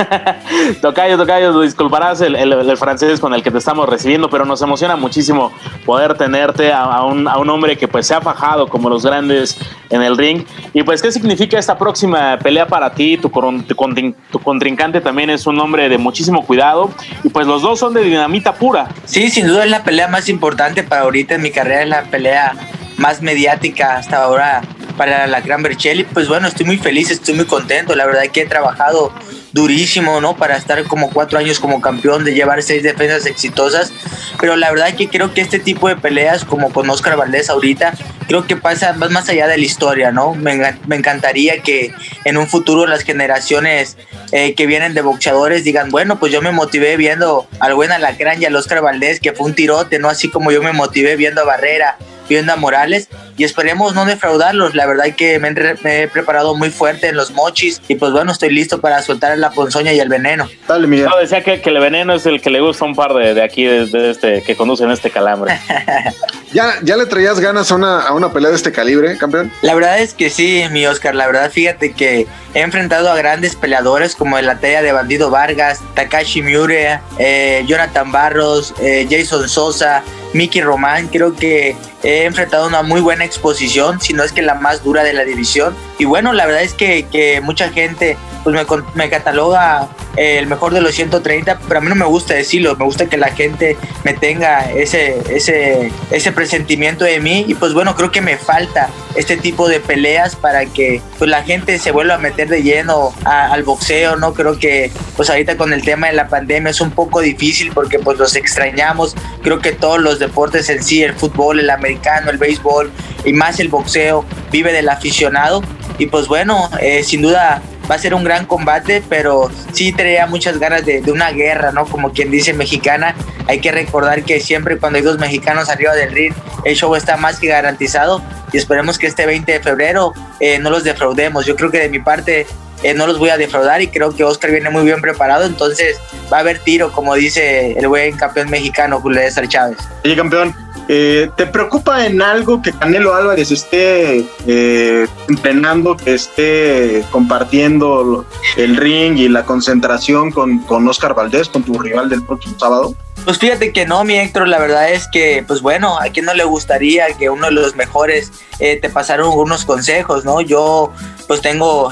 tocayo, 0.82 1.17
Tocayo, 1.17 1.62
disculparás 1.62 2.19
el, 2.19 2.36
el, 2.36 2.77
francés 2.77 3.21
con 3.21 3.34
el 3.34 3.41
que 3.41 3.51
te 3.51 3.58
estamos 3.58 3.88
recibiendo, 3.88 4.30
pero 4.30 4.45
nos 4.45 4.62
emociona 4.62 4.97
muchísimo 4.97 5.53
poder 5.86 6.17
tenerte 6.17 6.73
a, 6.73 7.03
un, 7.03 7.27
a 7.27 7.38
un 7.38 7.49
hombre 7.49 7.77
que 7.77 7.88
pues 7.88 8.07
se 8.08 8.15
ha 8.15 8.22
fajado 8.22 8.67
como 8.67 8.89
los 8.89 9.06
grandes 9.06 9.58
en 9.89 10.02
el 10.02 10.17
ring 10.17 10.43
y 10.74 10.84
pues, 10.84 11.02
¿qué 11.02 11.12
significa 11.12 11.60
esta 11.60 11.78
próxima 11.78 12.38
pelea 12.39 12.67
para 12.67 12.93
ti? 12.93 13.17
Tu, 13.17 13.30
tu, 13.30 14.39
contrincante 14.39 15.02
también 15.02 15.30
es 15.30 15.46
un 15.46 15.60
hombre 15.60 15.89
de 15.89 15.98
muchísimo 15.98 16.46
cuidado 16.46 16.91
y 17.24 17.30
pues 17.30 17.46
los 17.46 17.62
dos 17.62 17.80
son 17.80 17.93
de 17.93 18.02
dinamita 18.02 18.54
pura. 18.56 18.88
Sí, 19.06 19.30
sin 19.30 19.48
duda 19.48 19.65
es 19.65 19.72
la 19.72 19.84
pelea 19.84 20.08
más 20.08 20.30
importante 20.30 20.84
para 20.84 21.02
ahorita 21.02 21.36
en 21.36 21.41
mi 21.41 21.52
carrera, 21.52 21.84
es 21.84 21.89
la 21.89 22.04
pelea 22.04 22.54
más 22.98 23.22
mediática 23.22 23.98
hasta 23.98 24.24
ahora 24.24 24.62
para 24.98 25.28
la 25.28 25.41
Gran 25.41 25.62
Berchelli. 25.63 26.04
Pues 26.04 26.28
bueno, 26.28 26.48
estoy 26.48 26.65
muy 26.65 26.78
feliz, 26.78 27.12
estoy 27.12 27.36
muy 27.36 27.46
contento. 27.46 27.96
La 27.96 28.06
verdad 28.06 28.24
que 28.32 28.41
he 28.41 28.46
trabajado 28.46 29.12
durísimo, 29.58 30.22
¿no? 30.22 30.38
Para 30.38 30.56
estar 30.56 30.82
como 30.86 31.10
cuatro 31.10 31.39
años 31.39 31.60
como 31.60 31.82
campeón, 31.82 32.24
de 32.24 32.34
llevar 32.34 32.62
seis 32.62 32.84
defensas 32.84 33.26
exitosas. 33.26 33.91
Pero 34.39 34.56
la 34.56 34.70
verdad 34.70 34.93
que 34.93 35.10
creo 35.10 35.34
que 35.34 35.41
este 35.41 35.60
tipo 35.60 35.89
de 35.89 35.96
peleas, 35.96 36.46
como 36.46 36.72
con 36.72 36.89
Oscar 36.89 37.17
Valdés 37.17 37.50
ahorita, 37.50 37.93
creo 38.28 38.46
que 38.46 38.56
pasa 38.56 38.93
más, 38.93 39.28
allá 39.30 39.48
de 39.48 39.58
la 39.58 39.65
historia, 39.65 40.12
¿no? 40.12 40.36
Me, 40.36 40.76
me 40.86 40.96
encantaría 40.96 41.62
que 41.63 41.91
en 42.24 42.38
un 42.38 42.48
futuro 42.48 42.86
las 42.86 43.04
generaciones 43.04 43.98
eh, 44.32 44.54
que 44.54 44.67
vienen 44.67 44.93
de 44.93 45.02
boxeadores 45.02 45.63
digan, 45.63 45.89
bueno, 45.89 46.20
pues 46.20 46.32
yo 46.32 46.41
me 46.41 46.52
motivé 46.52 46.96
viendo 46.96 47.48
al 47.60 47.74
buen 47.74 47.91
Alacrán 47.91 48.41
y 48.41 48.46
al 48.46 48.56
Oscar 48.56 48.82
Valdés, 48.82 49.20
que 49.20 49.34
fue 49.34 49.48
un 49.48 49.56
tirote, 49.56 49.98
¿no? 49.98 50.10
Así 50.10 50.30
como 50.30 50.52
yo 50.52 50.62
me 50.62 50.72
motivé 50.72 51.15
viendo 51.15 51.41
a 51.41 51.46
Barrera, 51.46 51.98
viendo 52.30 52.54
a 52.54 52.58
Morales 52.58 53.10
y 53.38 53.43
esperemos 53.43 53.93
no 53.93 54.06
defraudarlos. 54.06 54.76
La 54.76 54.86
verdad 54.86 55.06
que 55.15 55.39
me, 55.39 55.50
he 55.50 56.08
preparado 56.08 56.56
muy 56.56 56.71
fuerte 56.71 57.08
en 57.08 57.15
los 57.15 57.32
mochis 57.32 57.82
y 57.88 57.95
pues 57.95 58.12
bueno, 58.12 58.32
estoy 58.32 58.52
listo 58.52 58.82
para 58.82 59.02
soltar 59.02 59.38
la 59.38 59.52
ponzoña 59.52 59.93
y 59.93 60.00
el 60.00 60.10
veneno. 60.10 60.50
Dale, 60.67 60.88
Miguel. 60.88 61.08
No, 61.08 61.17
decía 61.17 61.43
que, 61.43 61.62
el 61.63 61.80
veneno 61.80 62.13
es 62.15 62.26
el 62.26 62.41
que 62.41 62.50
le 62.50 62.60
gusta 62.60 62.86
a 62.86 62.88
un 62.88 62.95
par 62.95 63.13
de, 63.13 63.41
aquí, 63.41 63.65
de, 63.65 64.10
este, 64.10 64.41
que 64.41 64.56
conducen 64.56 64.89
este 64.89 65.12
calambre. 65.12 65.60
¿Ya, 66.54 66.76
¿Ya 66.82 66.97
le 66.97 67.06
traías 67.06 67.39
ganas 67.39 67.71
a 67.71 67.76
una, 67.76 68.02
a 68.02 68.13
una 68.13 68.32
pelea 68.32 68.50
de 68.50 68.56
este 68.56 68.71
calibre, 68.71 69.17
campeón? 69.17 69.52
La 69.62 69.76
verdad 69.76 70.00
es 70.00 70.13
que 70.13 70.30
sí, 70.30 70.63
mi 70.71 70.86
Oscar. 70.88 71.13
La 71.13 71.28
verdad, 71.28 71.52
fíjate 71.52 71.93
que 71.93 72.26
he 72.54 72.62
enfrentado 72.62 73.12
a 73.12 73.15
grandes 73.15 73.56
peleadores 73.56 74.15
como 74.15 74.39
la 74.39 74.60
talla 74.60 74.82
de 74.82 74.91
Bandido 74.91 75.30
Vargas, 75.30 75.82
Takashi 75.93 76.41
Miure, 76.41 77.00
eh, 77.19 77.63
Jonathan 77.67 78.12
Barros, 78.12 78.73
eh, 78.82 79.06
Jason 79.10 79.47
Sosa, 79.47 80.04
Mickey 80.34 80.62
Román. 80.62 81.08
Creo 81.08 81.36
que 81.36 81.76
he 82.04 82.23
enfrentado 82.23 82.67
una 82.67 82.82
muy 82.82 83.02
buena 83.02 83.26
exposición, 83.27 84.01
si 84.01 84.13
no 84.13 84.23
es 84.23 84.31
que 84.31 84.41
la 84.41 84.55
más 84.55 84.83
dura 84.83 85.03
de 85.03 85.13
la 85.13 85.23
división. 85.23 85.75
Y 85.99 86.05
bueno, 86.05 86.33
la 86.33 86.45
verdad 86.45 86.63
es 86.63 86.73
que, 86.73 87.07
que 87.12 87.41
mucha 87.41 87.69
gente 87.69 88.17
pues 88.43 88.55
me, 88.55 88.83
me, 88.93 89.10
cataloga 89.10 89.89
el 90.15 90.47
mejor 90.47 90.73
de 90.73 90.81
los 90.81 90.95
130, 90.95 91.60
pero 91.67 91.79
a 91.79 91.81
mí 91.81 91.89
no 91.89 91.95
me 91.95 92.05
gusta 92.05 92.33
decirlo, 92.33 92.75
me 92.75 92.86
gusta 92.86 93.07
que 93.07 93.17
la 93.17 93.29
gente 93.29 93.77
me 94.03 94.13
tenga 94.13 94.71
ese, 94.71 95.21
ese, 95.29 95.91
ese 96.12 96.31
presentimiento 96.31 97.03
de 97.03 97.19
mí 97.19 97.45
y 97.47 97.55
pues 97.55 97.73
bueno, 97.73 97.95
creo 97.95 98.12
que 98.12 98.21
me 98.21 98.38
falta 98.38 98.89
este 99.15 99.38
tipo 99.38 99.67
de 99.67 99.79
peleas 99.79 100.36
para 100.36 100.65
que 100.65 101.01
pues 101.17 101.29
la 101.29 101.43
gente 101.43 101.77
se 101.79 101.91
vuelva 101.91 102.15
a 102.15 102.17
meter 102.19 102.47
de 102.47 102.63
lleno 102.63 103.13
al 103.25 103.63
boxeo, 103.63 104.15
¿no? 104.15 104.33
Creo 104.33 104.57
que 104.57 104.91
pues 105.15 105.29
ahorita 105.29 105.57
con 105.57 105.73
el 105.73 105.81
tema 105.81 106.07
de 106.07 106.13
la 106.13 106.27
pandemia 106.27 106.69
es 106.69 106.81
un 106.81 106.91
poco 106.91 107.21
difícil 107.21 107.71
porque 107.73 107.99
pues 107.99 108.17
los 108.17 108.36
extrañamos. 108.36 109.15
Creo 109.43 109.60
que 109.60 109.71
todos 109.71 109.99
los 109.99 110.19
deportes 110.19 110.69
en 110.69 110.83
sí, 110.83 111.03
el 111.03 111.15
fútbol, 111.15 111.60
el 111.60 111.69
americano, 111.69 112.31
el 112.31 112.38
béisbol 112.38 112.91
y 113.25 113.33
más 113.33 113.60
el 113.60 113.69
boxeo 113.69 114.25
vive 114.51 114.71
del 114.71 114.89
aficionado 114.89 115.62
y 115.97 116.07
pues 116.07 116.27
bueno, 116.27 116.69
eh, 116.79 117.03
sin 117.03 117.21
duda 117.21 117.62
va 117.89 117.95
a 117.95 117.99
ser 117.99 118.13
un 118.13 118.23
gran 118.23 118.45
combate, 118.45 119.01
pero 119.07 119.49
sí 119.71 119.91
traía 119.91 120.27
muchas 120.27 120.60
ganas 120.60 120.86
de, 120.86 121.01
una 121.12 121.31
guerra, 121.31 121.71
¿no? 121.71 121.86
Como 121.86 122.12
quien 122.12 122.29
dice 122.29 122.53
mexicana. 122.53 123.15
Hay 123.47 123.60
que 123.60 123.71
recordar 123.71 124.23
que 124.23 124.39
siempre 124.39 124.77
cuando 124.77 124.97
hay 124.97 125.03
dos 125.03 125.17
mexicanos 125.17 125.69
arriba 125.69 125.93
del 125.95 126.12
ring, 126.12 126.33
el 126.65 126.75
show 126.75 126.93
está 126.95 127.17
más 127.17 127.39
que 127.39 127.47
garantizado 127.47 128.21
y 128.51 128.57
esperemos 128.57 128.97
que 128.97 129.07
este 129.07 129.25
20 129.25 129.51
de 129.51 129.60
febrero 129.62 130.13
eh, 130.39 130.60
no 130.60 130.69
los 130.69 130.83
defraudemos. 130.83 131.45
Yo 131.45 131.55
creo 131.55 131.71
que 131.71 131.79
de 131.79 131.89
mi 131.89 131.99
parte 131.99 132.45
eh, 132.83 132.93
no 132.93 133.07
los 133.07 133.17
voy 133.17 133.29
a 133.29 133.38
defraudar 133.38 133.81
y 133.81 133.88
creo 133.88 134.13
que 134.13 134.23
Oscar 134.23 134.51
viene 134.51 134.69
muy 134.69 134.83
bien 134.83 135.01
preparado, 135.01 135.45
entonces 135.45 135.99
va 136.31 136.38
a 136.38 136.39
haber 136.41 136.60
tiro, 136.60 136.91
como 136.91 137.15
dice 137.15 137.71
el 137.71 137.88
buen 137.88 138.15
campeón 138.17 138.49
mexicano 138.49 138.99
Julio 138.99 139.21
César 139.21 139.47
Chávez. 139.47 139.77
Oye, 140.03 140.15
campeón, 140.15 140.53
eh, 140.88 141.30
¿Te 141.36 141.45
preocupa 141.45 142.06
en 142.06 142.21
algo 142.21 142.62
que 142.62 142.71
Canelo 142.71 143.13
Álvarez 143.13 143.52
esté 143.52 144.26
eh, 144.47 145.08
entrenando, 145.28 145.97
que 145.97 146.13
esté 146.13 147.04
compartiendo 147.12 148.26
el 148.56 148.78
ring 148.78 149.17
y 149.17 149.28
la 149.28 149.43
concentración 149.43 150.32
con, 150.32 150.60
con 150.60 150.88
Oscar 150.88 151.13
Valdés, 151.13 151.50
con 151.50 151.63
tu 151.63 151.78
rival 151.78 152.10
del 152.10 152.23
próximo 152.23 152.58
sábado? 152.58 152.95
Pues 153.26 153.38
fíjate 153.38 153.73
que 153.73 153.86
no, 153.86 154.06
mi 154.06 154.15
Héctor, 154.17 154.47
la 154.47 154.58
verdad 154.58 154.89
es 154.89 155.10
que, 155.12 155.43
pues 155.45 155.62
bueno, 155.62 156.00
a 156.00 156.06
quien 156.06 156.26
no 156.26 156.34
le 156.34 156.45
gustaría 156.45 157.08
que 157.17 157.30
uno 157.30 157.47
de 157.47 157.52
los 157.52 157.76
mejores 157.76 158.32
eh, 158.60 158.80
te 158.82 158.89
pasara 158.89 159.26
unos 159.26 159.65
consejos, 159.65 160.23
¿no? 160.23 160.39
Yo 160.39 160.93
pues 161.28 161.41
tengo 161.41 161.91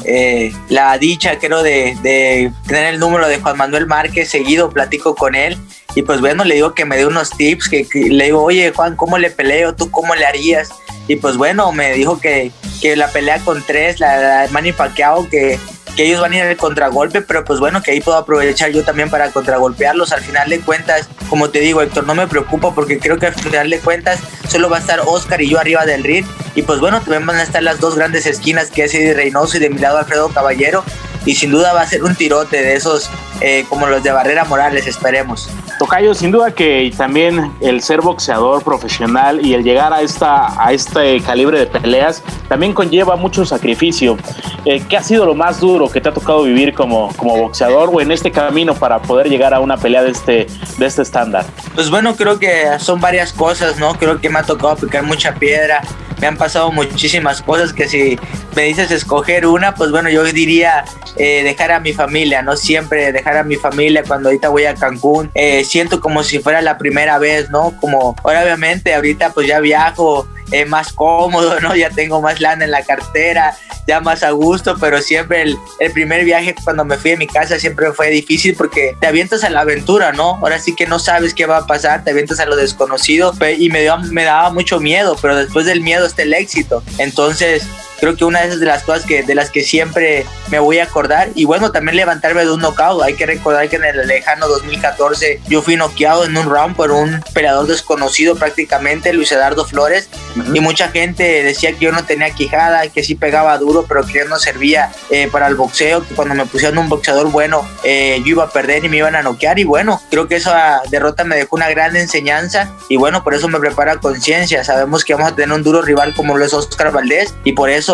la 0.70 0.98
dicha, 0.98 1.38
creo, 1.38 1.62
de, 1.62 1.98
de 2.02 2.54
tener 2.68 2.94
el 2.94 3.02
número 3.02 3.28
de 3.28 3.42
Juan 3.42 3.58
Manuel 3.58 3.86
Márquez 3.86 4.30
seguido, 4.30 4.70
platico 4.70 5.14
con 5.14 5.36
él 5.36 5.58
y 5.96 6.02
pues 6.04 6.20
bueno, 6.20 6.44
le 6.44 6.56
digo 6.56 6.74
que 6.74 6.86
me 6.86 6.98
dé 6.98 7.06
unos 7.06 7.32
tips, 7.32 7.70
que, 7.70 7.88
le 7.94 8.26
digo, 8.26 8.44
oye 8.44 8.72
Juan, 8.76 8.96
¿cómo 8.96 9.18
le 9.18 9.32
peleo? 9.32 9.74
¿Tú 9.74 9.90
cómo 9.90 10.14
le 10.14 10.26
harías? 10.26 10.70
Y 11.08 11.16
pues 11.16 11.38
bueno, 11.38 11.72
me 11.72 11.94
dijo 11.94 12.20
que, 12.20 12.52
que 12.82 12.96
la 12.96 13.08
pelea 13.08 13.40
con 13.40 13.64
tres, 13.64 14.00
la, 14.00 14.18
la 14.18 14.48
Manny 14.52 14.74
Pacquiao, 14.74 15.30
que, 15.30 15.58
que 15.96 16.06
ellos 16.06 16.20
van 16.20 16.34
a 16.34 16.36
ir 16.36 16.44
al 16.44 16.58
contragolpe, 16.58 17.22
pero 17.22 17.46
pues 17.46 17.60
bueno, 17.60 17.82
que 17.82 17.92
ahí 17.92 18.02
puedo 18.02 18.18
aprovechar 18.18 18.72
yo 18.72 18.84
también 18.84 19.10
para 19.10 19.32
contragolpearlos. 19.32 20.12
Al 20.12 20.22
final 20.22 20.50
de 20.50 20.60
cuentas, 20.60 21.08
como 21.30 21.50
te 21.50 21.60
digo, 21.60 21.82
Héctor, 21.82 22.06
no 22.06 22.16
me 22.16 22.28
preocupa 22.28 22.74
porque 22.74 23.00
creo 23.00 23.18
que 23.18 23.28
al 23.28 23.34
final 23.34 23.70
de 23.70 23.80
cuentas 23.80 24.20
solo 24.50 24.70
va 24.70 24.78
a 24.78 24.80
estar 24.82 25.00
Oscar 25.06 25.42
y 25.42 25.50
yo 25.50 25.60
arriba 25.60 25.86
del 25.86 26.04
ring. 26.04 26.26
Y 26.56 26.64
pues 26.64 26.80
bueno, 26.80 27.00
también 27.00 27.26
van 27.26 27.38
a 27.38 27.44
estar 27.44 27.64
las 27.64 27.80
dos 27.80 27.96
grandes 27.96 28.26
esquinas 28.26 28.70
que 28.70 28.84
es 28.84 28.94
Eddie 28.94 29.14
Reynoso 29.14 29.58
y 29.58 29.62
de 29.62 29.70
mi 29.70 29.80
lado 29.80 29.98
Alfredo 29.98 30.30
Caballero. 30.30 30.84
Y 31.26 31.36
sin 31.36 31.52
duda 31.52 31.74
va 31.74 31.82
a 31.82 31.88
ser 31.88 32.04
un 32.04 32.16
tirote 32.16 32.62
de 32.62 32.76
esos 32.76 33.10
eh, 33.42 33.66
como 33.68 33.88
los 33.88 34.04
de 34.04 34.12
Barrera 34.12 34.46
Morales, 34.46 34.88
esperemos. 34.88 35.50
Tocayo, 35.78 36.14
sin 36.14 36.32
duda 36.32 36.52
que 36.52 36.94
también 36.96 37.52
el 37.60 37.82
ser 37.82 38.00
boxeador 38.00 38.64
profesional 38.64 39.46
y 39.46 39.54
el 39.54 39.64
llegar 39.64 39.92
a, 39.92 40.02
esta, 40.02 40.64
a 40.64 40.72
este 40.72 41.20
calibre 41.22 41.60
de 41.60 41.66
peleas 41.68 42.24
también 42.48 42.74
conlleva 42.74 43.18
mucho 43.18 43.44
sacrificio. 43.46 44.18
Eh, 44.64 44.82
¿Qué 44.88 44.96
ha 44.96 45.04
sido 45.04 45.26
lo 45.26 45.36
más 45.36 45.60
duro 45.60 45.90
que 45.90 46.00
te 46.00 46.10
ha 46.10 46.14
tocado 46.14 46.44
vivir 46.44 46.74
como, 46.74 47.12
como 47.18 47.38
boxeador 47.38 47.90
o 47.92 48.00
en 48.00 48.12
este 48.12 48.32
camino 48.32 48.74
para 48.74 49.02
poder 49.02 49.28
llegar 49.28 49.54
a 49.54 49.60
una 49.60 49.76
pelea 49.76 50.02
de 50.02 50.12
este, 50.12 50.48
de 50.78 50.86
este 50.86 51.02
estándar? 51.02 51.46
Pues 51.74 51.90
bueno, 51.90 52.16
creo 52.16 52.40
que 52.40 52.80
son 52.80 53.02
varias 53.02 53.34
cosas, 53.34 53.78
¿no? 53.78 53.96
Creo 53.96 54.22
que 54.22 54.30
me 54.30 54.40
ha 54.40 54.44
tocado 54.44 54.78
picar 54.78 55.04
mucha 55.04 55.36
piedra, 55.36 55.82
me 56.20 56.28
han 56.28 56.38
pasado 56.38 56.72
muchísimas 56.72 57.42
cosas 57.42 57.74
que 57.74 57.88
si 57.88 58.20
me 58.56 58.64
dices 58.64 58.92
escoger 58.92 59.46
una, 59.46 59.76
pues 59.76 59.92
bueno, 59.92 60.10
yo 60.10 60.24
diría 60.24 60.86
eh, 61.18 61.44
dejar 61.44 61.72
a 61.72 61.80
mi 61.80 61.94
familia, 61.94 62.42
¿no? 62.42 62.56
Siempre 62.56 63.12
dejar 63.12 63.38
a 63.38 63.44
mi 63.44 63.56
familia 63.56 64.04
cuando 64.04 64.30
ahorita 64.30 64.50
voy 64.50 64.66
a 64.66 64.76
Cancún. 64.76 65.32
Eh, 65.34 65.64
siento 65.64 66.00
como 66.00 66.24
si 66.24 66.40
fuera 66.40 66.62
la 66.62 66.78
primera 66.78 67.18
vez, 67.20 67.50
¿no? 67.50 67.76
Como, 67.80 68.16
obviamente, 68.24 68.94
ahorita 68.94 69.32
pues 69.32 69.48
ya 69.48 69.60
viajo 69.60 70.28
eh, 70.52 70.66
más 70.66 70.94
cómodo, 70.94 71.60
¿no? 71.60 71.76
Ya 71.76 71.90
tengo 71.90 72.22
más 72.22 72.40
lana 72.40 72.66
en 72.66 72.72
la 72.72 72.84
cartera, 72.84 73.56
ya 73.88 74.00
más 74.00 74.24
a 74.24 74.32
gusto, 74.32 74.78
pero 74.80 75.02
siempre 75.02 75.42
el, 75.42 75.58
el, 75.80 75.92
primer 75.92 76.24
viaje 76.26 76.56
cuando 76.64 76.86
me 76.86 76.98
fui 76.98 77.12
a 77.12 77.18
mi 77.18 77.28
casa 77.28 77.60
siempre 77.60 77.92
fue 77.94 78.10
difícil 78.10 78.56
porque 78.56 78.96
te 79.00 79.08
avientas 79.08 79.44
a 79.44 79.50
la 79.50 79.62
aventura, 79.62 80.12
¿no? 80.12 80.36
Ahora 80.36 80.60
sí 80.60 80.76
que 80.76 80.88
no 80.88 81.00
sabes 81.00 81.34
qué 81.34 81.46
va 81.46 81.58
a 81.58 81.68
pasar, 81.68 82.04
te 82.04 82.12
avientas 82.12 82.40
a 82.40 82.46
lo 82.46 82.56
desconocido 82.56 83.34
y 83.58 83.70
me, 83.70 83.82
dio, 83.82 83.98
me 83.98 84.24
daba 84.24 84.52
mucho 84.52 84.80
miedo, 84.80 85.18
pero 85.22 85.36
después 85.36 85.66
del 85.66 85.82
miedo 85.82 86.06
está 86.06 86.24
el 86.24 86.34
éxito. 86.34 86.84
Entonces, 86.98 87.68
creo 88.00 88.16
que 88.16 88.26
una 88.26 88.42
de 88.42 88.48
esas 88.48 88.60
de 88.60 88.66
las 88.66 88.84
cosas 88.84 89.06
que 89.06 89.24
de 89.24 89.36
las 89.36 89.50
que 89.50 89.62
siempre 89.64 90.26
me 90.50 90.60
voy 90.60 90.80
a 90.80 90.84
acordar. 90.84 91.30
Y 91.36 91.46
bueno 91.46 91.72
también 91.72 91.98
levantarme 91.98 92.44
de 92.46 92.52
un 92.52 92.62
knockout. 92.62 93.04
Hay 93.04 93.16
que 93.16 93.26
recordar 93.26 93.68
que 93.70 93.78
en 93.78 93.86
el 93.86 94.08
lejano 94.08 94.48
2014 94.48 95.42
yo 95.48 95.62
fui 95.62 95.76
noqueado 95.76 96.26
en 96.26 96.38
un 96.38 96.50
round 96.50 96.76
por 96.76 96.92
un 96.92 97.24
peleador 97.34 97.68
desconocido 97.68 98.36
prácticamente 98.36 99.14
Luis 99.14 99.32
Eduardo 99.32 99.66
Flores. 99.66 100.10
Y 100.54 100.60
mucha 100.60 100.90
gente 100.90 101.44
decía 101.44 101.72
que 101.74 101.86
yo 101.86 101.92
no 101.92 102.04
tenía 102.06 102.30
quijada 102.32 102.88
que 102.90 103.04
sí 103.04 103.16
pegaba 103.16 103.58
duro 103.58 103.86
pero 103.88 104.06
que 104.06 104.20
yo 104.20 104.26
no 104.26 104.38
servía 104.38 104.92
eh, 105.10 105.30
para 105.32 105.48
el 105.48 105.56
boxeo 105.56 106.06
que 106.06 106.14
cuando 106.14 106.36
me 106.36 106.46
pusieron 106.46 106.78
un 106.78 106.90
boxeador 106.90 107.32
bueno 107.32 107.66
eh, 107.84 108.22
yo 108.26 108.32
iba 108.32 108.44
a 108.44 108.50
perder 108.50 108.84
y 108.84 108.90
me 108.90 108.98
iban 108.98 109.16
a 109.16 109.24
noquear. 109.24 109.60
Y 109.60 109.64
bueno 109.64 110.02
creo 110.10 110.28
que 110.28 110.36
esa 110.36 110.82
derrota 110.90 111.24
me 111.24 111.36
dejó 111.36 111.56
una 111.56 111.70
gran 111.70 111.96
enseñanza. 111.96 112.72
Y 112.90 112.98
bueno 112.98 113.24
por 113.24 113.34
eso 113.34 113.48
me 113.48 113.60
prepara 113.60 113.98
conciencia. 113.98 114.64
Sabemos 114.64 115.04
que 115.04 115.14
vamos 115.14 115.32
a 115.32 115.36
tener 115.36 115.56
un 115.56 115.64
duro 115.64 115.82
rival 115.82 116.14
como 116.14 116.38
lo 116.38 116.46
es 116.46 116.54
Oscar 116.54 116.92
Valdés. 116.92 117.34
Y 117.44 117.54
por 117.54 117.70
eso 117.70 117.85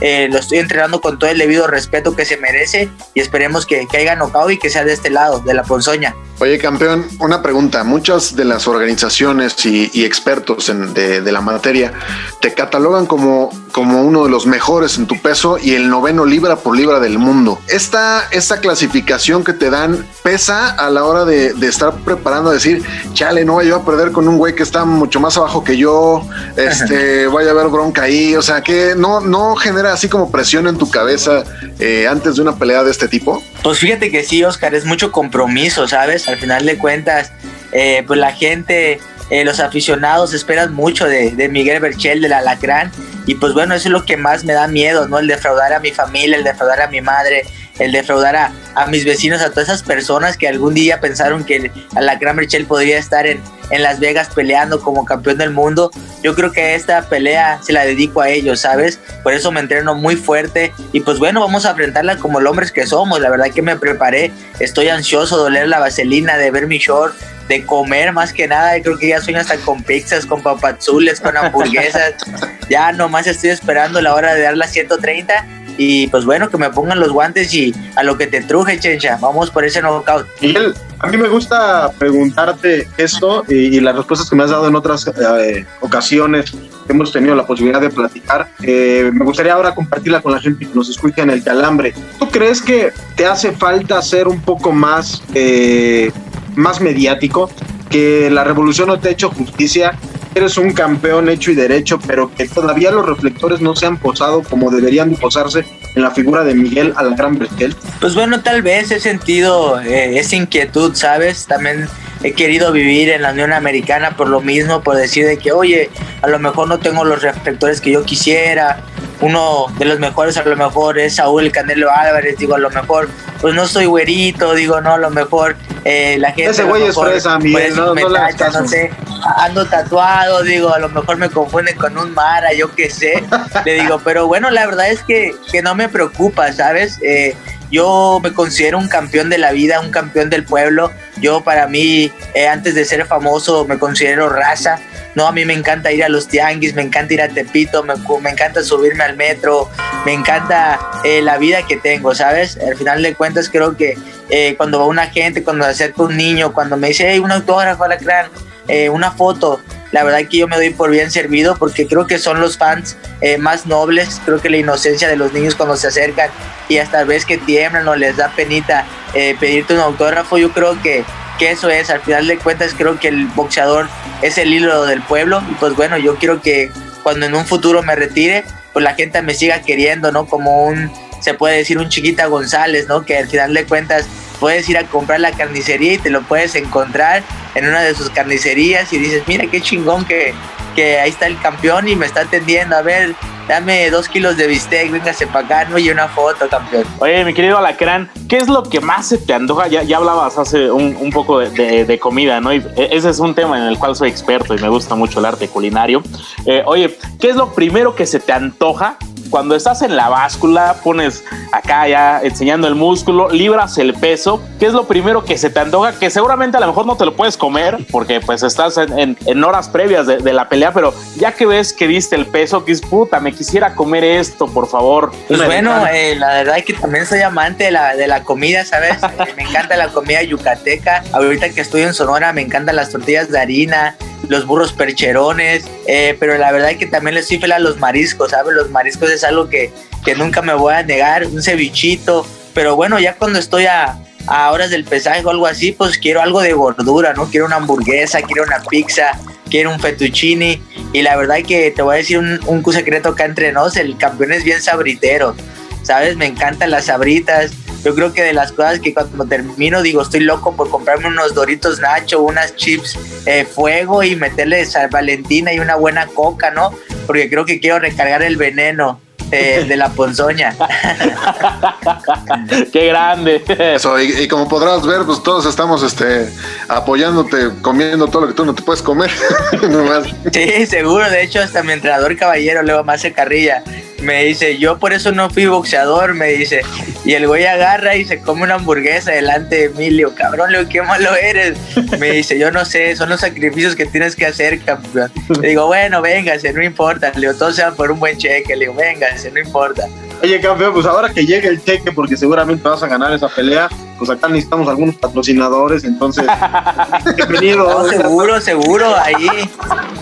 eh, 0.00 0.28
lo 0.30 0.38
estoy 0.38 0.58
entrenando 0.58 1.00
con 1.00 1.18
todo 1.18 1.30
el 1.30 1.38
debido 1.38 1.66
respeto 1.66 2.14
que 2.14 2.24
se 2.24 2.36
merece 2.36 2.88
y 3.14 3.20
esperemos 3.20 3.66
que, 3.66 3.86
haya 3.92 4.16
nocao 4.16 4.50
y 4.50 4.58
que 4.58 4.70
sea 4.70 4.84
de 4.84 4.92
este 4.92 5.10
lado, 5.10 5.40
de 5.40 5.54
la 5.54 5.62
ponzoña. 5.62 6.14
Oye, 6.40 6.56
campeón, 6.58 7.04
una 7.18 7.42
pregunta. 7.42 7.82
Muchas 7.82 8.36
de 8.36 8.44
las 8.44 8.68
organizaciones 8.68 9.66
y, 9.66 10.04
expertos 10.04 10.68
en, 10.68 10.94
de, 10.94 11.20
la 11.32 11.40
materia 11.40 11.92
te 12.40 12.54
catalogan 12.54 13.06
como, 13.06 13.50
como 13.72 14.02
uno 14.02 14.24
de 14.24 14.30
los 14.30 14.46
mejores 14.46 14.98
en 14.98 15.06
tu 15.06 15.20
peso 15.20 15.58
y 15.58 15.74
el 15.74 15.88
noveno 15.88 16.24
libra 16.24 16.54
por 16.54 16.76
libra 16.76 17.00
del 17.00 17.18
mundo. 17.18 17.58
Esta, 17.66 18.28
esta 18.30 18.60
clasificación 18.60 19.42
que 19.42 19.52
te 19.52 19.68
dan 19.68 20.06
pesa 20.22 20.70
a 20.70 20.90
la 20.90 21.04
hora 21.04 21.24
de, 21.24 21.54
estar 21.66 21.92
preparando 22.04 22.50
a 22.50 22.52
decir, 22.52 22.84
chale, 23.14 23.44
no 23.44 23.54
voy 23.54 23.70
a 23.72 23.80
perder 23.80 24.12
con 24.12 24.28
un 24.28 24.38
güey 24.38 24.54
que 24.54 24.62
está 24.62 24.84
mucho 24.84 25.18
más 25.18 25.36
abajo 25.36 25.64
que 25.64 25.76
yo, 25.76 26.24
este, 26.56 27.26
vaya 27.26 27.48
a 27.48 27.52
haber 27.52 27.66
bronca 27.66 28.02
ahí. 28.02 28.36
O 28.36 28.42
sea, 28.42 28.60
que 28.60 28.94
no, 28.96 29.20
no 29.20 29.56
genera 29.56 29.92
así 29.92 30.08
como 30.08 30.30
presión 30.30 30.68
en 30.68 30.78
tu 30.78 30.88
cabeza 30.88 31.42
eh, 31.80 32.06
antes 32.06 32.36
de 32.36 32.42
una 32.42 32.54
pelea 32.56 32.84
de 32.84 32.92
este 32.92 33.08
tipo. 33.08 33.42
Pues 33.64 33.78
fíjate 33.80 34.12
que 34.12 34.22
sí, 34.22 34.44
Oscar, 34.44 34.76
es 34.76 34.84
mucho 34.84 35.10
compromiso, 35.10 35.88
¿sabes? 35.88 36.27
Al 36.28 36.38
final 36.38 36.64
de 36.66 36.78
cuentas, 36.78 37.32
eh, 37.72 38.04
pues 38.06 38.18
la 38.18 38.32
gente, 38.32 39.00
eh, 39.30 39.44
los 39.44 39.60
aficionados 39.60 40.34
esperan 40.34 40.72
mucho 40.74 41.06
de, 41.06 41.32
de, 41.32 41.48
Miguel 41.48 41.80
Berchel, 41.80 42.20
del 42.20 42.32
Alacrán, 42.32 42.90
y 43.26 43.34
pues 43.34 43.52
bueno, 43.52 43.74
eso 43.74 43.88
es 43.88 43.92
lo 43.92 44.04
que 44.04 44.16
más 44.16 44.44
me 44.44 44.52
da 44.52 44.68
miedo, 44.68 45.08
¿no? 45.08 45.18
El 45.18 45.26
defraudar 45.26 45.72
a 45.72 45.80
mi 45.80 45.90
familia, 45.90 46.36
el 46.36 46.44
defraudar 46.44 46.80
a 46.80 46.88
mi 46.88 47.00
madre, 47.00 47.44
el 47.78 47.92
defraudar 47.92 48.36
a, 48.36 48.52
a 48.74 48.86
mis 48.86 49.04
vecinos, 49.04 49.42
a 49.42 49.50
todas 49.50 49.68
esas 49.68 49.82
personas 49.82 50.36
que 50.36 50.48
algún 50.48 50.74
día 50.74 51.00
pensaron 51.00 51.44
que 51.44 51.56
el 51.56 51.72
Alacrán 51.94 52.36
Berchel 52.36 52.66
podría 52.66 52.98
estar 52.98 53.26
en, 53.26 53.40
en 53.70 53.82
Las 53.82 54.00
Vegas 54.00 54.28
peleando 54.34 54.80
como 54.80 55.04
campeón 55.04 55.38
del 55.38 55.50
mundo. 55.50 55.90
Yo 56.22 56.34
creo 56.34 56.52
que 56.52 56.74
esta 56.74 57.02
pelea 57.08 57.60
se 57.62 57.72
la 57.72 57.84
dedico 57.84 58.20
a 58.20 58.28
ellos, 58.28 58.60
¿sabes? 58.60 58.98
Por 59.22 59.32
eso 59.32 59.52
me 59.52 59.60
entreno 59.60 59.94
muy 59.94 60.16
fuerte 60.16 60.72
y 60.92 61.00
pues 61.00 61.18
bueno, 61.18 61.40
vamos 61.40 61.66
a 61.66 61.70
enfrentarla 61.70 62.16
como 62.16 62.40
los 62.40 62.50
hombres 62.50 62.72
que 62.72 62.86
somos. 62.86 63.20
La 63.20 63.30
verdad 63.30 63.50
que 63.54 63.62
me 63.62 63.76
preparé, 63.76 64.32
estoy 64.58 64.88
ansioso 64.88 65.38
de 65.38 65.44
oler 65.44 65.68
la 65.68 65.78
vaselina, 65.78 66.36
de 66.36 66.50
ver 66.50 66.66
mi 66.66 66.78
short, 66.78 67.14
de 67.48 67.64
comer 67.64 68.12
más 68.12 68.32
que 68.32 68.46
nada. 68.48 68.80
Creo 68.82 68.98
que 68.98 69.08
ya 69.08 69.20
sueño 69.20 69.40
hasta 69.40 69.56
con 69.58 69.82
pizzas, 69.82 70.26
con 70.26 70.42
papazules, 70.42 71.20
con 71.20 71.36
hamburguesas. 71.36 72.14
ya 72.68 72.92
nomás 72.92 73.26
estoy 73.26 73.50
esperando 73.50 74.00
la 74.00 74.14
hora 74.14 74.34
de 74.34 74.42
dar 74.42 74.56
las 74.56 74.72
130 74.72 75.57
y 75.78 76.08
pues 76.08 76.24
bueno, 76.24 76.50
que 76.50 76.58
me 76.58 76.68
pongan 76.70 77.00
los 77.00 77.12
guantes 77.12 77.54
y 77.54 77.74
a 77.96 78.02
lo 78.02 78.18
que 78.18 78.26
te 78.26 78.42
truje, 78.42 78.78
chencha. 78.78 79.16
Vamos 79.20 79.50
por 79.50 79.64
ese 79.64 79.80
knockout. 79.80 80.26
Miguel, 80.42 80.74
a 80.98 81.06
mí 81.06 81.16
me 81.16 81.28
gusta 81.28 81.90
preguntarte 81.96 82.88
esto 82.98 83.44
y, 83.48 83.78
las 83.78 83.94
respuestas 83.94 84.28
que 84.28 84.34
me 84.34 84.42
has 84.42 84.50
dado 84.50 84.66
en 84.66 84.74
otras 84.74 85.06
eh, 85.06 85.64
ocasiones 85.80 86.50
que 86.50 86.92
hemos 86.92 87.12
tenido 87.12 87.36
la 87.36 87.46
posibilidad 87.46 87.80
de 87.80 87.90
platicar. 87.90 88.48
Eh, 88.62 89.10
me 89.14 89.24
gustaría 89.24 89.54
ahora 89.54 89.74
compartirla 89.74 90.20
con 90.20 90.32
la 90.32 90.40
gente 90.40 90.66
que 90.66 90.74
nos 90.74 90.90
escucha 90.90 91.22
en 91.22 91.30
el 91.30 91.44
calambre. 91.44 91.94
¿Tú 92.18 92.28
crees 92.28 92.60
que 92.60 92.92
te 93.14 93.24
hace 93.24 93.52
falta 93.52 94.02
ser 94.02 94.26
un 94.26 94.40
poco 94.40 94.72
más, 94.72 95.22
eh, 95.34 96.10
más 96.56 96.80
mediático? 96.80 97.48
Que 97.88 98.28
la 98.30 98.42
revolución 98.42 98.88
no 98.88 98.98
te 98.98 99.08
ha 99.08 99.12
hecho 99.12 99.30
justicia 99.30 99.96
eres 100.38 100.56
un 100.56 100.72
campeón 100.72 101.28
hecho 101.28 101.50
y 101.50 101.54
derecho, 101.54 101.98
pero 102.06 102.32
que 102.34 102.48
todavía 102.48 102.90
los 102.90 103.06
reflectores 103.06 103.60
no 103.60 103.76
se 103.76 103.86
han 103.86 103.96
posado 103.98 104.42
como 104.42 104.70
deberían 104.70 105.14
posarse 105.14 105.64
en 105.94 106.02
la 106.02 106.10
figura 106.10 106.44
de 106.44 106.54
Miguel 106.54 106.92
Alacrán 106.96 107.38
Bertel? 107.38 107.74
Pues 108.00 108.14
bueno, 108.14 108.40
tal 108.40 108.62
vez 108.62 108.90
he 108.90 109.00
sentido 109.00 109.80
eh, 109.80 110.18
esa 110.18 110.36
inquietud, 110.36 110.94
¿sabes? 110.94 111.46
También 111.46 111.88
he 112.22 112.32
querido 112.32 112.72
vivir 112.72 113.10
en 113.10 113.22
la 113.22 113.32
Unión 113.32 113.52
Americana 113.52 114.16
por 114.16 114.28
lo 114.28 114.40
mismo, 114.40 114.82
por 114.82 114.96
decir 114.96 115.26
de 115.26 115.38
que, 115.38 115.52
oye, 115.52 115.90
a 116.22 116.28
lo 116.28 116.38
mejor 116.38 116.68
no 116.68 116.78
tengo 116.78 117.04
los 117.04 117.22
reflectores 117.22 117.80
que 117.80 117.92
yo 117.92 118.04
quisiera, 118.04 118.80
uno 119.20 119.66
de 119.78 119.84
los 119.84 119.98
mejores 119.98 120.36
a 120.36 120.44
lo 120.44 120.56
mejor 120.56 120.98
es 120.98 121.16
Saúl 121.16 121.50
Canelo 121.50 121.90
Álvarez, 121.90 122.36
digo, 122.38 122.54
a 122.54 122.58
lo 122.58 122.70
mejor, 122.70 123.08
pues 123.40 123.54
no 123.54 123.66
soy 123.66 123.86
güerito, 123.86 124.54
digo, 124.54 124.80
no, 124.80 124.94
a 124.94 124.98
lo 124.98 125.10
mejor 125.10 125.56
eh, 125.84 126.16
la 126.18 126.28
gente... 126.28 126.50
Ese 126.50 126.64
güey 126.64 126.84
es 126.84 126.94
fresa, 126.94 127.38
Miguel, 127.38 127.74
no, 127.74 127.94
no, 127.94 128.08
no 128.08 128.68
sé, 128.68 128.90
ando 129.36 129.66
tatuado, 129.66 130.42
digo, 130.42 130.72
a 130.72 130.78
lo 130.78 130.88
mejor 130.88 131.16
me 131.16 131.28
confunden 131.30 131.76
con 131.76 131.98
un 131.98 132.14
Mara, 132.14 132.52
yo 132.52 132.74
qué 132.74 132.90
sé, 132.90 133.22
le 133.64 133.74
digo, 133.74 134.00
pero 134.04 134.26
bueno, 134.26 134.50
la 134.50 134.66
verdad 134.66 134.88
es 134.90 135.02
que, 135.02 135.34
que 135.50 135.62
no 135.62 135.74
me 135.74 135.88
preocupa, 135.88 136.52
¿sabes? 136.52 136.98
Eh, 137.02 137.36
yo 137.70 138.20
me 138.22 138.32
considero 138.32 138.78
un 138.78 138.88
campeón 138.88 139.28
de 139.28 139.38
la 139.38 139.52
vida, 139.52 139.80
un 139.80 139.90
campeón 139.90 140.30
del 140.30 140.44
pueblo. 140.44 140.90
Yo 141.20 141.42
para 141.42 141.66
mí, 141.66 142.10
eh, 142.34 142.48
antes 142.48 142.74
de 142.74 142.84
ser 142.84 143.04
famoso, 143.06 143.66
me 143.66 143.78
considero 143.78 144.28
raza. 144.28 144.78
No, 145.14 145.26
a 145.26 145.32
mí 145.32 145.44
me 145.44 145.54
encanta 145.54 145.90
ir 145.90 146.04
a 146.04 146.08
los 146.08 146.28
tianguis, 146.28 146.74
me 146.74 146.82
encanta 146.82 147.14
ir 147.14 147.22
a 147.22 147.28
Tepito, 147.28 147.82
me, 147.82 147.94
me 148.22 148.30
encanta 148.30 148.62
subirme 148.62 149.04
al 149.04 149.16
metro, 149.16 149.68
me 150.04 150.12
encanta 150.12 150.78
eh, 151.04 151.22
la 151.22 151.38
vida 151.38 151.66
que 151.66 151.76
tengo, 151.76 152.14
¿sabes? 152.14 152.56
Al 152.58 152.76
final 152.76 153.02
de 153.02 153.14
cuentas 153.14 153.48
creo 153.50 153.76
que 153.76 153.98
eh, 154.30 154.54
cuando 154.56 154.78
va 154.78 154.86
una 154.86 155.06
gente, 155.06 155.42
cuando 155.42 155.64
se 155.64 155.70
acerca 155.70 156.02
un 156.02 156.16
niño, 156.16 156.52
cuando 156.52 156.76
me 156.76 156.88
dice, 156.88 157.10
hey, 157.10 157.18
un 157.18 157.32
autógrafo, 157.32 157.86
la 157.86 157.96
clan, 157.96 158.26
eh, 158.68 158.88
una 158.88 159.10
foto, 159.10 159.60
la 159.92 160.04
verdad 160.04 160.20
que 160.28 160.38
yo 160.38 160.48
me 160.48 160.56
doy 160.56 160.70
por 160.70 160.90
bien 160.90 161.10
servido 161.10 161.56
porque 161.56 161.86
creo 161.86 162.06
que 162.06 162.18
son 162.18 162.40
los 162.40 162.58
fans 162.58 162.96
eh, 163.20 163.38
más 163.38 163.66
nobles, 163.66 164.20
creo 164.24 164.40
que 164.40 164.50
la 164.50 164.58
inocencia 164.58 165.08
de 165.08 165.16
los 165.16 165.32
niños 165.32 165.54
cuando 165.54 165.76
se 165.76 165.88
acercan 165.88 166.30
y 166.68 166.78
hasta 166.78 167.04
ves 167.04 167.24
que 167.24 167.38
tiemblan 167.38 167.88
o 167.88 167.96
les 167.96 168.16
da 168.16 168.28
penita 168.36 168.84
eh, 169.14 169.34
pedirte 169.40 169.74
un 169.74 169.80
autógrafo, 169.80 170.36
yo 170.36 170.52
creo 170.52 170.80
que, 170.82 171.04
que 171.38 171.50
eso 171.50 171.70
es, 171.70 171.90
al 171.90 172.00
final 172.00 172.26
de 172.26 172.38
cuentas 172.38 172.74
creo 172.76 173.00
que 173.00 173.08
el 173.08 173.26
boxeador 173.28 173.88
es 174.22 174.36
el 174.38 174.52
hilo 174.52 174.84
del 174.84 175.02
pueblo 175.02 175.42
y 175.50 175.54
pues 175.54 175.74
bueno, 175.74 175.96
yo 175.96 176.16
quiero 176.16 176.42
que 176.42 176.70
cuando 177.02 177.26
en 177.26 177.34
un 177.34 177.46
futuro 177.46 177.82
me 177.82 177.96
retire, 177.96 178.44
pues 178.72 178.82
la 178.82 178.94
gente 178.94 179.22
me 179.22 179.32
siga 179.32 179.62
queriendo, 179.62 180.12
¿no? 180.12 180.26
Como 180.26 180.66
un, 180.66 180.92
se 181.20 181.34
puede 181.34 181.56
decir 181.56 181.78
un 181.78 181.88
chiquita 181.88 182.26
González, 182.26 182.86
¿no? 182.86 183.04
Que 183.04 183.16
al 183.16 183.28
final 183.28 183.54
de 183.54 183.64
cuentas 183.64 184.06
puedes 184.40 184.68
ir 184.68 184.78
a 184.78 184.84
comprar 184.84 185.20
la 185.20 185.32
carnicería 185.32 185.94
y 185.94 185.98
te 185.98 186.10
lo 186.10 186.22
puedes 186.22 186.54
encontrar 186.54 187.22
en 187.54 187.68
una 187.68 187.82
de 187.82 187.94
sus 187.94 188.10
carnicerías 188.10 188.92
y 188.92 188.98
dices, 188.98 189.22
mira 189.26 189.46
qué 189.50 189.60
chingón 189.60 190.04
que, 190.04 190.34
que 190.74 190.98
ahí 191.00 191.10
está 191.10 191.26
el 191.26 191.38
campeón 191.40 191.88
y 191.88 191.96
me 191.96 192.06
está 192.06 192.22
atendiendo, 192.22 192.76
a 192.76 192.82
ver, 192.82 193.14
dame 193.48 193.90
dos 193.90 194.08
kilos 194.08 194.36
de 194.36 194.46
bistec, 194.46 194.90
véngase 194.92 195.26
para 195.26 195.44
acá, 195.44 195.64
¿no? 195.64 195.78
Y 195.78 195.90
una 195.90 196.06
foto, 196.06 196.48
campeón. 196.48 196.84
Oye, 196.98 197.24
mi 197.24 197.34
querido 197.34 197.58
Alacrán, 197.58 198.10
¿qué 198.28 198.36
es 198.36 198.48
lo 198.48 198.62
que 198.62 198.80
más 198.80 199.08
se 199.08 199.18
te 199.18 199.32
antoja? 199.32 199.66
Ya, 199.68 199.82
ya 199.82 199.96
hablabas 199.96 200.36
hace 200.38 200.70
un, 200.70 200.96
un 201.00 201.10
poco 201.10 201.40
de, 201.40 201.84
de, 201.84 201.98
comida, 201.98 202.40
¿no? 202.40 202.52
Y 202.52 202.64
ese 202.76 203.10
es 203.10 203.18
un 203.18 203.34
tema 203.34 203.58
en 203.58 203.64
el 203.64 203.78
cual 203.78 203.96
soy 203.96 204.10
experto 204.10 204.54
y 204.54 204.58
me 204.58 204.68
gusta 204.68 204.94
mucho 204.94 205.18
el 205.18 205.24
arte 205.24 205.48
culinario. 205.48 206.02
Eh, 206.44 206.62
oye, 206.66 206.96
¿qué 207.18 207.30
es 207.30 207.36
lo 207.36 207.54
primero 207.54 207.94
que 207.94 208.06
se 208.06 208.20
te 208.20 208.32
antoja 208.32 208.98
cuando 209.30 209.54
estás 209.54 209.82
en 209.82 209.96
la 209.96 210.08
báscula, 210.08 210.76
pones 210.82 211.24
acá 211.52 211.88
ya 211.88 212.20
enseñando 212.22 212.68
el 212.68 212.74
músculo, 212.74 213.30
libras 213.30 213.78
el 213.78 213.94
peso, 213.94 214.42
¿qué 214.58 214.66
es 214.66 214.72
lo 214.72 214.86
primero 214.86 215.24
que 215.24 215.38
se 215.38 215.50
te 215.50 215.60
antoja? 215.60 215.98
Que 215.98 216.10
seguramente 216.10 216.56
a 216.56 216.60
lo 216.60 216.68
mejor 216.68 216.86
no 216.86 216.96
te 216.96 217.04
lo 217.04 217.16
puedes 217.16 217.36
comer 217.36 217.78
porque 217.90 218.20
pues 218.20 218.42
estás 218.42 218.76
en, 218.76 218.98
en, 218.98 219.16
en 219.26 219.44
horas 219.44 219.68
previas 219.68 220.06
de, 220.06 220.18
de, 220.18 220.32
la 220.32 220.48
pelea, 220.48 220.72
pero 220.72 220.94
ya 221.16 221.32
que 221.32 221.46
ves 221.46 221.72
que 221.72 221.86
diste 221.86 222.16
el 222.16 222.26
peso, 222.26 222.64
que 222.64 222.72
es 222.72 222.80
puta, 222.80 223.20
me 223.20 223.32
quisiera 223.32 223.74
comer 223.74 224.04
esto, 224.04 224.46
por 224.46 224.68
favor. 224.68 225.12
Pues 225.26 225.44
bueno, 225.44 225.86
eh, 225.86 226.14
la 226.16 226.28
verdad 226.28 226.58
es 226.58 226.64
que 226.64 226.74
también 226.74 227.06
soy 227.06 227.22
amante 227.22 227.64
de 227.64 227.70
la, 227.70 227.96
de 227.96 228.06
la 228.06 228.24
comida, 228.24 228.64
¿sabes? 228.64 228.96
Eh, 229.18 229.34
me 229.36 229.42
encanta 229.42 229.76
la 229.76 229.88
comida 229.88 230.22
yucateca. 230.22 231.02
Ahorita 231.12 231.50
que 231.50 231.60
estoy 231.60 231.82
en 231.82 231.92
Sonora, 231.92 232.32
me 232.32 232.42
encantan 232.42 232.76
las 232.76 232.90
tortillas 232.90 233.30
de 233.30 233.40
harina, 233.40 233.96
los 234.28 234.46
burros 234.46 234.72
percherones, 234.72 235.64
eh, 235.86 236.16
pero 236.18 236.36
la 236.38 236.52
verdad 236.52 236.70
es 236.70 236.78
que 236.78 236.86
también 236.86 237.14
les 237.14 237.28
soy 237.28 237.40
a 237.50 237.58
los 237.58 237.78
mariscos, 237.78 238.30
¿sabes? 238.30 238.54
Los 238.54 238.70
mariscos 238.70 239.10
es 239.10 239.24
algo 239.24 239.48
que, 239.48 239.72
que 240.04 240.14
nunca 240.14 240.42
me 240.42 240.54
voy 240.54 240.74
a 240.74 240.82
negar, 240.82 241.26
un 241.26 241.42
cevichito, 241.42 242.26
pero 242.54 242.76
bueno, 242.76 242.98
ya 242.98 243.14
cuando 243.14 243.38
estoy 243.38 243.66
a, 243.66 243.98
a 244.26 244.50
horas 244.50 244.70
del 244.70 244.84
pesaje 244.84 245.24
o 245.24 245.30
algo 245.30 245.46
así, 245.46 245.72
pues 245.72 245.98
quiero 245.98 246.20
algo 246.20 246.40
de 246.40 246.52
gordura, 246.52 247.14
¿no? 247.14 247.26
Quiero 247.26 247.46
una 247.46 247.56
hamburguesa, 247.56 248.20
quiero 248.22 248.42
una 248.42 248.60
pizza, 248.60 249.18
quiero 249.48 249.70
un 249.70 249.80
fettuccine. 249.80 250.60
Y 250.92 251.02
la 251.02 251.16
verdad 251.16 251.38
que 251.46 251.70
te 251.70 251.82
voy 251.82 251.94
a 251.94 251.98
decir 251.98 252.18
un, 252.18 252.40
un 252.46 252.72
secreto 252.72 253.10
acá 253.10 253.24
entre 253.24 253.52
nos, 253.52 253.76
el 253.76 253.96
campeón 253.96 254.32
es 254.32 254.44
bien 254.44 254.60
sabritero, 254.60 255.34
¿sabes? 255.82 256.16
Me 256.16 256.26
encantan 256.26 256.70
las 256.70 256.86
sabritas. 256.86 257.52
Yo 257.84 257.94
creo 257.94 258.12
que 258.12 258.22
de 258.22 258.32
las 258.32 258.52
cosas 258.52 258.80
que 258.80 258.92
cuando 258.92 259.24
termino 259.26 259.82
digo, 259.82 260.02
estoy 260.02 260.20
loco 260.20 260.54
por 260.54 260.70
comprarme 260.70 261.08
unos 261.08 261.34
doritos 261.34 261.80
nacho, 261.80 262.22
unas 262.22 262.56
chips 262.56 262.98
eh, 263.26 263.44
fuego 263.44 264.02
y 264.02 264.16
meterle 264.16 264.64
sal 264.66 264.88
valentina 264.88 265.52
y 265.52 265.60
una 265.60 265.76
buena 265.76 266.06
coca, 266.06 266.50
¿no? 266.50 266.72
Porque 267.06 267.30
creo 267.30 267.44
que 267.44 267.60
quiero 267.60 267.78
recargar 267.78 268.22
el 268.22 268.36
veneno. 268.36 269.00
Eh, 269.30 269.66
de 269.68 269.76
la 269.76 269.90
ponzoña. 269.90 270.56
Qué 272.72 272.86
grande. 272.86 273.44
Eso, 273.46 274.00
y, 274.00 274.22
y, 274.22 274.28
como 274.28 274.48
podrás 274.48 274.86
ver, 274.86 275.02
pues 275.04 275.22
todos 275.22 275.44
estamos 275.44 275.82
este, 275.82 276.30
apoyándote, 276.66 277.50
comiendo 277.60 278.08
todo 278.08 278.22
lo 278.22 278.28
que 278.28 278.34
tú 278.34 278.46
no 278.46 278.54
te 278.54 278.62
puedes 278.62 278.80
comer. 278.80 279.10
sí, 280.32 280.66
seguro. 280.66 281.10
De 281.10 281.22
hecho, 281.22 281.42
hasta 281.42 281.62
mi 281.62 281.72
entrenador 281.72 282.16
caballero, 282.16 282.62
luego 282.62 282.82
me 282.84 282.94
hace 282.94 283.12
carrilla. 283.12 283.62
Me 284.02 284.24
dice, 284.24 284.58
yo 284.58 284.78
por 284.78 284.92
eso 284.92 285.10
no 285.12 285.28
fui 285.28 285.46
boxeador, 285.46 286.14
me 286.14 286.28
dice. 286.28 286.62
Y 287.04 287.14
el 287.14 287.26
güey 287.26 287.46
agarra 287.46 287.96
y 287.96 288.04
se 288.04 288.20
come 288.20 288.42
una 288.42 288.54
hamburguesa 288.54 289.12
delante 289.12 289.56
de 289.56 289.64
Emilio. 289.64 290.14
Cabrón, 290.14 290.52
Leo, 290.52 290.68
qué 290.68 290.82
malo 290.82 291.14
eres. 291.16 291.58
Me 291.98 292.12
dice, 292.12 292.38
yo 292.38 292.50
no 292.50 292.64
sé, 292.64 292.94
son 292.96 293.08
los 293.08 293.20
sacrificios 293.20 293.74
que 293.74 293.86
tienes 293.86 294.14
que 294.14 294.26
hacer, 294.26 294.60
campeón. 294.60 295.10
Le 295.40 295.48
digo, 295.48 295.66
bueno, 295.66 296.00
véngase, 296.00 296.52
no 296.52 296.62
importa. 296.62 297.12
Le 297.14 297.28
digo, 297.28 297.34
todos 297.34 297.56
sean 297.56 297.74
por 297.74 297.90
un 297.90 297.98
buen 297.98 298.16
cheque. 298.16 298.54
Le 298.54 298.66
digo, 298.66 298.74
véngase, 298.74 299.30
no 299.32 299.40
importa. 299.40 299.88
Oye, 300.20 300.40
campeón, 300.40 300.72
pues 300.72 300.84
ahora 300.84 301.10
que 301.10 301.24
llegue 301.24 301.48
el 301.48 301.62
cheque, 301.62 301.92
porque 301.92 302.16
seguramente 302.16 302.68
vas 302.68 302.82
a 302.82 302.88
ganar 302.88 303.12
esa 303.12 303.28
pelea, 303.28 303.68
pues 303.98 304.10
acá 304.10 304.28
necesitamos 304.28 304.68
algunos 304.68 304.96
patrocinadores, 304.96 305.84
entonces, 305.84 306.24
bienvenido. 307.16 307.64
No, 307.68 307.88
seguro, 307.88 308.40
seguro, 308.40 308.96
ahí 308.96 309.28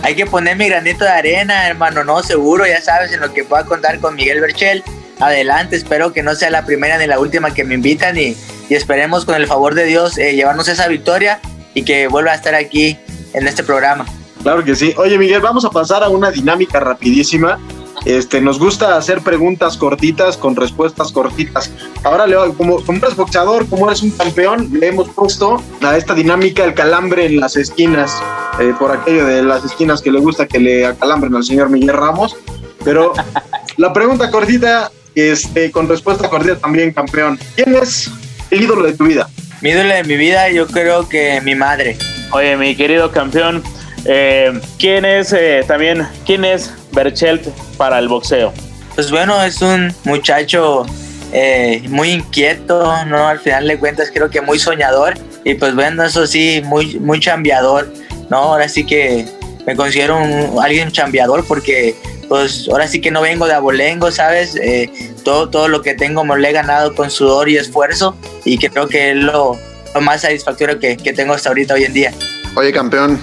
hay 0.02 0.14
que 0.14 0.24
poner 0.24 0.56
mi 0.56 0.68
granito 0.68 1.04
de 1.04 1.10
arena, 1.10 1.68
hermano, 1.68 2.02
no, 2.02 2.22
seguro, 2.22 2.66
ya 2.66 2.80
sabes, 2.80 3.12
en 3.12 3.20
lo 3.20 3.32
que 3.32 3.44
pueda 3.44 3.64
contar 3.64 4.00
con 4.00 4.14
Miguel 4.14 4.40
Berchel. 4.40 4.82
Adelante, 5.20 5.76
espero 5.76 6.12
que 6.12 6.22
no 6.22 6.34
sea 6.34 6.50
la 6.50 6.64
primera 6.64 6.98
ni 6.98 7.06
la 7.06 7.18
última 7.18 7.52
que 7.52 7.64
me 7.64 7.74
invitan 7.74 8.16
y, 8.16 8.36
y 8.68 8.74
esperemos 8.74 9.24
con 9.24 9.34
el 9.34 9.46
favor 9.46 9.74
de 9.74 9.84
Dios 9.84 10.16
eh, 10.18 10.34
llevarnos 10.34 10.68
esa 10.68 10.88
victoria 10.88 11.40
y 11.74 11.82
que 11.82 12.08
vuelva 12.08 12.32
a 12.32 12.34
estar 12.34 12.54
aquí 12.54 12.98
en 13.34 13.46
este 13.46 13.62
programa. 13.62 14.06
Claro 14.42 14.64
que 14.64 14.76
sí. 14.76 14.94
Oye, 14.96 15.18
Miguel, 15.18 15.40
vamos 15.40 15.64
a 15.64 15.70
pasar 15.70 16.02
a 16.02 16.08
una 16.08 16.30
dinámica 16.30 16.80
rapidísima. 16.80 17.58
Este, 18.06 18.40
nos 18.40 18.60
gusta 18.60 18.96
hacer 18.96 19.20
preguntas 19.20 19.76
cortitas 19.76 20.36
con 20.36 20.54
respuestas 20.54 21.10
cortitas. 21.10 21.72
Ahora, 22.04 22.24
Leo, 22.24 22.54
como, 22.54 22.80
como 22.84 22.98
eres 22.98 23.16
boxeador, 23.16 23.68
como 23.68 23.88
eres 23.88 24.00
un 24.02 24.12
campeón, 24.12 24.70
le 24.72 24.86
hemos 24.86 25.08
puesto 25.08 25.60
a 25.82 25.96
esta 25.96 26.14
dinámica 26.14 26.62
el 26.62 26.72
calambre 26.72 27.26
en 27.26 27.40
las 27.40 27.56
esquinas, 27.56 28.22
eh, 28.60 28.72
por 28.78 28.92
aquello 28.92 29.26
de 29.26 29.42
las 29.42 29.64
esquinas 29.64 30.00
que 30.00 30.12
le 30.12 30.20
gusta 30.20 30.46
que 30.46 30.60
le 30.60 30.86
acalambren 30.86 31.34
al 31.34 31.42
señor 31.42 31.68
Miguel 31.68 31.96
Ramos. 31.96 32.36
Pero 32.84 33.12
la 33.76 33.92
pregunta 33.92 34.30
cortita, 34.30 34.92
este, 35.16 35.72
con 35.72 35.88
respuesta 35.88 36.30
cortita 36.30 36.58
también, 36.60 36.92
campeón. 36.92 37.40
¿Quién 37.56 37.74
es 37.74 38.08
el 38.52 38.62
ídolo 38.62 38.86
de 38.86 38.92
tu 38.92 39.04
vida? 39.06 39.28
Mi 39.62 39.70
ídolo 39.70 39.92
de 39.92 40.04
mi 40.04 40.16
vida, 40.16 40.48
yo 40.50 40.68
creo 40.68 41.08
que 41.08 41.40
mi 41.40 41.56
madre. 41.56 41.98
Oye, 42.30 42.56
mi 42.56 42.76
querido 42.76 43.10
campeón, 43.10 43.64
eh, 44.04 44.60
¿quién 44.78 45.04
es 45.04 45.32
eh, 45.32 45.64
también, 45.66 46.06
quién 46.24 46.44
es 46.44 46.72
Berchelt 46.96 47.46
para 47.76 48.00
el 48.00 48.08
boxeo? 48.08 48.52
Pues 48.96 49.10
bueno, 49.10 49.40
es 49.44 49.60
un 49.60 49.94
muchacho 50.04 50.86
eh, 51.32 51.82
muy 51.88 52.10
inquieto, 52.10 53.04
¿no? 53.04 53.28
Al 53.28 53.38
final 53.38 53.68
de 53.68 53.78
cuentas 53.78 54.10
creo 54.12 54.30
que 54.30 54.40
muy 54.40 54.58
soñador 54.58 55.14
y 55.44 55.54
pues 55.54 55.74
bueno, 55.74 56.02
eso 56.02 56.26
sí, 56.26 56.62
muy, 56.64 56.98
muy 56.98 57.20
chambeador, 57.20 57.92
¿no? 58.30 58.38
Ahora 58.38 58.68
sí 58.68 58.84
que 58.84 59.28
me 59.66 59.76
considero 59.76 60.16
un, 60.16 60.58
alguien 60.62 60.90
chambeador 60.90 61.44
porque 61.46 61.94
pues 62.28 62.66
ahora 62.70 62.88
sí 62.88 63.00
que 63.00 63.10
no 63.10 63.20
vengo 63.20 63.46
de 63.46 63.52
abolengo, 63.52 64.10
¿sabes? 64.10 64.56
Eh, 64.56 64.90
todo, 65.24 65.50
todo 65.50 65.68
lo 65.68 65.82
que 65.82 65.94
tengo 65.94 66.24
me 66.24 66.36
lo 66.36 66.46
he 66.46 66.52
ganado 66.52 66.94
con 66.94 67.10
sudor 67.10 67.48
y 67.48 67.58
esfuerzo 67.58 68.16
y 68.44 68.58
que 68.58 68.70
creo 68.70 68.88
que 68.88 69.10
es 69.10 69.16
lo, 69.16 69.58
lo 69.94 70.00
más 70.00 70.22
satisfactorio 70.22 70.78
que, 70.80 70.96
que 70.96 71.12
tengo 71.12 71.34
hasta 71.34 71.50
ahorita 71.50 71.74
hoy 71.74 71.84
en 71.84 71.92
día. 71.92 72.12
Oye, 72.56 72.72
campeón, 72.72 73.20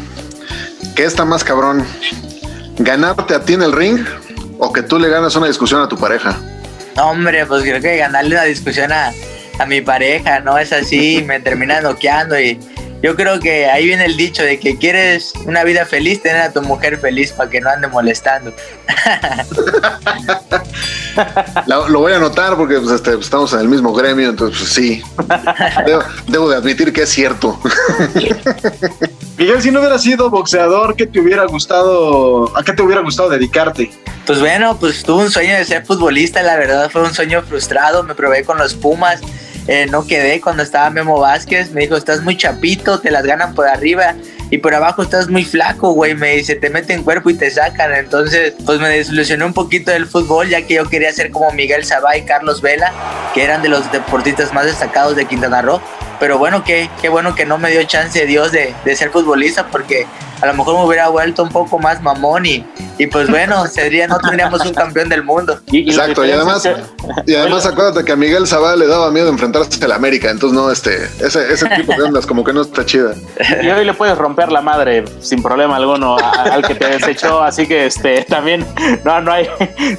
¿qué 0.95 1.05
está 1.05 1.25
más 1.25 1.43
cabrón? 1.43 1.85
¿Ganarte 2.77 3.35
a 3.35 3.43
ti 3.43 3.53
en 3.53 3.61
el 3.61 3.71
ring 3.71 3.99
o 4.59 4.71
que 4.73 4.81
tú 4.81 4.99
le 4.99 5.09
ganas 5.09 5.35
una 5.35 5.47
discusión 5.47 5.81
a 5.81 5.87
tu 5.87 5.97
pareja? 5.97 6.39
Hombre, 6.97 7.45
pues 7.45 7.63
creo 7.63 7.81
que 7.81 7.97
ganarle 7.97 8.35
una 8.35 8.43
discusión 8.43 8.91
a, 8.91 9.11
a 9.59 9.65
mi 9.65 9.81
pareja, 9.81 10.39
¿no? 10.39 10.57
Es 10.57 10.73
así, 10.73 11.23
me 11.27 11.39
termina 11.39 11.81
noqueando 11.81 12.39
y 12.39 12.59
yo 13.03 13.15
creo 13.17 13.39
que 13.41 13.65
ahí 13.65 13.85
viene 13.85 14.05
el 14.05 14.15
dicho 14.15 14.43
de 14.43 14.57
que 14.59 14.77
quieres 14.77 15.33
una 15.45 15.65
vida 15.65 15.85
feliz, 15.85 16.21
tener 16.21 16.41
a 16.41 16.53
tu 16.53 16.61
mujer 16.61 16.97
feliz 16.99 17.33
para 17.33 17.49
que 17.49 17.59
no 17.59 17.69
ande 17.69 17.87
molestando. 17.87 18.53
Lo, 21.67 21.87
lo 21.89 21.99
voy 21.99 22.13
a 22.13 22.15
anotar 22.15 22.55
porque 22.57 22.79
pues, 22.79 22.91
este, 22.91 23.13
estamos 23.13 23.53
en 23.53 23.59
el 23.59 23.67
mismo 23.67 23.93
gremio, 23.93 24.29
entonces 24.29 24.57
pues, 24.59 24.71
sí. 24.73 25.03
Debo, 25.85 26.03
debo 26.27 26.49
de 26.49 26.55
admitir 26.55 26.91
que 26.91 27.03
es 27.03 27.09
cierto. 27.09 27.59
Miguel, 29.43 29.61
si 29.61 29.71
no 29.71 29.81
hubiera 29.81 29.99
sido 29.99 30.29
boxeador, 30.29 30.95
¿qué 30.95 31.05
te 31.05 31.19
hubiera 31.19 31.43
gustado, 31.43 32.57
a 32.57 32.63
qué 32.63 32.71
te 32.71 32.81
hubiera 32.81 33.01
gustado 33.01 33.27
dedicarte? 33.27 33.91
Pues 34.25 34.39
bueno, 34.39 34.77
pues 34.79 35.03
tuve 35.03 35.23
un 35.23 35.31
sueño 35.31 35.53
de 35.57 35.65
ser 35.65 35.85
futbolista, 35.85 36.41
la 36.43 36.55
verdad 36.55 36.89
fue 36.89 37.01
un 37.01 37.13
sueño 37.13 37.41
frustrado, 37.41 38.03
me 38.03 38.15
probé 38.15 38.45
con 38.45 38.57
los 38.57 38.73
Pumas, 38.73 39.19
eh, 39.67 39.85
no 39.87 40.07
quedé 40.07 40.39
cuando 40.39 40.63
estaba 40.63 40.89
Memo 40.91 41.19
Vázquez, 41.19 41.71
me 41.71 41.81
dijo, 41.81 41.97
estás 41.97 42.21
muy 42.21 42.37
chapito, 42.37 43.01
te 43.01 43.11
las 43.11 43.25
ganan 43.25 43.53
por 43.53 43.67
arriba 43.67 44.15
y 44.49 44.59
por 44.59 44.73
abajo 44.75 45.03
estás 45.03 45.27
muy 45.27 45.43
flaco, 45.43 45.91
güey, 45.91 46.15
me 46.15 46.37
dice, 46.37 46.55
te 46.55 46.69
meten 46.69 47.03
cuerpo 47.03 47.29
y 47.29 47.33
te 47.33 47.51
sacan, 47.51 47.93
entonces 47.93 48.53
pues 48.65 48.79
me 48.79 48.87
desilusioné 48.87 49.43
un 49.43 49.53
poquito 49.53 49.91
del 49.91 50.07
fútbol, 50.07 50.47
ya 50.47 50.61
que 50.61 50.75
yo 50.75 50.87
quería 50.87 51.11
ser 51.11 51.31
como 51.31 51.51
Miguel 51.51 51.83
Sabá 51.83 52.15
y 52.15 52.23
Carlos 52.23 52.61
Vela, 52.61 52.93
que 53.33 53.43
eran 53.43 53.61
de 53.61 53.67
los 53.67 53.91
deportistas 53.91 54.53
más 54.53 54.67
destacados 54.67 55.17
de 55.17 55.25
Quintana 55.25 55.61
Roo, 55.61 55.81
pero 56.19 56.37
bueno, 56.37 56.63
qué, 56.63 56.89
qué 57.01 57.09
bueno 57.09 57.35
que 57.35 57.45
no 57.45 57.57
me 57.57 57.71
dio 57.71 57.83
chance 57.83 58.25
Dios 58.25 58.51
de, 58.51 58.73
de 58.85 58.95
ser 58.95 59.09
futbolista, 59.11 59.67
porque 59.67 60.05
a 60.41 60.47
lo 60.47 60.53
mejor 60.55 60.75
me 60.77 60.85
hubiera 60.85 61.07
vuelto 61.07 61.43
un 61.43 61.49
poco 61.49 61.79
más 61.79 62.01
mamón 62.01 62.45
y, 62.45 62.65
y 62.97 63.07
pues 63.07 63.29
bueno, 63.29 63.65
sería, 63.71 64.07
no 64.07 64.17
tendríamos 64.19 64.61
un 64.65 64.73
campeón 64.73 65.07
del 65.09 65.23
mundo. 65.23 65.59
Exacto, 65.71 66.25
y 66.25 66.31
además, 66.31 66.67
y 67.25 67.35
además 67.35 67.65
acuérdate 67.65 68.03
que 68.03 68.11
a 68.11 68.15
Miguel 68.15 68.45
Zabal 68.47 68.79
le 68.79 68.87
daba 68.87 69.09
miedo 69.11 69.29
enfrentarse 69.29 69.83
a 69.83 69.87
la 69.87 69.95
América, 69.95 70.29
entonces 70.29 70.57
no, 70.57 70.69
este, 70.71 71.05
ese, 71.19 71.51
ese 71.53 71.67
tipo 71.69 71.93
de 71.93 72.03
ondas 72.03 72.25
como 72.25 72.43
que 72.43 72.51
no 72.53 72.61
está 72.61 72.85
chida. 72.85 73.13
Y 73.61 73.69
hoy 73.69 73.85
le 73.85 73.93
puedes 73.93 74.17
romper 74.17 74.51
la 74.51 74.61
madre 74.61 75.05
sin 75.21 75.41
problema 75.41 75.77
alguno 75.77 76.17
a- 76.17 76.31
al 76.43 76.61
que 76.67 76.75
te 76.75 76.87
desechó, 76.87 77.41
así 77.41 77.65
que 77.67 77.85
este 77.85 78.23
también 78.25 78.65
no, 79.05 79.21
no, 79.21 79.31
hay, 79.31 79.47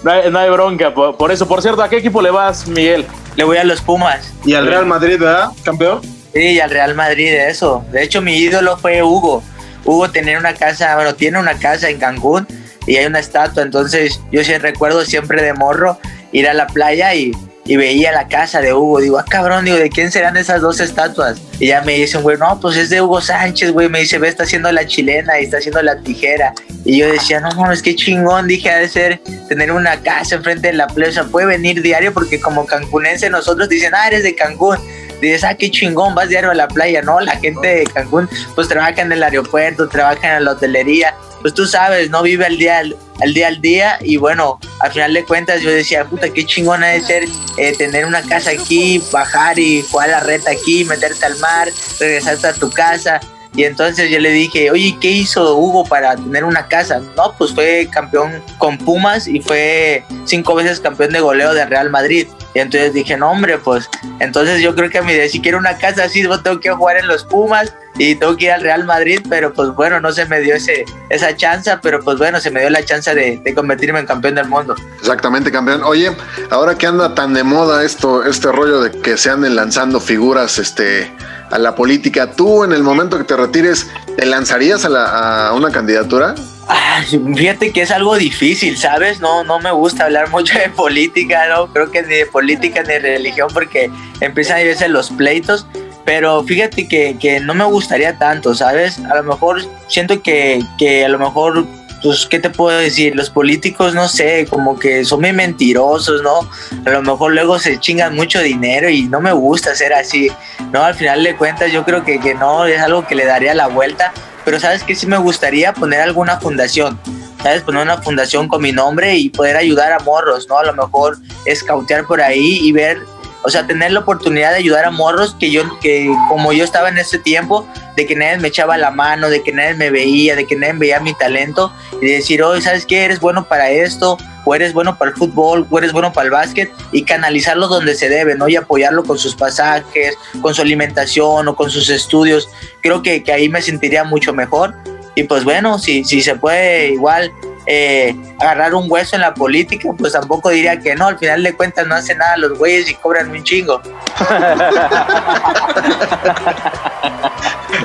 no, 0.02 0.10
hay, 0.10 0.30
no 0.30 0.38
hay 0.38 0.50
bronca 0.50 0.92
por, 0.92 1.16
por 1.16 1.32
eso. 1.32 1.48
Por 1.48 1.62
cierto, 1.62 1.82
¿a 1.82 1.88
qué 1.88 1.96
equipo 1.96 2.20
le 2.20 2.30
vas, 2.30 2.66
Miguel? 2.66 3.06
Le 3.36 3.44
voy 3.44 3.56
a 3.56 3.64
los 3.64 3.80
Pumas. 3.80 4.32
Y 4.44 4.54
al 4.54 4.66
Real 4.66 4.86
Madrid, 4.86 5.18
¿verdad, 5.18 5.50
campeón? 5.64 6.00
Sí, 6.32 6.40
y 6.40 6.60
al 6.60 6.70
Real 6.70 6.94
Madrid, 6.94 7.32
eso. 7.32 7.84
De 7.90 8.02
hecho, 8.02 8.20
mi 8.20 8.36
ídolo 8.36 8.76
fue 8.76 9.02
Hugo. 9.02 9.42
Hugo 9.84 10.10
tenía 10.10 10.38
una 10.38 10.54
casa, 10.54 10.94
bueno, 10.94 11.14
tiene 11.14 11.38
una 11.38 11.58
casa 11.58 11.88
en 11.90 11.98
Cancún 11.98 12.46
y 12.86 12.96
hay 12.96 13.06
una 13.06 13.18
estatua. 13.18 13.62
Entonces, 13.62 14.20
yo 14.30 14.42
sí 14.44 14.56
recuerdo 14.58 15.04
siempre 15.04 15.42
de 15.42 15.52
morro 15.52 15.98
ir 16.32 16.48
a 16.48 16.54
la 16.54 16.66
playa 16.66 17.14
y, 17.14 17.32
y 17.64 17.76
veía 17.76 18.12
la 18.12 18.28
casa 18.28 18.60
de 18.60 18.72
Hugo. 18.72 19.00
Digo, 19.00 19.18
ah, 19.18 19.24
cabrón, 19.28 19.64
digo, 19.64 19.76
¿de 19.76 19.90
quién 19.90 20.10
serán 20.10 20.36
esas 20.36 20.60
dos 20.60 20.80
estatuas? 20.80 21.40
Y 21.58 21.68
ya 21.68 21.82
me 21.82 21.94
dice 21.94 22.16
un 22.16 22.22
güey, 22.22 22.36
no, 22.36 22.58
pues 22.60 22.76
es 22.76 22.90
de 22.90 23.00
Hugo 23.00 23.20
Sánchez, 23.20 23.72
güey. 23.72 23.88
Me 23.88 24.00
dice, 24.00 24.18
ve, 24.18 24.28
está 24.28 24.44
haciendo 24.44 24.70
la 24.72 24.86
chilena 24.86 25.40
y 25.40 25.44
está 25.44 25.58
haciendo 25.58 25.82
la 25.82 26.00
tijera. 26.00 26.52
Y 26.84 26.98
yo 26.98 27.10
decía, 27.10 27.40
no 27.40 27.50
mames, 27.52 27.82
qué 27.82 27.94
chingón. 27.94 28.46
Dije, 28.46 28.70
ha 28.70 28.78
de 28.78 28.88
ser 28.88 29.20
tener 29.48 29.72
una 29.72 30.00
casa 30.00 30.36
enfrente 30.36 30.68
de 30.68 30.74
la 30.74 30.88
sea, 31.12 31.24
puede 31.24 31.46
venir 31.46 31.82
diario 31.82 32.12
porque 32.12 32.40
como 32.40 32.66
cancunense 32.66 33.30
nosotros 33.30 33.68
dicen, 33.68 33.94
ah, 33.94 34.06
eres 34.08 34.22
de 34.22 34.34
Cancún 34.34 34.78
dices, 35.24 35.44
ah, 35.44 35.54
qué 35.54 35.70
chingón, 35.70 36.14
vas 36.14 36.28
diario 36.28 36.50
a 36.50 36.54
la 36.54 36.68
playa, 36.68 37.02
¿no? 37.02 37.20
La 37.20 37.36
gente 37.36 37.66
de 37.66 37.84
Cancún, 37.84 38.28
pues 38.54 38.68
trabaja 38.68 39.02
en 39.02 39.12
el 39.12 39.22
aeropuerto, 39.22 39.88
trabaja 39.88 40.36
en 40.36 40.44
la 40.44 40.52
hotelería, 40.52 41.14
pues 41.40 41.54
tú 41.54 41.66
sabes, 41.66 42.10
¿no? 42.10 42.22
Vive 42.22 42.46
al 42.46 42.56
día 42.56 42.82
al, 43.20 43.34
día 43.34 43.48
al 43.48 43.60
día 43.60 43.98
y 44.00 44.16
bueno, 44.16 44.58
al 44.80 44.92
final 44.92 45.14
de 45.14 45.24
cuentas 45.24 45.62
yo 45.62 45.70
decía, 45.70 46.04
puta, 46.04 46.32
qué 46.32 46.44
chingón 46.44 46.82
ha 46.82 46.88
de 46.88 47.00
ser 47.00 47.24
eh, 47.56 47.76
tener 47.76 48.06
una 48.06 48.22
casa 48.22 48.50
aquí, 48.50 49.02
bajar 49.12 49.58
y 49.58 49.82
jugar 49.82 50.10
la 50.10 50.20
reta 50.20 50.50
aquí, 50.50 50.84
meterte 50.84 51.26
al 51.26 51.38
mar, 51.38 51.70
regresarte 51.98 52.46
a 52.46 52.54
tu 52.54 52.70
casa. 52.70 53.20
Y 53.54 53.64
entonces 53.64 54.10
yo 54.10 54.18
le 54.18 54.30
dije, 54.30 54.70
oye, 54.70 54.96
¿qué 55.00 55.10
hizo 55.10 55.56
Hugo 55.56 55.84
para 55.84 56.16
tener 56.16 56.44
una 56.44 56.66
casa? 56.66 57.00
No, 57.16 57.34
pues 57.38 57.52
fue 57.52 57.88
campeón 57.92 58.42
con 58.58 58.76
Pumas 58.78 59.28
y 59.28 59.40
fue 59.40 60.04
cinco 60.24 60.54
veces 60.56 60.80
campeón 60.80 61.12
de 61.12 61.20
goleo 61.20 61.54
de 61.54 61.64
Real 61.64 61.88
Madrid. 61.90 62.26
Y 62.54 62.58
entonces 62.58 62.92
dije, 62.92 63.16
no, 63.16 63.30
hombre, 63.30 63.58
pues 63.58 63.88
entonces 64.18 64.60
yo 64.60 64.74
creo 64.74 64.90
que 64.90 65.02
me 65.02 65.14
decía, 65.14 65.28
si 65.28 65.40
quiero 65.40 65.58
una 65.58 65.76
casa 65.76 66.04
así, 66.04 66.24
pues, 66.26 66.42
tengo 66.42 66.60
que 66.60 66.70
jugar 66.70 66.96
en 66.96 67.06
los 67.06 67.24
Pumas 67.24 67.72
y 67.96 68.16
tengo 68.16 68.36
que 68.36 68.46
ir 68.46 68.50
al 68.50 68.60
Real 68.60 68.84
Madrid, 68.84 69.20
pero 69.28 69.52
pues 69.52 69.70
bueno, 69.70 70.00
no 70.00 70.10
se 70.12 70.26
me 70.26 70.40
dio 70.40 70.56
ese, 70.56 70.84
esa 71.10 71.36
chance, 71.36 71.70
pero 71.80 72.00
pues 72.00 72.18
bueno, 72.18 72.40
se 72.40 72.50
me 72.50 72.60
dio 72.60 72.70
la 72.70 72.84
chance 72.84 73.14
de, 73.14 73.38
de 73.38 73.54
convertirme 73.54 74.00
en 74.00 74.06
campeón 74.06 74.34
del 74.34 74.48
mundo. 74.48 74.74
Exactamente, 74.98 75.52
campeón. 75.52 75.82
Oye, 75.84 76.10
ahora 76.50 76.76
que 76.76 76.86
anda 76.86 77.14
tan 77.14 77.34
de 77.34 77.44
moda 77.44 77.84
esto, 77.84 78.24
este 78.24 78.50
rollo 78.50 78.80
de 78.80 78.90
que 79.00 79.16
se 79.16 79.30
anden 79.30 79.54
lanzando 79.54 80.00
figuras, 80.00 80.58
este, 80.58 81.08
a 81.50 81.58
la 81.58 81.74
política, 81.74 82.32
¿tú 82.32 82.64
en 82.64 82.72
el 82.72 82.82
momento 82.82 83.18
que 83.18 83.24
te 83.24 83.36
retires, 83.36 83.90
te 84.16 84.26
lanzarías 84.26 84.84
a, 84.84 84.88
la, 84.88 85.52
una 85.54 85.70
candidatura? 85.70 86.34
Ay, 86.66 87.20
fíjate 87.36 87.72
que 87.72 87.82
es 87.82 87.90
algo 87.90 88.16
difícil, 88.16 88.76
¿sabes? 88.78 89.20
No, 89.20 89.44
no 89.44 89.60
me 89.60 89.70
gusta 89.70 90.04
hablar 90.04 90.30
mucho 90.30 90.58
de 90.58 90.70
política, 90.70 91.46
¿no? 91.48 91.66
Creo 91.72 91.90
que 91.90 92.02
ni 92.02 92.14
de 92.14 92.26
política 92.26 92.82
ni 92.82 92.94
de 92.94 92.98
religión 93.00 93.48
porque 93.52 93.90
empiezan 94.20 94.58
a 94.58 94.64
veces 94.64 94.88
los 94.88 95.10
pleitos. 95.10 95.66
Pero 96.04 96.44
fíjate 96.44 96.86
que, 96.86 97.16
que 97.18 97.40
no 97.40 97.54
me 97.54 97.64
gustaría 97.64 98.18
tanto, 98.18 98.54
¿sabes? 98.54 98.98
A 99.10 99.16
lo 99.16 99.22
mejor 99.22 99.62
siento 99.88 100.22
que, 100.22 100.62
que 100.78 101.04
a 101.04 101.08
lo 101.08 101.18
mejor 101.18 101.66
pues, 102.04 102.26
¿qué 102.26 102.38
te 102.38 102.50
puedo 102.50 102.78
decir? 102.78 103.16
Los 103.16 103.30
políticos, 103.30 103.94
no 103.94 104.08
sé, 104.08 104.46
como 104.50 104.78
que 104.78 105.06
son 105.06 105.22
muy 105.22 105.32
mentirosos, 105.32 106.22
¿no? 106.22 106.50
A 106.84 106.90
lo 106.90 107.00
mejor 107.00 107.32
luego 107.32 107.58
se 107.58 107.80
chingan 107.80 108.14
mucho 108.14 108.42
dinero 108.42 108.90
y 108.90 109.04
no 109.04 109.22
me 109.22 109.32
gusta 109.32 109.74
ser 109.74 109.94
así, 109.94 110.30
¿no? 110.70 110.84
Al 110.84 110.94
final 110.94 111.24
de 111.24 111.34
cuentas 111.34 111.72
yo 111.72 111.82
creo 111.82 112.04
que, 112.04 112.20
que 112.20 112.34
no, 112.34 112.66
es 112.66 112.78
algo 112.78 113.06
que 113.06 113.14
le 113.14 113.24
daría 113.24 113.54
la 113.54 113.68
vuelta, 113.68 114.12
pero 114.44 114.60
¿sabes 114.60 114.82
qué? 114.82 114.94
Sí 114.94 115.06
me 115.06 115.16
gustaría 115.16 115.72
poner 115.72 116.02
alguna 116.02 116.38
fundación, 116.38 117.00
¿sabes? 117.42 117.62
Poner 117.62 117.80
una 117.80 118.02
fundación 118.02 118.48
con 118.48 118.60
mi 118.60 118.72
nombre 118.72 119.16
y 119.16 119.30
poder 119.30 119.56
ayudar 119.56 119.94
a 119.94 119.98
morros, 120.00 120.46
¿no? 120.46 120.58
A 120.58 120.64
lo 120.64 120.74
mejor 120.74 121.16
escautear 121.46 122.06
por 122.06 122.20
ahí 122.20 122.58
y 122.60 122.72
ver, 122.72 122.98
o 123.44 123.50
sea, 123.50 123.66
tener 123.66 123.92
la 123.92 124.00
oportunidad 124.00 124.52
de 124.52 124.56
ayudar 124.56 124.86
a 124.86 124.90
morros 124.90 125.36
que 125.38 125.50
yo, 125.50 125.62
que 125.80 126.10
como 126.28 126.52
yo 126.52 126.64
estaba 126.64 126.88
en 126.88 126.96
ese 126.96 127.18
tiempo, 127.18 127.68
de 127.94 128.06
que 128.06 128.16
nadie 128.16 128.38
me 128.38 128.48
echaba 128.48 128.78
la 128.78 128.90
mano, 128.90 129.28
de 129.28 129.42
que 129.42 129.52
nadie 129.52 129.74
me 129.74 129.90
veía, 129.90 130.34
de 130.34 130.46
que 130.46 130.56
nadie 130.56 130.72
veía 130.72 130.98
mi 131.00 131.12
talento 131.14 131.70
y 132.00 132.06
de 132.06 132.12
decir, 132.14 132.42
oye, 132.42 132.62
¿sabes 132.62 132.86
qué? 132.86 133.04
Eres 133.04 133.20
bueno 133.20 133.44
para 133.44 133.70
esto, 133.70 134.16
o 134.46 134.54
eres 134.54 134.72
bueno 134.72 134.96
para 134.96 135.10
el 135.10 135.16
fútbol, 135.16 135.66
o 135.68 135.78
eres 135.78 135.92
bueno 135.92 136.10
para 136.12 136.24
el 136.24 136.30
básquet, 136.30 136.72
y 136.90 137.04
canalizarlo 137.04 137.68
donde 137.68 137.94
se 137.94 138.08
debe, 138.08 138.34
¿no? 138.34 138.48
Y 138.48 138.56
apoyarlo 138.56 139.04
con 139.04 139.18
sus 139.18 139.34
pasajes, 139.34 140.16
con 140.40 140.54
su 140.54 140.62
alimentación 140.62 141.46
o 141.46 141.54
con 141.54 141.70
sus 141.70 141.90
estudios. 141.90 142.48
Creo 142.80 143.02
que, 143.02 143.22
que 143.22 143.32
ahí 143.32 143.50
me 143.50 143.60
sentiría 143.60 144.04
mucho 144.04 144.32
mejor. 144.32 144.74
Y 145.14 145.24
pues 145.24 145.44
bueno, 145.44 145.78
si, 145.78 146.04
si 146.04 146.20
se 146.20 146.36
puede 146.36 146.92
igual 146.92 147.32
eh, 147.66 148.14
agarrar 148.40 148.74
un 148.74 148.90
hueso 148.90 149.16
en 149.16 149.22
la 149.22 149.32
política, 149.32 149.88
pues 149.96 150.12
tampoco 150.12 150.50
diría 150.50 150.78
que 150.80 150.94
no, 150.94 151.06
al 151.06 151.18
final 151.18 151.42
de 151.42 151.54
cuentas 151.54 151.86
no 151.86 151.94
hace 151.94 152.14
nada 152.14 152.36
los 152.36 152.58
güeyes 152.58 152.90
y 152.90 152.94
cobran 152.94 153.30
un 153.30 153.42
chingo. 153.42 153.80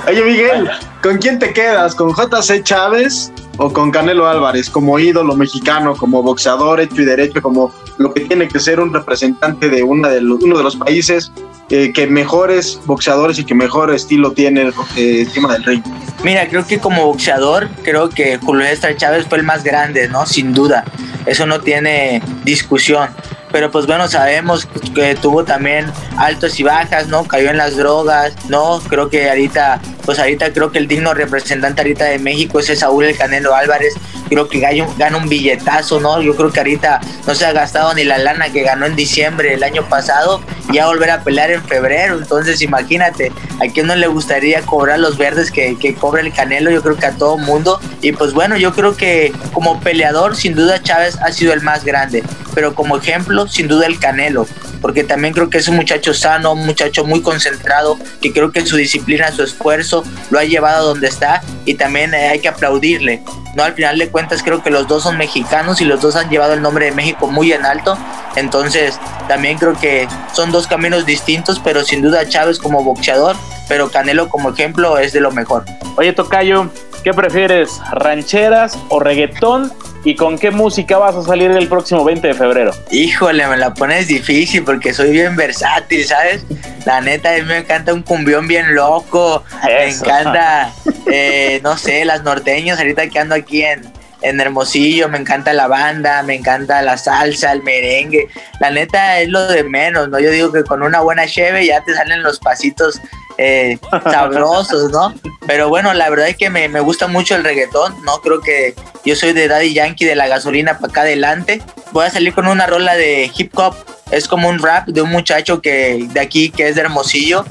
Oye, 0.07 0.23
Miguel, 0.23 0.69
¿con 1.01 1.17
quién 1.17 1.39
te 1.39 1.53
quedas? 1.53 1.95
¿Con 1.95 2.13
JC 2.13 2.63
Chávez 2.63 3.31
o 3.57 3.71
con 3.71 3.91
Canelo 3.91 4.27
Álvarez? 4.27 4.69
Como 4.69 4.97
ídolo 4.99 5.35
mexicano, 5.35 5.95
como 5.95 6.23
boxeador 6.23 6.79
hecho 6.79 7.01
y 7.01 7.05
derecho, 7.05 7.41
como 7.41 7.73
lo 7.97 8.13
que 8.13 8.21
tiene 8.21 8.47
que 8.47 8.59
ser 8.59 8.79
un 8.79 8.93
representante 8.93 9.69
de, 9.69 9.83
uno 9.83 10.07
de 10.09 10.21
los 10.21 10.75
países 10.75 11.31
eh, 11.69 11.93
que 11.93 12.07
mejores 12.07 12.79
boxeadores 12.85 13.37
y 13.37 13.43
que 13.43 13.53
mejor 13.53 13.93
estilo 13.93 14.31
tiene 14.31 14.71
eh, 14.95 15.21
encima 15.21 15.53
del 15.53 15.63
ring. 15.63 15.83
Mira, 16.23 16.47
creo 16.47 16.65
que 16.65 16.79
como 16.79 17.05
boxeador, 17.05 17.69
creo 17.83 18.09
que 18.09 18.37
Julio 18.37 18.65
César 18.65 18.95
Chávez 18.95 19.27
fue 19.27 19.37
el 19.37 19.43
más 19.43 19.63
grande, 19.63 20.07
¿no? 20.07 20.25
Sin 20.25 20.53
duda. 20.53 20.83
Eso 21.27 21.45
no 21.45 21.59
tiene 21.59 22.23
discusión. 22.43 23.09
Pero 23.51 23.71
pues 23.71 23.87
bueno, 23.87 24.07
sabemos 24.07 24.67
que 24.93 25.15
tuvo 25.15 25.43
también 25.43 25.91
altos 26.17 26.59
y 26.59 26.63
bajas, 26.63 27.07
¿no? 27.07 27.23
Cayó 27.23 27.49
en 27.49 27.57
las 27.57 27.75
drogas, 27.75 28.33
¿no? 28.47 28.79
Creo 28.87 29.09
que 29.09 29.29
ahorita, 29.29 29.81
pues 30.05 30.19
ahorita 30.19 30.53
creo 30.53 30.71
que 30.71 30.79
el 30.79 30.87
digno 30.87 31.13
representante 31.13 31.81
ahorita 31.81 32.05
de 32.05 32.19
México 32.19 32.59
es 32.59 32.79
Saúl 32.79 33.05
El 33.05 33.17
Canelo 33.17 33.53
Álvarez. 33.55 33.95
Creo 34.27 34.47
que 34.47 34.59
gana 34.59 35.17
un, 35.17 35.27
billetazo, 35.27 35.99
¿no? 35.99 36.21
Yo 36.21 36.35
creo 36.35 36.51
que 36.51 36.59
ahorita 36.59 37.01
no 37.25 37.33
se 37.33 37.45
ha 37.45 37.51
gastado 37.51 37.93
ni 37.93 38.03
la 38.03 38.17
lana 38.17 38.51
que 38.51 38.61
ganó 38.61 38.85
en 38.85 38.95
diciembre 38.95 39.51
del 39.51 39.63
año 39.63 39.87
pasado 39.89 40.41
y 40.69 40.75
ya 40.75 40.85
volver 40.85 41.11
a 41.11 41.23
pelear 41.23 41.51
en 41.51 41.63
febrero. 41.63 42.17
Entonces 42.17 42.61
imagínate, 42.61 43.31
a 43.59 43.71
quién 43.71 43.87
no 43.87 43.95
le 43.95 44.07
gustaría 44.07 44.61
cobrar 44.61 44.99
los 44.99 45.17
verdes 45.17 45.51
que, 45.51 45.77
que 45.77 45.95
cobra 45.95 46.21
el 46.21 46.33
Canelo, 46.33 46.69
yo 46.69 46.81
creo 46.81 46.97
que 46.97 47.05
a 47.07 47.17
todo 47.17 47.37
mundo. 47.37 47.79
Y 48.01 48.11
pues 48.11 48.33
bueno, 48.33 48.57
yo 48.57 48.73
creo 48.73 48.95
que 48.95 49.33
como 49.51 49.79
peleador, 49.79 50.35
sin 50.35 50.55
duda 50.55 50.81
Chávez 50.81 51.17
ha 51.23 51.31
sido 51.31 51.53
el 51.53 51.61
más 51.61 51.83
grande. 51.83 52.23
Pero 52.53 52.75
como 52.75 52.97
ejemplo, 52.97 53.47
sin 53.47 53.67
duda 53.67 53.87
el 53.87 53.99
Canelo, 53.99 54.47
porque 54.81 55.03
también 55.03 55.33
creo 55.33 55.49
que 55.49 55.57
es 55.57 55.67
un 55.67 55.75
muchacho 55.75 56.13
sano, 56.13 56.53
un 56.53 56.65
muchacho 56.65 57.05
muy 57.05 57.21
concentrado, 57.21 57.97
que 58.21 58.31
creo 58.31 58.51
que 58.51 58.65
su 58.65 58.77
disciplina, 58.77 59.31
su 59.31 59.43
esfuerzo 59.43 60.03
lo 60.29 60.39
ha 60.39 60.43
llevado 60.43 60.77
a 60.77 60.89
donde 60.89 61.07
está 61.07 61.41
y 61.65 61.75
también 61.75 62.13
eh, 62.13 62.29
hay 62.29 62.39
que 62.39 62.47
aplaudirle. 62.47 63.21
No, 63.55 63.63
al 63.63 63.73
final 63.73 63.97
de 63.97 64.09
cuentas 64.09 64.43
creo 64.43 64.61
que 64.61 64.69
los 64.69 64.87
dos 64.87 65.03
son 65.03 65.17
mexicanos 65.17 65.81
y 65.81 65.85
los 65.85 66.01
dos 66.01 66.15
han 66.15 66.29
llevado 66.29 66.53
el 66.53 66.61
nombre 66.61 66.85
de 66.85 66.91
México 66.91 67.27
muy 67.27 67.51
en 67.51 67.65
alto, 67.65 67.97
entonces 68.35 68.99
también 69.27 69.57
creo 69.57 69.73
que 69.79 70.07
son 70.33 70.51
dos 70.51 70.67
caminos 70.67 71.05
distintos, 71.05 71.59
pero 71.59 71.83
sin 71.83 72.01
duda 72.01 72.27
Chávez 72.27 72.59
como 72.59 72.83
boxeador, 72.83 73.35
pero 73.67 73.89
Canelo 73.89 74.29
como 74.29 74.51
ejemplo 74.51 74.97
es 74.97 75.13
de 75.13 75.21
lo 75.21 75.31
mejor. 75.31 75.65
Oye, 75.97 76.13
Tocayo, 76.13 76.69
¿qué 77.03 77.13
prefieres, 77.13 77.79
rancheras 77.91 78.77
o 78.89 78.99
reggaetón? 78.99 79.71
¿Y 80.05 80.15
con 80.15 80.37
qué 80.37 80.49
música 80.49 80.97
vas 80.97 81.15
a 81.15 81.23
salir 81.23 81.51
el 81.51 81.67
próximo 81.67 82.05
20 82.05 82.29
de 82.29 82.33
febrero? 82.33 82.71
Híjole, 82.89 83.45
me 83.47 83.57
la 83.57 83.73
pones 83.73 84.07
difícil 84.07 84.63
porque 84.63 84.93
soy 84.93 85.11
bien 85.11 85.35
versátil, 85.35 86.05
¿sabes? 86.05 86.45
La 86.85 87.01
neta, 87.01 87.33
a 87.33 87.37
mí 87.37 87.41
me 87.41 87.57
encanta 87.57 87.93
un 87.93 88.03
cumbión 88.03 88.47
bien 88.47 88.75
loco. 88.75 89.43
Me 89.65 89.89
encanta, 89.89 90.71
eh, 91.11 91.59
no 91.63 91.77
sé, 91.77 92.05
las 92.05 92.23
norteñas. 92.23 92.79
Ahorita 92.79 93.09
que 93.09 93.19
ando 93.19 93.35
aquí 93.35 93.63
en, 93.63 93.91
en 94.21 94.39
Hermosillo, 94.39 95.09
me 95.09 95.17
encanta 95.17 95.51
la 95.51 95.67
banda, 95.67 96.23
me 96.23 96.35
encanta 96.35 96.81
la 96.81 96.97
salsa, 96.97 97.51
el 97.51 97.61
merengue. 97.63 98.29
La 98.61 98.71
neta 98.71 99.19
es 99.19 99.27
lo 99.27 99.47
de 99.47 99.63
menos, 99.63 100.07
¿no? 100.07 100.19
Yo 100.19 100.31
digo 100.31 100.51
que 100.53 100.63
con 100.63 100.81
una 100.81 101.01
buena 101.01 101.27
cheve 101.27 101.65
ya 101.65 101.83
te 101.83 101.93
salen 101.93 102.23
los 102.23 102.39
pasitos 102.39 103.01
eh, 103.41 103.79
sabrosos, 104.03 104.91
¿no? 104.91 105.13
Pero 105.47 105.69
bueno, 105.69 105.93
la 105.93 106.09
verdad 106.09 106.27
es 106.27 106.35
que 106.35 106.49
me, 106.49 106.67
me 106.67 106.81
gusta 106.81 107.07
mucho 107.07 107.35
el 107.35 107.43
reggaetón, 107.45 107.95
¿no? 108.03 108.19
Creo 108.19 108.41
que 108.41 108.75
yo 109.05 109.15
soy 109.15 109.31
de 109.31 109.47
Daddy 109.47 109.73
Yankee 109.73 110.03
de 110.03 110.15
la 110.15 110.27
gasolina 110.27 110.77
para 110.77 110.91
acá 110.91 111.01
adelante. 111.01 111.61
Voy 111.93 112.05
a 112.05 112.09
salir 112.09 112.33
con 112.33 112.47
una 112.47 112.67
rola 112.67 112.95
de 112.95 113.31
hip 113.35 113.57
hop. 113.57 113.75
Es 114.11 114.27
como 114.27 114.49
un 114.49 114.59
rap 114.59 114.87
de 114.87 115.01
un 115.01 115.09
muchacho 115.09 115.61
que 115.61 116.05
de 116.11 116.19
aquí 116.19 116.49
que 116.49 116.67
es 116.67 116.75
de 116.75 116.81
Hermosillo, 116.81 117.45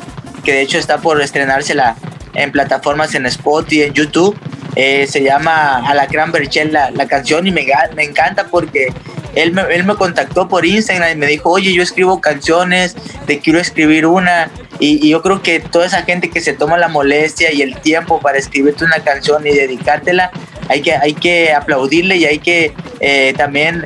que 0.44 0.52
de 0.52 0.60
hecho 0.60 0.76
está 0.76 0.98
por 0.98 1.22
estrenársela 1.22 1.96
en 2.34 2.52
plataformas 2.52 3.14
en 3.14 3.24
Spotify 3.24 3.76
y 3.76 3.82
en 3.84 3.94
YouTube. 3.94 4.38
Eh, 4.80 5.08
se 5.08 5.24
llama 5.24 5.84
Alacrán 5.88 6.30
Berchel 6.30 6.72
la, 6.72 6.92
la 6.92 7.08
canción 7.08 7.48
y 7.48 7.50
me, 7.50 7.66
me 7.96 8.04
encanta 8.04 8.46
porque 8.46 8.92
él 9.34 9.50
me, 9.52 9.62
él 9.74 9.82
me 9.82 9.96
contactó 9.96 10.46
por 10.46 10.64
Instagram 10.64 11.10
y 11.10 11.16
me 11.16 11.26
dijo, 11.26 11.50
oye, 11.50 11.74
yo 11.74 11.82
escribo 11.82 12.20
canciones, 12.20 12.94
te 13.26 13.40
quiero 13.40 13.58
escribir 13.58 14.06
una. 14.06 14.50
Y, 14.78 15.04
y 15.04 15.10
yo 15.10 15.20
creo 15.20 15.42
que 15.42 15.58
toda 15.58 15.86
esa 15.86 16.02
gente 16.02 16.30
que 16.30 16.40
se 16.40 16.52
toma 16.52 16.78
la 16.78 16.86
molestia 16.86 17.52
y 17.52 17.62
el 17.62 17.76
tiempo 17.80 18.20
para 18.20 18.38
escribirte 18.38 18.84
una 18.84 19.00
canción 19.00 19.44
y 19.44 19.50
dedicártela, 19.50 20.30
hay 20.68 20.80
que, 20.80 20.94
hay 20.94 21.14
que 21.14 21.52
aplaudirle 21.52 22.16
y 22.16 22.26
hay 22.26 22.38
que 22.38 22.72
eh, 23.00 23.34
también 23.36 23.84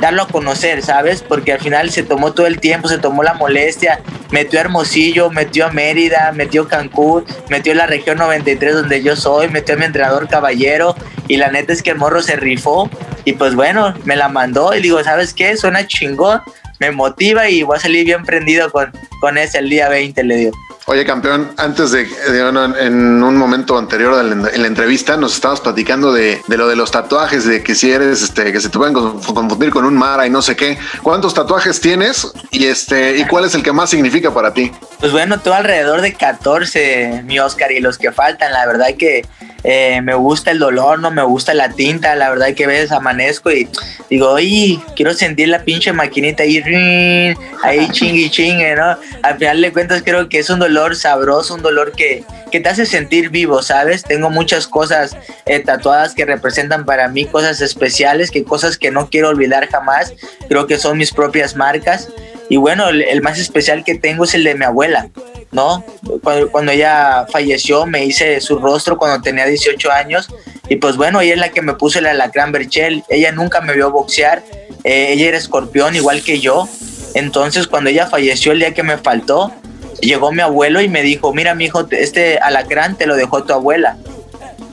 darlo 0.00 0.22
a 0.22 0.28
conocer, 0.28 0.82
¿sabes? 0.82 1.22
Porque 1.22 1.52
al 1.52 1.60
final 1.60 1.90
se 1.90 2.02
tomó 2.02 2.32
todo 2.32 2.46
el 2.46 2.58
tiempo, 2.58 2.88
se 2.88 2.98
tomó 2.98 3.22
la 3.22 3.34
molestia, 3.34 4.00
metió 4.30 4.58
a 4.58 4.62
Hermosillo, 4.62 5.30
metió 5.30 5.66
a 5.66 5.70
Mérida, 5.70 6.32
metió 6.32 6.62
a 6.62 6.68
Cancún, 6.68 7.24
metió 7.48 7.72
a 7.72 7.76
la 7.76 7.86
región 7.86 8.18
93 8.18 8.74
donde 8.74 9.02
yo 9.02 9.16
soy, 9.16 9.48
metió 9.48 9.74
a 9.74 9.78
mi 9.78 9.84
entrenador 9.84 10.28
caballero 10.28 10.94
y 11.28 11.36
la 11.36 11.50
neta 11.50 11.72
es 11.72 11.82
que 11.82 11.90
el 11.90 11.98
morro 11.98 12.22
se 12.22 12.36
rifó 12.36 12.88
y 13.24 13.34
pues 13.34 13.54
bueno, 13.54 13.94
me 14.04 14.16
la 14.16 14.28
mandó 14.28 14.74
y 14.74 14.80
digo, 14.80 15.02
¿sabes 15.04 15.34
qué? 15.34 15.56
Suena 15.56 15.86
chingón, 15.86 16.40
me 16.78 16.90
motiva 16.90 17.48
y 17.48 17.62
voy 17.62 17.76
a 17.76 17.80
salir 17.80 18.04
bien 18.04 18.24
prendido 18.24 18.70
con, 18.70 18.92
con 19.20 19.38
ese 19.38 19.58
el 19.58 19.68
día 19.68 19.88
20, 19.88 20.24
le 20.24 20.36
digo. 20.36 20.52
Oye, 20.86 21.04
campeón, 21.04 21.52
antes 21.58 21.92
de, 21.92 22.04
de- 22.06 22.42
bueno, 22.42 22.76
en 22.76 23.22
un 23.22 23.36
momento 23.36 23.78
anterior 23.78 24.16
de 24.16 24.34
la- 24.34 24.48
en 24.50 24.62
la 24.62 24.66
entrevista 24.66 25.16
nos 25.16 25.34
estabas 25.34 25.60
platicando 25.60 26.12
de, 26.12 26.40
de 26.48 26.56
lo 26.56 26.66
de 26.66 26.74
los 26.74 26.90
tatuajes, 26.90 27.44
de 27.44 27.62
que 27.62 27.74
si 27.76 27.92
eres, 27.92 28.22
este, 28.22 28.50
que 28.52 28.60
se 28.60 28.70
te 28.70 28.78
pueden 28.78 28.94
conf- 28.94 29.32
confundir 29.32 29.70
con 29.70 29.84
un 29.84 29.94
Mara 29.94 30.26
y 30.26 30.30
no 30.30 30.42
sé 30.42 30.56
qué. 30.56 30.78
¿Cuántos 31.02 31.34
tatuajes 31.34 31.80
tienes 31.80 32.32
y 32.50 32.64
este 32.66 33.18
y 33.18 33.24
cuál 33.26 33.44
es 33.44 33.54
el 33.54 33.62
que 33.62 33.72
más 33.72 33.90
significa 33.90 34.32
para 34.34 34.52
ti? 34.52 34.72
Pues 34.98 35.12
bueno, 35.12 35.38
todo 35.38 35.54
alrededor 35.54 36.00
de 36.00 36.14
14, 36.14 37.22
mi 37.24 37.38
Oscar, 37.38 37.70
y 37.72 37.80
los 37.80 37.96
que 37.98 38.10
faltan, 38.12 38.52
la 38.52 38.66
verdad 38.66 38.88
que 38.98 39.24
eh, 39.62 40.00
me 40.02 40.14
gusta 40.14 40.50
el 40.50 40.58
dolor, 40.58 40.98
no 40.98 41.10
me 41.10 41.22
gusta 41.22 41.54
la 41.54 41.68
tinta, 41.70 42.14
la 42.16 42.30
verdad 42.30 42.54
que 42.54 42.64
a 42.64 42.68
veces 42.68 42.90
amanezco 42.92 43.50
y 43.52 43.68
digo, 44.08 44.30
oye, 44.30 44.80
quiero 44.96 45.12
sentir 45.14 45.48
la 45.48 45.62
pinche 45.62 45.92
maquinita 45.92 46.42
ahí, 46.42 46.60
rin, 46.60 47.36
ahí 47.62 47.88
chingue 47.92 48.30
chingue, 48.30 48.74
¿no? 48.74 48.96
Al 49.22 49.38
final 49.38 49.60
de 49.60 49.72
cuentas 49.72 50.02
creo 50.04 50.28
que 50.28 50.38
es 50.38 50.50
un 50.50 50.58
dolor 50.58 50.96
sabroso, 50.96 51.54
un 51.54 51.62
dolor 51.62 51.92
que, 51.92 52.24
que 52.50 52.60
te 52.60 52.68
hace 52.68 52.86
sentir 52.86 53.30
vivo, 53.30 53.62
¿sabes? 53.62 54.02
Tengo 54.02 54.30
muchas 54.30 54.66
cosas 54.66 55.16
eh, 55.46 55.60
tatuadas 55.60 56.14
que 56.14 56.24
representan 56.24 56.84
para 56.84 57.08
mí 57.08 57.24
cosas 57.26 57.60
especiales, 57.60 58.30
que 58.30 58.44
cosas 58.44 58.76
que 58.76 58.90
no 58.90 59.08
quiero 59.08 59.28
olvidar 59.28 59.68
jamás, 59.68 60.14
creo 60.48 60.66
que 60.66 60.78
son 60.78 60.98
mis 60.98 61.12
propias 61.12 61.56
marcas. 61.56 62.08
Y 62.48 62.56
bueno, 62.56 62.88
el, 62.88 63.02
el 63.02 63.22
más 63.22 63.38
especial 63.38 63.84
que 63.84 63.94
tengo 63.94 64.24
es 64.24 64.34
el 64.34 64.44
de 64.44 64.54
mi 64.54 64.64
abuela, 64.64 65.08
¿no? 65.52 65.84
Cuando, 66.22 66.50
cuando 66.50 66.72
ella 66.72 67.26
falleció 67.30 67.86
me 67.86 68.04
hice 68.04 68.40
su 68.40 68.58
rostro 68.58 68.98
cuando 68.98 69.22
tenía 69.22 69.46
18 69.46 69.90
años 69.90 70.28
y 70.70 70.76
pues 70.76 70.96
bueno, 70.96 71.20
ella 71.20 71.34
es 71.34 71.40
la 71.40 71.48
que 71.48 71.62
me 71.62 71.74
puso 71.74 71.98
el 71.98 72.06
alacrán 72.06 72.52
Berchel, 72.52 73.02
ella 73.08 73.32
nunca 73.32 73.60
me 73.60 73.74
vio 73.74 73.90
boxear, 73.90 74.42
eh, 74.84 75.08
ella 75.10 75.26
era 75.26 75.36
escorpión 75.36 75.96
igual 75.96 76.22
que 76.22 76.38
yo, 76.38 76.68
entonces 77.14 77.66
cuando 77.66 77.90
ella 77.90 78.06
falleció 78.06 78.52
el 78.52 78.60
día 78.60 78.74
que 78.74 78.82
me 78.82 78.98
faltó, 78.98 79.52
llegó 80.00 80.32
mi 80.32 80.42
abuelo 80.42 80.80
y 80.80 80.88
me 80.88 81.02
dijo, 81.02 81.32
mira 81.32 81.54
mi 81.54 81.66
hijo, 81.66 81.86
este 81.90 82.38
alacrán 82.38 82.96
te 82.96 83.06
lo 83.06 83.16
dejó 83.16 83.44
tu 83.44 83.52
abuela. 83.52 83.96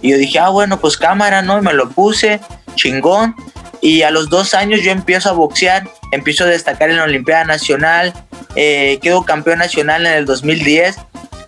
Y 0.01 0.11
yo 0.11 0.17
dije, 0.17 0.39
ah, 0.39 0.49
bueno, 0.49 0.79
pues 0.79 0.97
cámara, 0.97 1.41
¿no? 1.41 1.57
Y 1.57 1.61
me 1.61 1.73
lo 1.73 1.89
puse, 1.89 2.39
chingón. 2.75 3.35
Y 3.81 4.03
a 4.03 4.11
los 4.11 4.29
dos 4.29 4.53
años 4.53 4.81
yo 4.81 4.91
empiezo 4.91 5.29
a 5.29 5.33
boxear, 5.33 5.87
empiezo 6.11 6.43
a 6.43 6.47
destacar 6.47 6.89
en 6.89 6.97
la 6.97 7.03
Olimpiada 7.03 7.43
Nacional, 7.43 8.13
eh, 8.55 8.99
quedo 9.01 9.23
campeón 9.23 9.59
nacional 9.59 10.05
en 10.05 10.13
el 10.13 10.25
2010, 10.25 10.97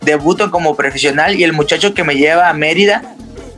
debuto 0.02 0.52
como 0.52 0.76
profesional 0.76 1.40
y 1.40 1.44
el 1.44 1.54
muchacho 1.54 1.94
que 1.94 2.04
me 2.04 2.16
lleva 2.16 2.50
a 2.50 2.54
Mérida 2.54 3.16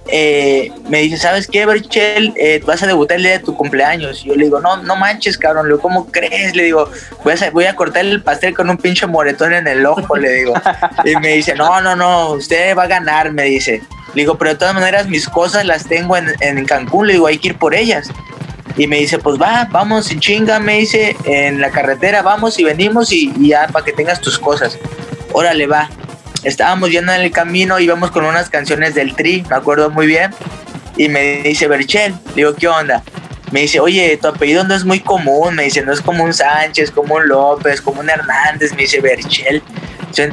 eh, 0.08 0.72
me 0.90 1.02
dice, 1.02 1.18
¿sabes 1.18 1.48
qué, 1.48 1.66
Berchel? 1.66 2.34
Eh, 2.36 2.62
vas 2.66 2.82
a 2.82 2.88
debutar 2.88 3.18
el 3.18 3.24
día 3.24 3.34
de 3.34 3.40
tu 3.40 3.56
cumpleaños. 3.56 4.24
Y 4.24 4.30
yo 4.30 4.36
le 4.36 4.46
digo, 4.46 4.60
no, 4.60 4.78
no 4.78 4.96
manches, 4.96 5.38
cabrón, 5.38 5.68
le 5.68 5.74
digo, 5.74 5.82
¿cómo 5.82 6.12
crees? 6.12 6.56
Le 6.56 6.64
digo, 6.64 6.90
voy 7.24 7.34
a, 7.34 7.52
voy 7.52 7.66
a 7.66 7.76
cortar 7.76 8.06
el 8.06 8.22
pastel 8.22 8.56
con 8.56 8.70
un 8.70 8.78
pinche 8.78 9.06
moretón 9.06 9.54
en 9.54 9.68
el 9.68 9.86
ojo, 9.86 10.16
le 10.16 10.32
digo. 10.32 10.54
Y 11.06 11.16
me 11.18 11.30
dice, 11.34 11.56
no, 11.56 11.82
no, 11.82 11.96
no, 11.96 12.32
usted 12.32 12.76
va 12.76 12.84
a 12.84 12.88
ganar, 12.88 13.32
me 13.32 13.44
dice. 13.44 13.82
Le 14.14 14.24
digo, 14.24 14.38
pero 14.38 14.52
de 14.52 14.58
todas 14.58 14.74
maneras 14.74 15.08
mis 15.08 15.28
cosas 15.28 15.66
las 15.66 15.88
tengo 15.88 16.18
en, 16.18 16.28
en 16.42 16.66
Cancún, 16.66 17.08
le 17.08 17.14
digo, 17.14 17.28
hay 17.28 17.38
que 17.38 17.50
ir 17.50 17.58
por 17.58 17.74
ellas. 17.74 18.10
Y 18.78 18.88
me 18.88 18.98
dice, 18.98 19.20
pues 19.20 19.40
va, 19.40 19.68
vamos 19.70 20.08
sin 20.08 20.20
chinga, 20.20 20.60
me 20.60 20.80
dice, 20.80 21.16
en 21.26 21.60
la 21.62 21.72
carretera, 21.72 22.22
vamos 22.22 22.58
y 22.60 22.64
venimos 22.64 23.12
y, 23.12 23.32
y 23.38 23.50
ya 23.50 23.68
para 23.68 23.86
que 23.86 23.92
tengas 23.94 24.22
tus 24.22 24.40
cosas. 24.40 24.78
Órale, 25.34 25.68
va. 25.68 25.90
Estábamos 26.44 26.90
yendo 26.90 27.14
en 27.14 27.22
el 27.22 27.32
camino, 27.32 27.80
íbamos 27.80 28.12
con 28.12 28.26
unas 28.26 28.50
canciones 28.50 28.96
del 28.96 29.16
Tri, 29.16 29.44
me 29.50 29.56
acuerdo 29.56 29.90
muy 29.92 30.08
bien. 30.08 30.32
Y 30.98 31.08
me 31.08 31.42
dice, 31.44 31.68
Berchel, 31.68 32.14
digo, 32.36 32.54
¿qué 32.56 32.68
onda? 32.68 33.04
Me 33.52 33.62
dice, 33.62 33.80
oye, 33.80 34.18
tu 34.22 34.28
apellido 34.28 34.64
no 34.64 34.74
es 34.74 34.86
muy 34.86 35.00
común, 35.00 35.56
me 35.56 35.64
dice, 35.64 35.84
no 35.84 35.94
es 35.94 36.02
como 36.02 36.24
un 36.24 36.34
Sánchez, 36.34 36.90
como 36.92 37.16
un 37.16 37.28
López, 37.28 37.82
como 37.82 38.02
un 38.02 38.10
Hernández, 38.10 38.74
me 38.74 38.84
dice, 38.84 39.02
Berchel. 39.02 39.62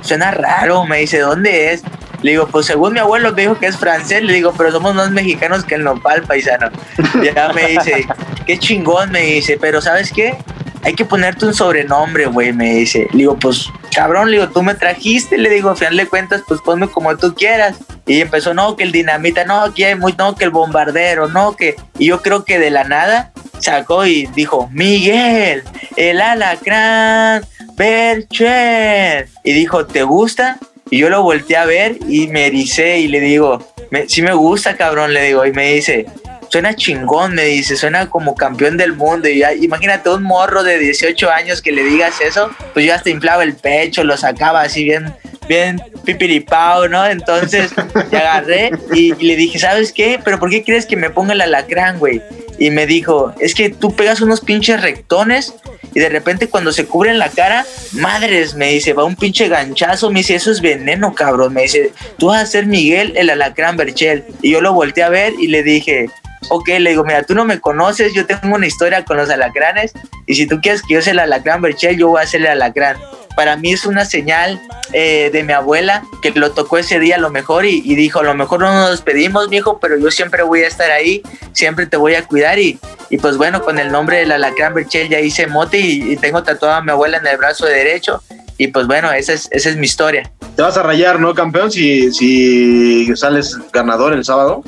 Suena, 0.03 0.31
raro, 0.31 0.85
me 0.87 0.99
dice, 0.99 1.19
¿dónde 1.19 1.73
es? 1.73 1.83
Le 2.23 2.33
digo, 2.33 2.49
pues 2.49 2.67
según 2.67 2.95
mi 2.95 2.99
abuelo 2.99 3.33
me 3.33 3.43
dijo 3.43 3.59
que 3.59 3.67
es 3.67 3.77
francés, 3.77 4.23
le 4.23 4.33
digo, 4.33 4.53
pero 4.57 4.73
somos 4.73 4.95
más 4.95 5.11
mexicanos 5.11 5.65
que 5.65 5.77
el 5.77 5.85
nopal, 5.85 6.23
paisano. 6.23 6.71
Ya 7.23 7.53
me 7.53 7.69
dice, 7.69 8.07
qué 8.47 8.59
chingón, 8.59 9.13
me 9.13 9.21
dice, 9.21 9.59
pero 9.61 9.81
¿sabes 9.81 10.13
qué? 10.13 10.37
Hay 10.83 10.95
que 10.95 11.05
ponerte 11.05 11.47
un 11.47 11.55
sobrenombre, 11.55 12.27
güey, 12.27 12.53
me 12.53 12.75
dice. 12.75 13.09
Le 13.13 13.19
digo, 13.19 13.37
pues, 13.39 13.69
cabrón, 13.95 14.31
le 14.31 14.39
digo, 14.39 14.51
tú 14.51 14.63
me 14.63 14.75
trajiste, 14.75 15.39
le 15.39 15.51
digo, 15.51 15.71
al 15.71 15.77
final 15.77 15.97
de 15.97 16.07
cuentas, 16.07 16.43
pues 16.47 16.61
ponme 16.61 16.89
como 16.89 17.17
tú 17.17 17.35
quieras. 17.35 17.77
Y 18.07 18.21
empezó, 18.21 18.55
no, 18.55 18.77
que 18.77 18.85
el 18.85 18.93
dinamita, 18.93 19.45
no, 19.45 19.75
que 19.75 19.87
hay 19.87 19.95
muy, 19.95 20.15
no, 20.17 20.35
que 20.35 20.45
el 20.45 20.51
bombardero, 20.51 21.29
no, 21.29 21.57
que. 21.57 21.77
Y 21.99 22.07
yo 22.07 22.23
creo 22.23 22.45
que 22.45 22.59
de 22.59 22.71
la 22.71 22.85
nada 22.85 23.33
sacó 23.59 24.07
y 24.07 24.27
dijo, 24.35 24.69
Miguel, 24.73 25.63
el 25.97 26.21
alacrán, 26.21 27.45
Berchel. 27.75 29.27
Y 29.45 29.53
dijo, 29.53 29.87
¿te 29.87 30.03
gusta? 30.05 30.59
Y 30.91 30.99
yo 30.99 31.11
lo 31.11 31.23
volteé 31.23 31.57
a 31.57 31.67
ver 31.67 31.99
y 32.09 32.29
me 32.29 32.47
ericé 32.47 32.99
y 33.01 33.09
le 33.09 33.21
digo, 33.21 33.75
me, 33.91 34.09
sí 34.09 34.23
me 34.23 34.33
gusta, 34.33 34.77
cabrón, 34.77 35.13
le 35.13 35.23
digo. 35.25 35.45
Y 35.45 35.53
me 35.53 35.73
dice, 35.73 36.07
suena 36.49 36.75
chingón, 36.75 37.35
me 37.35 37.45
dice, 37.45 37.77
suena 37.77 38.09
como 38.09 38.35
campeón 38.35 38.77
del 38.77 38.95
mundo. 38.95 39.29
Y 39.29 39.39
ya, 39.39 39.53
imagínate 39.55 40.11
un 40.11 40.23
morro 40.23 40.63
de 40.63 40.79
18 40.79 41.31
años 41.31 41.63
que 41.63 41.73
le 41.73 41.85
digas 41.85 42.21
eso, 42.21 42.51
pues 42.75 42.87
yo 42.87 42.95
hasta 42.95 43.11
inflaba 43.11 43.43
el 43.43 43.55
pecho, 43.55 44.05
lo 44.05 44.17
sacaba 44.17 44.63
así 44.63 44.85
bien, 44.85 45.13
bien 45.49 45.81
pipiripao, 46.05 46.89
¿no? 46.89 47.07
Entonces 47.07 47.71
le 48.11 48.19
agarré 48.19 48.71
y, 48.95 49.15
y 49.19 49.27
le 49.27 49.37
dije, 49.37 49.59
¿sabes 49.59 49.93
qué? 49.93 50.21
¿Pero 50.25 50.39
por 50.39 50.51
qué 50.51 50.65
crees 50.65 50.87
que 50.87 50.97
me 50.97 51.11
ponga 51.11 51.33
el 51.33 51.41
alacrán, 51.41 51.99
güey? 51.99 52.23
Y 52.59 52.71
me 52.71 52.87
dijo, 52.87 53.33
es 53.39 53.55
que 53.55 53.71
tú 53.71 53.95
pegas 53.95 54.21
unos 54.21 54.41
pinches 54.41 54.83
rectones 54.83 55.55
y 55.95 56.01
de 56.01 56.09
repente 56.09 56.49
cuando 56.49 56.73
se 56.73 56.87
cubren 56.87 57.19
la 57.19 57.29
cara, 57.29 57.65
madres, 57.93 58.55
me 58.55 58.71
dice, 58.71 58.93
va 58.93 59.05
un 59.05 59.17
pinche 59.17 59.49
ganchazo, 59.49 60.11
me 60.11 60.21
dice, 60.21 60.35
eso 60.35 60.51
es 60.51 60.61
veneno, 60.61 61.15
cabrón, 61.15 61.55
me 61.55 61.63
dice, 61.63 61.93
tú 62.19 62.27
vas 62.27 62.43
a 62.43 62.47
ser 62.47 62.67
Miguel 62.67 63.15
el 63.17 63.31
alacrán 63.31 63.77
Berchel. 63.77 64.25
Y 64.43 64.53
yo 64.53 64.61
lo 64.61 64.73
volteé 64.73 65.05
a 65.05 65.09
ver 65.09 65.35
y 65.39 65.47
le 65.47 65.63
dije, 65.63 66.11
ok, 66.49 66.69
le 66.79 66.91
digo, 66.91 67.05
mira, 67.05 67.23
tú 67.23 67.35
no 67.35 67.45
me 67.45 67.61
conoces, 67.61 68.13
yo 68.13 68.27
tengo 68.27 68.55
una 68.55 68.67
historia 68.67 69.05
con 69.05 69.17
los 69.17 69.31
alacranes 69.31 69.93
y 70.27 70.35
si 70.35 70.47
tú 70.47 70.61
quieres 70.61 70.83
que 70.83 70.95
yo 70.95 71.03
sea 71.03 71.13
el 71.13 71.19
alacrán 71.21 71.63
Berchel, 71.63 71.97
yo 71.97 72.09
voy 72.09 72.23
a 72.23 72.27
ser 72.27 72.43
el 72.43 72.49
alacrán. 72.49 72.97
Para 73.37 73.57
mí 73.57 73.73
es 73.73 73.87
una 73.87 74.05
señal 74.05 74.61
eh, 74.93 75.31
de 75.33 75.45
mi 75.45 75.53
abuela 75.53 76.03
que 76.23 76.33
lo 76.33 76.51
tocó 76.51 76.79
ese 76.79 76.99
día 76.99 77.17
a 77.17 77.19
lo 77.21 77.31
mejor 77.31 77.67
y, 77.67 77.81
dijo, 77.95 78.19
a 78.19 78.25
lo 78.25 78.35
mejor 78.35 78.61
no 78.61 78.73
nos 78.73 78.91
despedimos, 78.91 79.49
viejo, 79.49 79.79
pero 79.79 79.97
yo 79.97 80.11
siempre 80.11 80.43
voy 80.43 80.65
a 80.65 80.67
estar 80.67 80.91
ahí, 80.91 81.23
siempre 81.53 81.87
te 81.87 81.97
voy 81.97 82.15
a 82.15 82.25
cuidar 82.27 82.59
y, 82.59 82.81
y 83.11 83.19
pues 83.19 83.37
bueno, 83.37 83.63
con 83.63 83.79
el 83.79 83.93
nombre 83.93 84.19
del 84.19 84.33
alacrán 84.33 84.75
Berchel 84.75 85.09
ya 85.09 85.21
hice 85.21 85.47
mote 85.47 85.79
y, 85.79 86.13
y 86.13 86.17
tengo 86.17 86.43
tatuada 86.43 86.79
a 86.79 86.83
mi 86.83 86.91
abuela 86.91 87.19
en 87.19 87.27
el 87.27 87.37
brazo 87.37 87.67
derecho 87.67 88.23
y 88.57 88.69
pues 88.69 88.89
bueno, 88.89 89.13
esa 89.13 89.33
es, 89.33 89.49
esa 89.53 89.69
es 89.71 89.77
mi 89.77 89.87
historia. 89.87 90.33
Te 90.59 90.63
vas 90.63 90.77
a 90.77 90.83
rayar, 90.83 91.21
¿no, 91.21 91.35
campeón? 91.35 91.71
Si, 91.71 92.11
si 92.11 93.15
sales 93.15 93.57
ganador 93.73 94.13
el 94.13 94.25
sábado. 94.25 94.65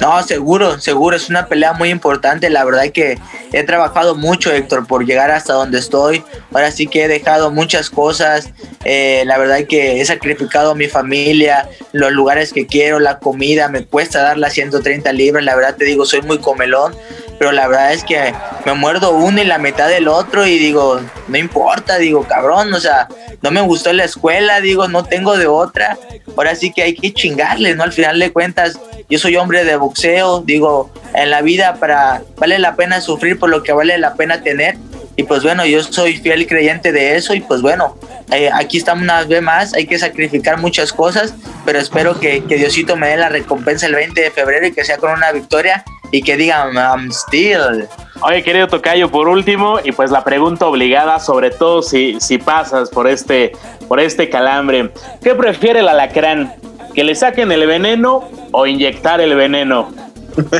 No, 0.00 0.20
seguro, 0.24 0.80
seguro, 0.80 1.14
es 1.14 1.30
una 1.30 1.46
pelea 1.46 1.74
muy 1.74 1.90
importante. 1.90 2.50
La 2.50 2.64
verdad 2.64 2.90
que 2.92 3.20
he 3.52 3.62
trabajado 3.62 4.16
mucho, 4.16 4.50
Héctor, 4.50 4.88
por 4.88 5.06
llegar 5.06 5.30
hasta 5.30 5.52
donde 5.52 5.78
estoy. 5.78 6.24
Ahora 6.52 6.72
sí 6.72 6.88
que 6.88 7.04
he 7.04 7.08
dejado 7.08 7.52
muchas 7.52 7.88
cosas. 7.88 8.50
Eh, 8.84 9.22
la 9.26 9.38
verdad 9.38 9.58
que 9.68 10.00
he 10.00 10.04
sacrificado 10.04 10.72
a 10.72 10.74
mi 10.74 10.88
familia, 10.88 11.68
los 11.92 12.10
lugares 12.10 12.52
que 12.52 12.66
quiero, 12.66 12.98
la 12.98 13.20
comida. 13.20 13.68
Me 13.68 13.84
cuesta 13.86 14.20
dar 14.20 14.38
las 14.38 14.54
130 14.54 15.12
libras. 15.12 15.44
La 15.44 15.54
verdad 15.54 15.76
te 15.76 15.84
digo, 15.84 16.04
soy 16.04 16.22
muy 16.22 16.38
comelón 16.38 16.96
pero 17.38 17.52
la 17.52 17.68
verdad 17.68 17.92
es 17.92 18.04
que 18.04 18.34
me 18.66 18.74
muerdo 18.74 19.12
uno 19.12 19.40
y 19.40 19.44
la 19.44 19.58
mitad 19.58 19.88
del 19.88 20.08
otro 20.08 20.46
y 20.46 20.58
digo, 20.58 21.00
no 21.28 21.38
importa, 21.38 21.98
digo, 21.98 22.24
cabrón, 22.24 22.74
o 22.74 22.80
sea, 22.80 23.08
no 23.42 23.50
me 23.50 23.60
gustó 23.60 23.92
la 23.92 24.04
escuela, 24.04 24.60
digo, 24.60 24.88
no 24.88 25.04
tengo 25.04 25.36
de 25.36 25.46
otra, 25.46 25.96
ahora 26.36 26.54
sí 26.54 26.72
que 26.72 26.82
hay 26.82 26.94
que 26.94 27.12
chingarle, 27.12 27.74
¿no? 27.74 27.84
Al 27.84 27.92
final 27.92 28.18
de 28.18 28.32
cuentas, 28.32 28.78
yo 29.08 29.18
soy 29.18 29.36
hombre 29.36 29.64
de 29.64 29.76
boxeo, 29.76 30.40
digo, 30.40 30.90
en 31.14 31.30
la 31.30 31.40
vida 31.40 31.76
para, 31.76 32.22
vale 32.36 32.58
la 32.58 32.74
pena 32.74 33.00
sufrir 33.00 33.38
por 33.38 33.50
lo 33.50 33.62
que 33.62 33.72
vale 33.72 33.96
la 33.98 34.14
pena 34.14 34.42
tener, 34.42 34.76
y 35.16 35.24
pues 35.24 35.42
bueno, 35.42 35.66
yo 35.66 35.82
soy 35.82 36.16
fiel 36.16 36.46
creyente 36.46 36.92
de 36.92 37.16
eso 37.16 37.34
y 37.34 37.40
pues 37.40 37.60
bueno, 37.60 37.98
eh, 38.32 38.50
aquí 38.52 38.78
estamos 38.78 39.02
una 39.02 39.24
vez 39.24 39.42
más, 39.42 39.74
hay 39.74 39.86
que 39.86 39.98
sacrificar 39.98 40.58
muchas 40.58 40.92
cosas, 40.92 41.34
pero 41.64 41.80
espero 41.80 42.20
que, 42.20 42.44
que 42.44 42.56
Diosito 42.56 42.94
me 42.96 43.08
dé 43.08 43.16
la 43.16 43.28
recompensa 43.28 43.86
el 43.86 43.96
20 43.96 44.20
de 44.20 44.30
febrero 44.30 44.66
y 44.66 44.72
que 44.72 44.84
sea 44.84 44.98
con 44.98 45.10
una 45.10 45.32
victoria 45.32 45.84
y 46.10 46.22
que 46.22 46.36
digan 46.36 46.74
I'm 46.74 47.10
still. 47.10 47.88
Oye, 48.20 48.42
querido 48.42 48.66
Tocayo, 48.66 49.10
por 49.10 49.28
último, 49.28 49.78
y 49.84 49.92
pues 49.92 50.10
la 50.10 50.24
pregunta 50.24 50.66
obligada, 50.66 51.20
sobre 51.20 51.50
todo 51.50 51.82
si, 51.82 52.18
si 52.20 52.38
pasas 52.38 52.90
por 52.90 53.06
este, 53.06 53.52
por 53.86 54.00
este 54.00 54.28
calambre, 54.28 54.90
¿qué 55.22 55.34
prefiere 55.34 55.80
el 55.80 55.88
alacrán? 55.88 56.54
¿Que 56.94 57.04
le 57.04 57.14
saquen 57.14 57.52
el 57.52 57.66
veneno 57.66 58.28
o 58.50 58.66
inyectar 58.66 59.20
el 59.20 59.36
veneno? 59.36 59.90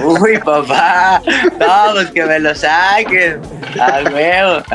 Uy, 0.02 0.38
papá. 0.38 1.22
No, 1.58 1.92
pues 1.92 2.10
que 2.10 2.24
me 2.24 2.40
lo 2.40 2.54
saquen. 2.54 3.40
Al 3.80 4.12
huevo. 4.12 4.62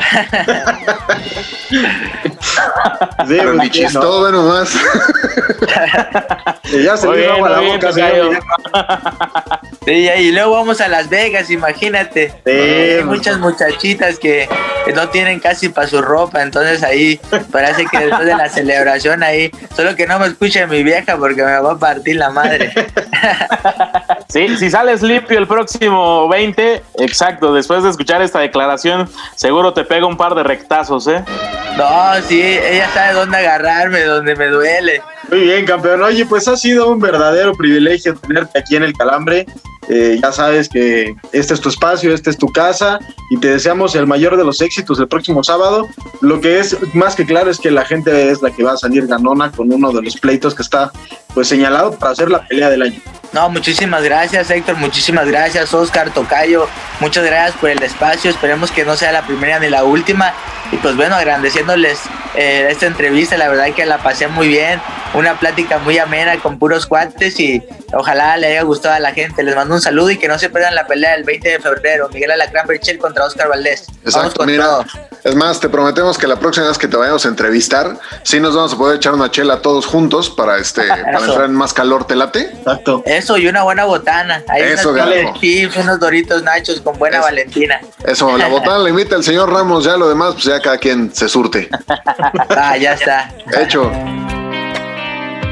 Sí, 3.26 3.36
pero 3.38 3.54
ni 3.54 3.70
chistoso 3.70 4.30
nomás. 4.30 4.72
ya 6.84 6.96
se 6.96 7.08
me 7.08 7.26
agua 7.26 7.48
la 7.48 7.60
boca, 7.60 7.90
Sí, 9.84 10.08
y 10.08 10.32
luego 10.32 10.52
vamos 10.52 10.80
a 10.80 10.88
Las 10.88 11.08
Vegas, 11.08 11.50
imagínate. 11.50 12.32
Hay 12.46 13.04
muchas 13.04 13.38
muchachitas 13.38 14.18
que 14.18 14.48
no 14.94 15.08
tienen 15.08 15.40
casi 15.40 15.68
para 15.68 15.86
su 15.86 16.00
ropa, 16.00 16.42
entonces 16.42 16.82
ahí 16.82 17.20
parece 17.50 17.86
que 17.86 17.98
después 17.98 18.26
de 18.26 18.34
la 18.34 18.48
celebración 18.48 19.22
ahí, 19.22 19.50
solo 19.74 19.94
que 19.96 20.06
no 20.06 20.18
me 20.18 20.26
escuche 20.26 20.66
mi 20.66 20.82
vieja 20.82 21.16
porque 21.16 21.42
me 21.42 21.58
va 21.60 21.72
a 21.72 21.78
partir 21.78 22.16
la 22.16 22.30
madre. 22.30 22.72
Sí, 24.28 24.56
si 24.56 24.68
sales 24.68 25.00
limpio 25.00 25.38
el 25.38 25.46
próximo 25.46 26.28
20, 26.28 26.82
exacto, 26.98 27.54
después 27.54 27.84
de 27.84 27.90
escuchar 27.90 28.20
esta 28.20 28.40
declaración, 28.40 29.08
seguro 29.36 29.72
te 29.72 29.84
pega 29.84 30.06
un 30.06 30.16
par 30.16 30.34
de 30.34 30.42
rectazos, 30.42 31.06
¿eh? 31.06 31.22
No, 31.76 32.20
sí, 32.26 32.42
ella 32.42 32.88
sabe 32.92 33.12
dónde 33.14 33.36
agarrarme, 33.36 34.02
donde 34.02 34.34
me 34.34 34.48
duele. 34.48 35.02
Muy 35.30 35.40
bien, 35.40 35.64
campeón. 35.64 36.02
Oye, 36.02 36.26
pues 36.26 36.48
ha 36.48 36.56
sido 36.56 36.90
un 36.90 36.98
verdadero 36.98 37.52
privilegio 37.54 38.16
tenerte 38.16 38.58
aquí 38.58 38.74
en 38.74 38.82
el 38.82 38.92
Calambre. 38.92 39.46
Eh, 39.88 40.18
ya 40.22 40.32
sabes 40.32 40.68
que 40.68 41.14
este 41.32 41.54
es 41.54 41.60
tu 41.60 41.68
espacio, 41.68 42.14
esta 42.14 42.30
es 42.30 42.38
tu 42.38 42.48
casa 42.48 42.98
y 43.30 43.38
te 43.38 43.48
deseamos 43.48 43.94
el 43.94 44.06
mayor 44.06 44.36
de 44.36 44.44
los 44.44 44.60
éxitos 44.60 44.98
el 44.98 45.08
próximo 45.08 45.44
sábado. 45.44 45.86
Lo 46.20 46.40
que 46.40 46.58
es 46.58 46.76
más 46.94 47.14
que 47.14 47.26
claro 47.26 47.50
es 47.50 47.58
que 47.58 47.70
la 47.70 47.84
gente 47.84 48.30
es 48.30 48.42
la 48.42 48.50
que 48.50 48.62
va 48.62 48.72
a 48.72 48.76
salir 48.76 49.06
ganona 49.06 49.50
con 49.52 49.72
uno 49.72 49.92
de 49.92 50.02
los 50.02 50.16
pleitos 50.16 50.54
que 50.54 50.62
está 50.62 50.90
pues 51.34 51.48
señalado 51.48 51.92
para 51.98 52.12
hacer 52.12 52.30
la 52.30 52.46
pelea 52.46 52.70
del 52.70 52.82
año. 52.82 53.00
No, 53.34 53.50
muchísimas 53.50 54.04
gracias 54.04 54.48
Héctor, 54.48 54.76
muchísimas 54.76 55.26
gracias 55.26 55.74
Oscar 55.74 56.14
Tocayo, 56.14 56.68
muchas 57.00 57.24
gracias 57.24 57.56
por 57.56 57.68
el 57.68 57.82
espacio, 57.82 58.30
esperemos 58.30 58.70
que 58.70 58.84
no 58.84 58.94
sea 58.94 59.10
la 59.10 59.26
primera 59.26 59.58
ni 59.58 59.68
la 59.68 59.82
última. 59.82 60.32
Y 60.70 60.76
pues 60.76 60.94
bueno, 60.94 61.16
agradeciéndoles 61.16 61.98
eh, 62.36 62.68
esta 62.70 62.86
entrevista, 62.86 63.36
la 63.36 63.48
verdad 63.48 63.74
que 63.74 63.84
la 63.86 63.98
pasé 63.98 64.28
muy 64.28 64.46
bien, 64.46 64.80
una 65.14 65.36
plática 65.40 65.78
muy 65.78 65.98
amena 65.98 66.38
con 66.38 66.60
puros 66.60 66.86
cuates 66.86 67.40
y 67.40 67.60
ojalá 67.92 68.36
le 68.36 68.46
haya 68.46 68.62
gustado 68.62 68.94
a 68.94 69.00
la 69.00 69.12
gente, 69.12 69.42
les 69.42 69.56
mando 69.56 69.74
un 69.74 69.80
saludo 69.80 70.10
y 70.10 70.16
que 70.16 70.28
no 70.28 70.38
se 70.38 70.48
pierdan 70.48 70.76
la 70.76 70.86
pelea 70.86 71.16
del 71.16 71.24
20 71.24 71.48
de 71.48 71.58
febrero, 71.58 72.08
Miguel 72.10 72.30
Alacrán 72.30 72.68
Berchel 72.68 72.98
contra 72.98 73.24
Oscar 73.24 73.48
Valdés. 73.48 73.86
Exacto, 74.04 74.46
mira, 74.46 74.78
es 75.24 75.34
más, 75.34 75.58
te 75.58 75.70
prometemos 75.70 76.18
que 76.18 76.26
la 76.26 76.36
próxima 76.36 76.68
vez 76.68 76.76
que 76.76 76.86
te 76.86 76.98
vayamos 76.98 77.24
a 77.24 77.28
entrevistar, 77.28 77.98
sí 78.24 78.40
nos 78.40 78.54
vamos 78.54 78.74
a 78.74 78.76
poder 78.76 78.96
echar 78.96 79.14
una 79.14 79.30
chela 79.30 79.62
todos 79.62 79.86
juntos 79.86 80.28
para 80.28 80.58
este 80.58 80.86
para 80.88 81.24
entrar 81.24 81.44
en 81.46 81.54
más 81.54 81.72
calor, 81.72 82.06
¿te 82.06 82.14
late? 82.14 82.40
Exacto. 82.40 83.02
Eso, 83.06 83.38
y 83.38 83.46
una 83.46 83.62
buena 83.62 83.86
botana. 83.86 84.42
Hay 84.48 84.62
Eso, 84.62 84.90
unos 84.90 85.40
chips, 85.40 85.78
unos 85.78 85.98
doritos 85.98 86.42
nachos 86.42 86.82
con 86.82 86.98
buena 86.98 87.20
Valentina. 87.20 87.80
Eso, 88.04 88.36
la 88.36 88.48
botana 88.50 88.78
la 88.78 88.90
invita 88.90 89.16
el 89.16 89.24
señor 89.24 89.50
Ramos, 89.50 89.84
ya 89.84 89.96
lo 89.96 90.10
demás, 90.10 90.34
pues 90.34 90.44
ya 90.44 90.60
cada 90.60 90.76
quien 90.76 91.14
se 91.14 91.26
surte. 91.26 91.70
ah, 92.50 92.76
ya 92.76 92.92
está. 92.92 93.32
Hecho. 93.58 93.90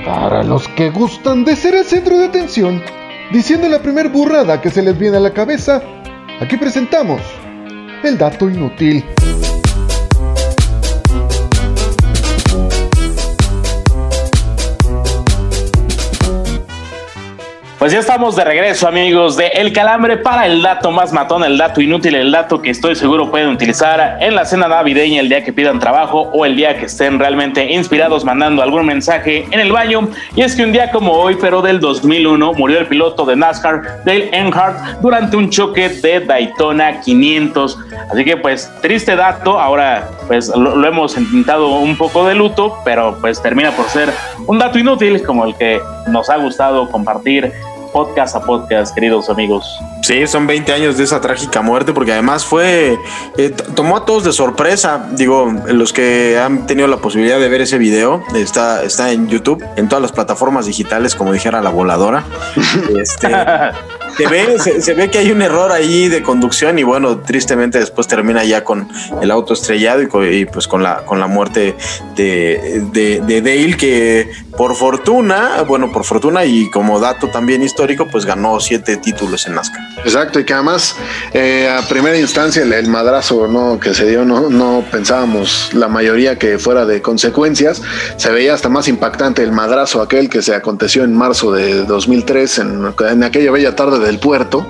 Para 0.05 0.43
los 0.43 0.68
que 0.68 0.91
gustan 0.91 1.47
de 1.47 1.57
ser 1.57 1.75
el 1.77 1.87
centro 1.87 2.18
de 2.18 2.27
atención, 2.27 2.83
diciendo 3.33 3.66
la 3.70 3.81
primer 3.81 4.11
burrada 4.11 4.61
que 4.61 4.68
se 4.68 4.83
les 4.83 4.99
viene 4.99 5.16
a 5.16 5.20
la 5.20 5.33
cabeza, 5.33 5.81
aquí 6.43 6.59
presentamos 6.59 7.23
el 8.03 8.18
dato 8.18 8.51
inútil. 8.51 9.03
Pues 17.83 17.93
ya 17.93 17.99
estamos 17.99 18.37
de 18.37 18.45
regreso, 18.45 18.87
amigos, 18.87 19.37
de 19.37 19.49
El 19.49 19.72
Calambre 19.72 20.16
para 20.16 20.47
el 20.47 20.62
dato 20.62 20.93
más 20.93 21.12
matón, 21.12 21.43
el 21.43 21.59
dato 21.59 21.80
inútil, 21.80 22.14
el 22.14 22.30
dato 22.30 22.62
que 22.62 22.70
estoy 22.70 22.95
seguro 22.95 23.28
pueden 23.28 23.49
utilizar 23.49 24.18
en 24.20 24.37
la 24.37 24.45
cena 24.45 24.68
navideña, 24.68 25.18
el 25.18 25.28
día 25.28 25.43
que 25.43 25.53
pidan 25.53 25.80
trabajo 25.80 26.30
o 26.33 26.47
el 26.47 26.55
día 26.55 26.78
que 26.78 26.85
estén 26.85 27.18
realmente 27.18 27.72
inspirados 27.72 28.24
mandando 28.24 28.62
algún 28.62 28.87
mensaje 28.87 29.47
en 29.51 29.59
el 29.59 29.72
baño. 29.72 30.09
Y 30.37 30.43
es 30.43 30.55
que 30.55 30.62
un 30.62 30.70
día 30.70 30.93
como 30.93 31.14
hoy, 31.14 31.37
pero 31.41 31.61
del 31.61 31.80
2001, 31.80 32.53
murió 32.53 32.78
el 32.78 32.87
piloto 32.87 33.24
de 33.24 33.35
NASCAR, 33.35 34.05
Dale 34.05 34.30
Earnhardt, 34.33 35.01
durante 35.01 35.37
un 35.37 35.51
choque 35.51 35.89
de 35.89 36.20
Daytona 36.20 37.01
500. 37.01 37.78
Así 38.12 38.24
que 38.24 38.37
pues 38.37 38.70
triste 38.80 39.16
dato, 39.16 39.59
ahora 39.59 40.09
pues 40.28 40.51
lo, 40.55 40.76
lo 40.76 40.87
hemos 40.87 41.18
intentado 41.18 41.66
un 41.66 41.97
poco 41.97 42.28
de 42.28 42.37
luto, 42.37 42.78
pero 42.85 43.18
pues 43.20 43.43
termina 43.43 43.72
por 43.72 43.87
ser 43.87 44.09
un 44.47 44.61
dato 44.61 44.78
inútil 44.78 45.20
como 45.24 45.47
el 45.47 45.57
que 45.57 45.80
nos 46.07 46.30
ha 46.30 46.37
gustado 46.37 46.89
compartir 46.89 47.53
podcast 47.93 48.34
a 48.36 48.40
podcast, 48.40 48.95
queridos 48.95 49.28
amigos. 49.28 49.78
Sí, 50.03 50.26
son 50.26 50.47
20 50.47 50.72
años 50.72 50.97
de 50.97 51.05
esa 51.05 51.20
trágica 51.20 51.62
muerte, 51.62 51.93
porque 51.93 52.12
además 52.12 52.45
fue. 52.45 52.99
eh, 53.36 53.51
tomó 53.74 53.99
a 53.99 54.05
todos 54.05 54.24
de 54.24 54.32
sorpresa. 54.32 55.07
Digo, 55.12 55.53
los 55.66 55.93
que 55.93 56.38
han 56.38 56.66
tenido 56.66 56.88
la 56.88 56.97
posibilidad 56.97 57.38
de 57.38 57.49
ver 57.49 57.61
ese 57.61 57.78
video, 57.78 58.22
está, 58.34 58.82
está 58.82 59.12
en 59.12 59.28
YouTube, 59.28 59.64
en 59.76 59.88
todas 59.88 60.03
las 60.03 60.11
plataformas 60.12 60.66
digitales, 60.66 61.14
como 61.14 61.32
dijera 61.32 61.61
la 61.61 61.70
voladora. 61.70 62.24
Este, 62.99 63.28
se, 64.16 64.26
ve, 64.28 64.59
se, 64.59 64.80
se 64.82 64.95
ve 64.95 65.11
que 65.11 65.18
hay 65.18 65.30
un 65.30 65.40
error 65.43 65.72
ahí 65.72 66.09
de 66.09 66.22
conducción, 66.22 66.78
y 66.78 66.82
bueno, 66.82 67.18
tristemente 67.18 67.78
después 67.78 68.07
termina 68.07 68.45
ya 68.45 68.64
con 68.64 68.88
el 69.20 69.30
auto 69.30 69.55
estrellado 69.55 70.03
y, 70.03 70.45
pues 70.47 70.68
con 70.68 70.82
la, 70.82 71.05
con 71.05 71.18
la 71.20 71.26
muerte 71.26 71.76
de, 72.16 72.82
de, 72.93 73.20
de 73.20 73.40
Dale, 73.40 73.76
que 73.76 74.30
por 74.57 74.74
fortuna, 74.74 75.62
bueno, 75.66 75.90
por 75.93 76.05
fortuna 76.05 76.45
y 76.45 76.70
como 76.70 77.01
dato 77.01 77.28
también 77.28 77.62
histórico, 77.62 77.82
pues 78.11 78.24
ganó 78.24 78.61
siete 78.61 78.97
títulos 78.97 79.47
en 79.47 79.55
NASCAR. 79.55 79.80
Exacto, 80.05 80.39
y 80.41 80.45
que 80.45 80.53
además 80.55 80.97
eh, 81.33 81.68
a 81.68 81.83
primera 81.89 82.16
instancia 82.18 82.62
el, 82.62 82.87
madrazo 82.89 83.47
¿no? 83.49 83.78
que 83.80 83.93
se 83.95 84.07
dio, 84.07 84.24
no, 84.24 84.49
no 84.51 84.85
pensábamos 84.91 85.70
la 85.72 85.89
mayoría 85.89 86.39
que 86.39 86.59
fuera 86.59 86.87
de 86.87 87.03
consecuencias, 87.03 87.83
se 88.16 88.30
veía 88.30 88.55
hasta 88.55 88.68
más 88.68 88.89
impactante 88.89 89.43
el 89.43 89.53
madrazo 89.53 90.01
aquel 90.01 90.28
que 90.28 90.43
se 90.43 90.55
aconteció 90.55 91.05
en 91.05 91.14
marzo 91.14 91.53
de 91.53 91.85
2003 91.85 92.59
en, 92.59 93.22
aquella 93.24 93.51
bella 93.51 93.74
tarde 93.76 93.99
del 93.99 94.18
puerto, 94.18 94.66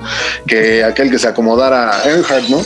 que 0.46 0.84
aquel 0.84 1.10
que 1.10 1.18
se 1.18 1.28
acomodara 1.28 2.02
Earnhardt, 2.04 2.48
¿no? 2.48 2.60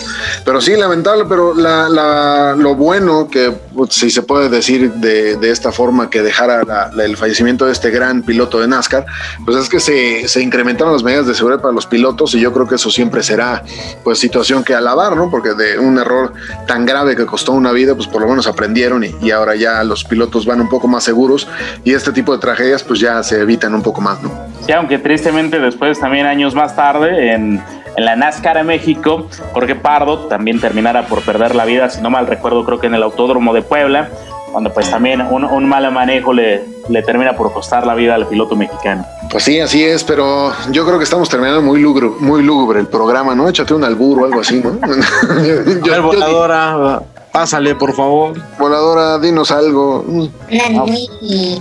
Pero 0.44 0.60
sí, 0.60 0.76
lamentable, 0.76 1.24
pero 1.28 1.54
la, 1.54 1.88
la- 1.88 2.54
lo 2.56 2.74
bueno 2.74 3.28
que, 3.28 3.52
pues, 3.74 3.94
si 3.94 4.10
se 4.10 4.22
puede 4.22 4.48
decir 4.48 4.92
de, 4.94 5.36
de 5.36 5.50
esta 5.50 5.72
forma, 5.72 6.08
que 6.10 6.22
dejara 6.22 6.62
el 6.98 7.16
fallecimiento 7.16 7.66
de 7.66 7.72
este 7.72 7.90
gran 7.90 8.22
piloto 8.22 8.60
de 8.60 8.68
NASCAR, 8.68 9.04
pues 9.44 9.56
es 9.56 9.68
que 9.68 9.80
se 9.80 10.26
incrementaron 10.42 10.92
las 10.92 11.02
medidas 11.02 11.26
de 11.26 11.34
seguridad 11.34 11.60
para 11.60 11.74
los 11.74 11.86
pilotos 11.86 12.34
y 12.34 12.40
yo 12.40 12.52
creo 12.52 12.66
que 12.66 12.76
eso 12.76 12.90
siempre 12.90 13.22
será 13.22 13.62
pues 14.04 14.18
situación 14.18 14.64
que 14.64 14.74
alabar, 14.74 15.16
¿no? 15.16 15.30
Porque 15.30 15.54
de 15.54 15.78
un 15.78 15.98
error 15.98 16.32
tan 16.66 16.86
grave 16.86 17.16
que 17.16 17.26
costó 17.26 17.52
una 17.52 17.72
vida, 17.72 17.94
pues 17.94 18.06
por 18.06 18.22
lo 18.22 18.28
menos 18.28 18.46
aprendieron 18.46 19.04
y, 19.04 19.30
ahora 19.30 19.54
ya 19.56 19.84
los 19.84 20.04
pilotos 20.04 20.46
van 20.46 20.60
un 20.60 20.68
poco 20.68 20.88
más 20.88 21.04
seguros 21.04 21.46
y 21.84 21.92
este 21.92 22.12
tipo 22.12 22.32
de 22.32 22.38
tragedias 22.38 22.82
pues 22.82 23.00
ya 23.00 23.22
se 23.22 23.40
evitan 23.40 23.74
un 23.74 23.82
poco 23.82 24.00
más, 24.00 24.22
¿no? 24.22 24.30
Sí, 24.64 24.72
aunque 24.72 24.98
tristemente 24.98 25.58
después, 25.58 26.00
también 26.00 26.26
años 26.26 26.54
más 26.54 26.74
tarde, 26.74 27.32
en, 27.32 27.62
en 27.96 28.04
la 28.04 28.16
NASCAR 28.16 28.58
en 28.58 28.66
México, 28.66 29.28
Jorge 29.52 29.74
Pardo 29.74 30.26
también 30.26 30.60
terminara 30.60 31.06
por 31.06 31.22
perder 31.22 31.54
la 31.54 31.64
vida, 31.64 31.90
si 31.90 32.00
no 32.00 32.10
mal 32.10 32.26
recuerdo, 32.26 32.64
creo 32.64 32.78
que 32.78 32.86
en 32.86 32.94
el 32.94 33.02
Autódromo 33.02 33.52
de 33.54 33.62
Puebla, 33.62 34.10
donde 34.56 34.70
pues 34.70 34.90
también 34.90 35.20
un, 35.20 35.44
un 35.44 35.68
mal 35.68 35.92
manejo 35.92 36.32
le, 36.32 36.64
le 36.88 37.02
termina 37.02 37.36
por 37.36 37.52
costar 37.52 37.86
la 37.86 37.94
vida 37.94 38.14
al 38.14 38.26
piloto 38.26 38.56
mexicano. 38.56 39.04
Pues 39.30 39.44
sí, 39.44 39.60
así 39.60 39.84
es, 39.84 40.02
pero 40.02 40.50
yo 40.70 40.86
creo 40.86 40.96
que 40.96 41.04
estamos 41.04 41.28
terminando 41.28 41.60
muy 41.60 41.78
lúgubre, 41.78 42.08
muy 42.20 42.42
lúgubre 42.42 42.80
el 42.80 42.86
programa, 42.86 43.34
¿no? 43.34 43.50
Échate 43.50 43.74
un 43.74 43.84
albur 43.84 44.22
o 44.22 44.24
algo 44.24 44.40
así, 44.40 44.62
¿no? 44.64 44.78
A 44.82 45.90
ver, 45.90 46.00
voladora, 46.00 47.02
pásale, 47.36 47.74
por 47.74 47.92
favor. 47.94 48.32
voladora, 48.58 49.18
dinos 49.18 49.50
algo. 49.50 50.02
Andan 50.50 50.74
muy 50.74 51.06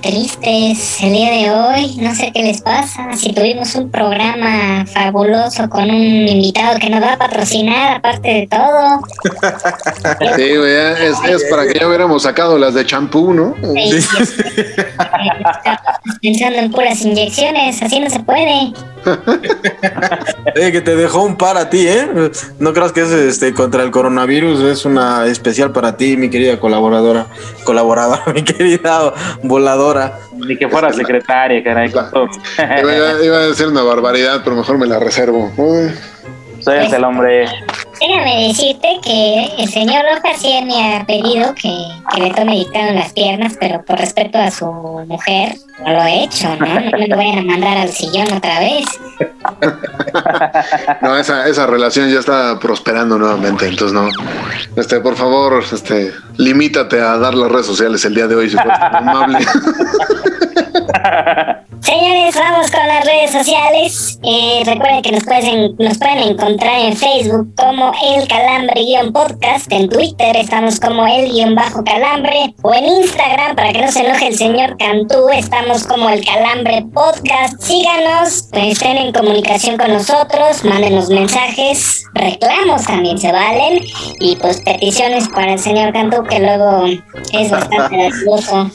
tristes 0.02 1.02
el 1.04 1.12
día 1.12 1.32
de 1.32 1.52
hoy, 1.52 1.98
no 1.98 2.16
sé 2.16 2.32
qué 2.34 2.44
les 2.44 2.62
pasa. 2.62 3.12
Si 3.18 3.34
tuvimos 3.34 3.76
un 3.76 3.92
programa 3.92 4.86
fabuloso 4.86 5.68
con 5.70 5.84
un 5.90 6.28
invitado 6.30 6.80
que 6.80 6.90
nos 6.90 7.02
va 7.04 7.14
a 7.14 7.18
patrocinar, 7.18 7.98
aparte 7.98 8.28
de 8.30 8.48
todo. 8.48 9.02
Sí, 10.38 10.56
güey, 10.58 10.74
es, 10.74 11.18
es 11.28 11.44
para 11.50 11.66
que 11.68 11.78
ya 11.80 11.88
hubiéramos 11.88 12.24
sacado 12.24 12.58
las 12.58 12.74
de 12.74 12.86
champú, 12.86 13.34
¿no? 13.34 13.54
Y- 13.76 13.96
Estamos 13.98 15.85
pensando 16.26 16.58
en 16.58 16.72
puras 16.72 17.02
inyecciones, 17.02 17.82
así 17.82 18.00
no 18.00 18.10
se 18.10 18.20
puede. 18.20 18.74
Eh, 20.56 20.72
que 20.72 20.80
te 20.80 20.96
dejó 20.96 21.24
un 21.24 21.38
par 21.38 21.58
a 21.58 21.70
ti, 21.70 21.86
¿eh? 21.86 22.08
No 22.60 22.72
creas 22.74 22.94
que 22.94 23.02
es 23.02 23.12
este 23.12 23.54
contra 23.54 23.84
el 23.84 23.92
coronavirus, 23.92 24.62
es 24.62 24.86
una 24.86 25.26
especial 25.26 25.74
para 25.74 25.98
ti, 25.98 26.16
mi 26.16 26.30
querida 26.30 26.62
colaboradora, 26.62 27.28
colaboradora, 27.66 28.24
mi 28.34 28.42
querida 28.42 29.14
voladora. 29.44 30.18
Ni 30.34 30.58
que 30.58 30.70
fuera 30.70 30.94
secretaria, 30.94 31.62
caray. 31.62 31.90
Iba, 31.90 33.24
iba 33.24 33.38
a 33.38 33.48
decir 33.48 33.68
una 33.68 33.84
barbaridad, 33.84 34.42
pero 34.46 34.56
mejor 34.56 34.78
me 34.78 34.88
la 34.88 34.98
reservo. 34.98 35.52
Uy. 35.58 35.92
Soy 36.62 36.78
el 36.78 37.04
hombre. 37.04 37.48
Déjame 38.08 38.48
decirte 38.50 39.00
que 39.02 39.46
el 39.58 39.68
señor 39.68 40.06
Rojas 40.06 40.38
sí 40.40 40.54
me 40.64 40.96
ha 40.96 41.06
pedido 41.06 41.56
que, 41.56 41.76
que 42.14 42.22
le 42.22 42.32
tome 42.32 42.58
dictado 42.58 42.94
las 42.94 43.12
piernas, 43.14 43.58
pero 43.60 43.84
por 43.84 43.98
respeto 43.98 44.38
a 44.38 44.52
su 44.52 44.68
mujer, 45.08 45.56
no 45.84 45.92
lo 45.92 46.04
he 46.04 46.24
hecho, 46.26 46.56
¿no? 46.58 46.68
No 46.68 46.98
me 47.00 47.08
lo 47.08 47.18
vayan 47.18 47.40
a 47.40 47.42
mandar 47.42 47.78
al 47.78 47.90
sillón 47.90 48.32
otra 48.32 48.60
vez. 48.60 48.86
No, 51.02 51.18
esa, 51.18 51.48
esa 51.48 51.68
relación 51.68 52.10
ya 52.10 52.20
está 52.20 52.60
prosperando 52.60 53.18
nuevamente, 53.18 53.68
entonces 53.68 53.94
no. 53.94 54.10
Este, 54.76 55.00
por 55.00 55.16
favor, 55.16 55.64
este, 55.72 56.14
limítate 56.38 57.02
a 57.02 57.18
dar 57.18 57.36
las 57.36 57.52
redes 57.52 57.66
sociales 57.66 58.04
el 58.06 58.16
día 58.16 58.28
de 58.28 58.36
hoy, 58.36 58.50
si 58.50 58.56
fueras 58.56 58.80
tan 58.80 58.96
amable. 58.96 59.40
Señores, 61.86 62.36
vamos 62.36 62.72
con 62.72 62.88
las 62.88 63.06
redes 63.06 63.32
sociales. 63.32 64.20
Eh, 64.24 64.64
recuerden 64.66 65.04
que 65.04 65.12
nos 65.12 65.24
pueden, 65.24 65.76
nos 65.78 66.00
pueden 66.00 66.18
encontrar 66.18 66.80
en 66.80 66.98
Facebook 66.98 67.54
como 67.56 67.92
El 68.04 68.28
Calambre-Podcast. 68.28 69.72
En 69.72 69.88
Twitter 69.90 70.36
estamos 70.36 70.80
como 70.80 71.06
El-Calambre. 71.06 72.56
O 72.64 72.74
en 72.74 72.86
Instagram, 72.86 73.56
para 73.56 73.72
que 73.72 73.82
no 73.82 73.92
se 73.92 74.00
enoje 74.00 74.30
el 74.30 74.36
señor 74.36 74.78
Cantú, 74.78 75.30
estamos 75.30 75.84
como 75.84 76.10
El 76.10 76.26
Calambre 76.26 76.88
Podcast. 76.92 77.62
Síganos, 77.62 78.50
pues, 78.52 78.72
estén 78.72 78.98
en 78.98 79.14
comunicación 79.14 79.78
con 79.78 79.90
nosotros, 79.90 80.05
mándenos 80.64 81.10
mensajes, 81.10 82.04
reclamos 82.14 82.84
también 82.84 83.18
se 83.18 83.32
valen. 83.32 83.84
Y 84.20 84.36
pues 84.36 84.62
peticiones 84.62 85.28
para 85.30 85.54
el 85.54 85.60
señor 85.60 85.94
Cantú, 85.94 86.24
que 86.24 86.40
luego 86.40 86.86
es 87.34 87.52
bastante 87.52 87.98
gracioso. 87.98 88.72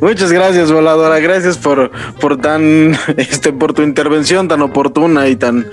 Muchas 0.00 0.32
gracias, 0.32 0.72
voladora. 0.72 1.18
Gracias 1.20 1.58
por, 1.58 1.90
por 2.20 2.40
tan, 2.40 2.96
este, 3.16 3.52
por 3.52 3.72
tu 3.74 3.82
intervención 3.82 4.48
tan 4.48 4.62
oportuna 4.62 5.28
y 5.28 5.36
tan, 5.36 5.66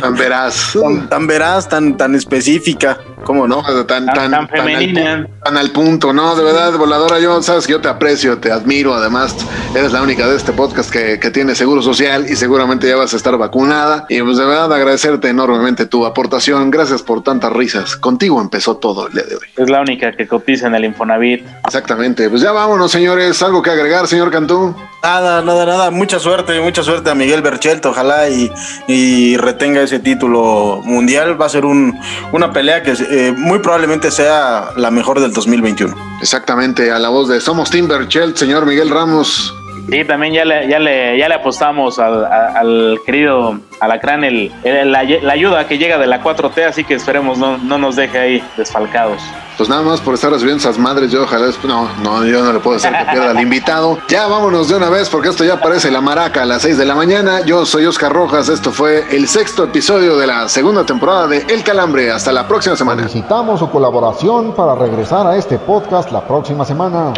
Tan 0.00 0.14
veraz. 0.16 0.72
tan, 0.80 1.08
tan 1.08 1.26
veraz, 1.26 1.68
tan, 1.68 1.96
tan 1.96 2.14
específica. 2.14 2.98
¿Cómo 3.24 3.48
no? 3.48 3.62
Tan, 3.86 4.06
Tan- 4.06 4.30
tan, 4.30 4.48
femenina. 4.48 5.14
al, 5.14 5.28
tan 5.44 5.56
al 5.56 5.70
punto, 5.72 6.12
no, 6.12 6.36
de 6.36 6.44
verdad, 6.44 6.72
voladora, 6.78 7.18
yo 7.18 7.42
sabes 7.42 7.66
que 7.66 7.72
yo 7.72 7.80
te 7.80 7.88
aprecio, 7.88 8.38
te 8.38 8.50
admiro, 8.52 8.94
además 8.94 9.34
eres 9.74 9.92
la 9.92 10.02
única 10.02 10.28
de 10.28 10.36
este 10.36 10.52
podcast 10.52 10.90
que, 10.90 11.18
que 11.18 11.30
tiene 11.30 11.54
seguro 11.54 11.82
social 11.82 12.26
y 12.30 12.36
seguramente 12.36 12.88
ya 12.88 12.96
vas 12.96 13.12
a 13.12 13.16
estar 13.16 13.36
vacunada 13.36 14.06
y 14.08 14.22
pues 14.22 14.38
de 14.38 14.44
verdad 14.46 14.72
agradecerte 14.72 15.28
enormemente 15.28 15.84
tu 15.86 16.06
aportación, 16.06 16.70
gracias 16.70 17.02
por 17.02 17.22
tantas 17.22 17.52
risas, 17.52 17.96
contigo 17.96 18.40
empezó 18.40 18.76
todo 18.76 19.08
el 19.08 19.12
día 19.14 19.24
de 19.24 19.34
hoy. 19.34 19.46
Es 19.56 19.68
la 19.68 19.80
única 19.80 20.12
que 20.12 20.26
cotiza 20.28 20.68
en 20.68 20.76
el 20.76 20.84
Infonavit. 20.84 21.37
Exactamente, 21.66 22.28
pues 22.30 22.42
ya 22.42 22.52
vámonos 22.52 22.90
señores, 22.90 23.42
algo 23.42 23.62
que 23.62 23.70
agregar 23.70 24.06
señor 24.06 24.30
Cantú. 24.30 24.74
Nada, 25.02 25.42
nada, 25.42 25.64
nada. 25.64 25.90
Mucha 25.90 26.18
suerte, 26.18 26.60
mucha 26.60 26.82
suerte 26.82 27.10
a 27.10 27.14
Miguel 27.14 27.40
Berchelt. 27.40 27.86
Ojalá 27.86 28.28
y, 28.28 28.50
y 28.88 29.36
retenga 29.36 29.80
ese 29.80 30.00
título 30.00 30.80
mundial. 30.84 31.40
Va 31.40 31.46
a 31.46 31.48
ser 31.48 31.64
un, 31.64 31.98
una 32.32 32.52
pelea 32.52 32.82
que 32.82 32.94
eh, 33.10 33.32
muy 33.36 33.60
probablemente 33.60 34.10
sea 34.10 34.70
la 34.76 34.90
mejor 34.90 35.20
del 35.20 35.32
2021. 35.32 35.94
Exactamente, 36.20 36.90
a 36.90 36.98
la 36.98 37.10
voz 37.10 37.28
de 37.28 37.40
Somos 37.40 37.70
Timberchelt, 37.70 38.36
señor 38.36 38.66
Miguel 38.66 38.90
Ramos. 38.90 39.54
Sí, 39.90 40.04
también 40.04 40.34
ya 40.34 40.44
le, 40.44 40.68
ya 40.68 40.78
le, 40.78 41.18
ya 41.18 41.28
le 41.28 41.34
apostamos 41.34 41.98
al, 41.98 42.24
al 42.26 42.98
querido 43.06 43.58
Alacrán 43.80 44.22
el, 44.24 44.52
el- 44.64 44.92
la, 44.92 45.02
la 45.04 45.32
ayuda 45.32 45.66
que 45.66 45.78
llega 45.78 45.96
de 45.98 46.06
la 46.06 46.22
4T, 46.22 46.66
así 46.66 46.84
que 46.84 46.94
esperemos 46.94 47.38
no, 47.38 47.56
no 47.58 47.78
nos 47.78 47.96
deje 47.96 48.18
ahí 48.18 48.44
desfalcados. 48.56 49.20
Pues 49.56 49.68
nada 49.68 49.82
más 49.82 50.00
por 50.00 50.14
estar 50.14 50.30
recibiendo 50.30 50.60
esas 50.60 50.78
madres, 50.78 51.10
yo 51.10 51.24
ojalá. 51.24 51.46
No, 51.64 51.88
no, 52.04 52.24
yo 52.24 52.44
no 52.44 52.52
le 52.52 52.60
puedo 52.60 52.76
hacer 52.76 52.92
que 52.92 53.04
pierda 53.10 53.30
al 53.30 53.40
invitado. 53.40 53.98
Ya 54.08 54.26
vámonos 54.28 54.68
de 54.68 54.76
una 54.76 54.88
vez 54.88 55.08
porque 55.08 55.30
esto 55.30 55.42
ya 55.44 55.60
parece 55.60 55.90
la 55.90 56.00
maraca 56.00 56.42
a 56.42 56.44
las 56.44 56.62
6 56.62 56.78
de 56.78 56.84
la 56.84 56.94
mañana. 56.94 57.40
Yo 57.44 57.66
soy 57.66 57.86
Oscar 57.86 58.12
Rojas. 58.12 58.48
Esto 58.48 58.70
fue 58.70 59.04
el 59.10 59.26
sexto 59.26 59.64
episodio 59.64 60.16
de 60.16 60.26
la 60.28 60.48
segunda 60.48 60.84
temporada 60.86 61.26
de 61.26 61.38
El 61.48 61.64
Calambre. 61.64 62.12
Hasta 62.12 62.30
la 62.30 62.46
próxima 62.46 62.76
semana. 62.76 63.02
Solicitamos 63.08 63.58
su 63.58 63.68
colaboración 63.68 64.54
para 64.54 64.76
regresar 64.76 65.26
a 65.26 65.36
este 65.36 65.58
podcast 65.58 66.12
la 66.12 66.20
próxima 66.24 66.64
semana. 66.64 67.12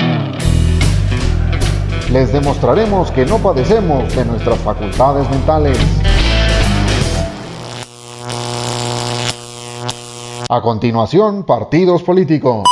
Les 2.13 2.33
demostraremos 2.33 3.13
que 3.13 3.25
no 3.25 3.39
padecemos 3.39 4.17
de 4.17 4.25
nuestras 4.25 4.59
facultades 4.59 5.31
mentales. 5.31 5.79
A 10.49 10.61
continuación, 10.61 11.47
partidos 11.47 12.03
políticos. 12.03 12.65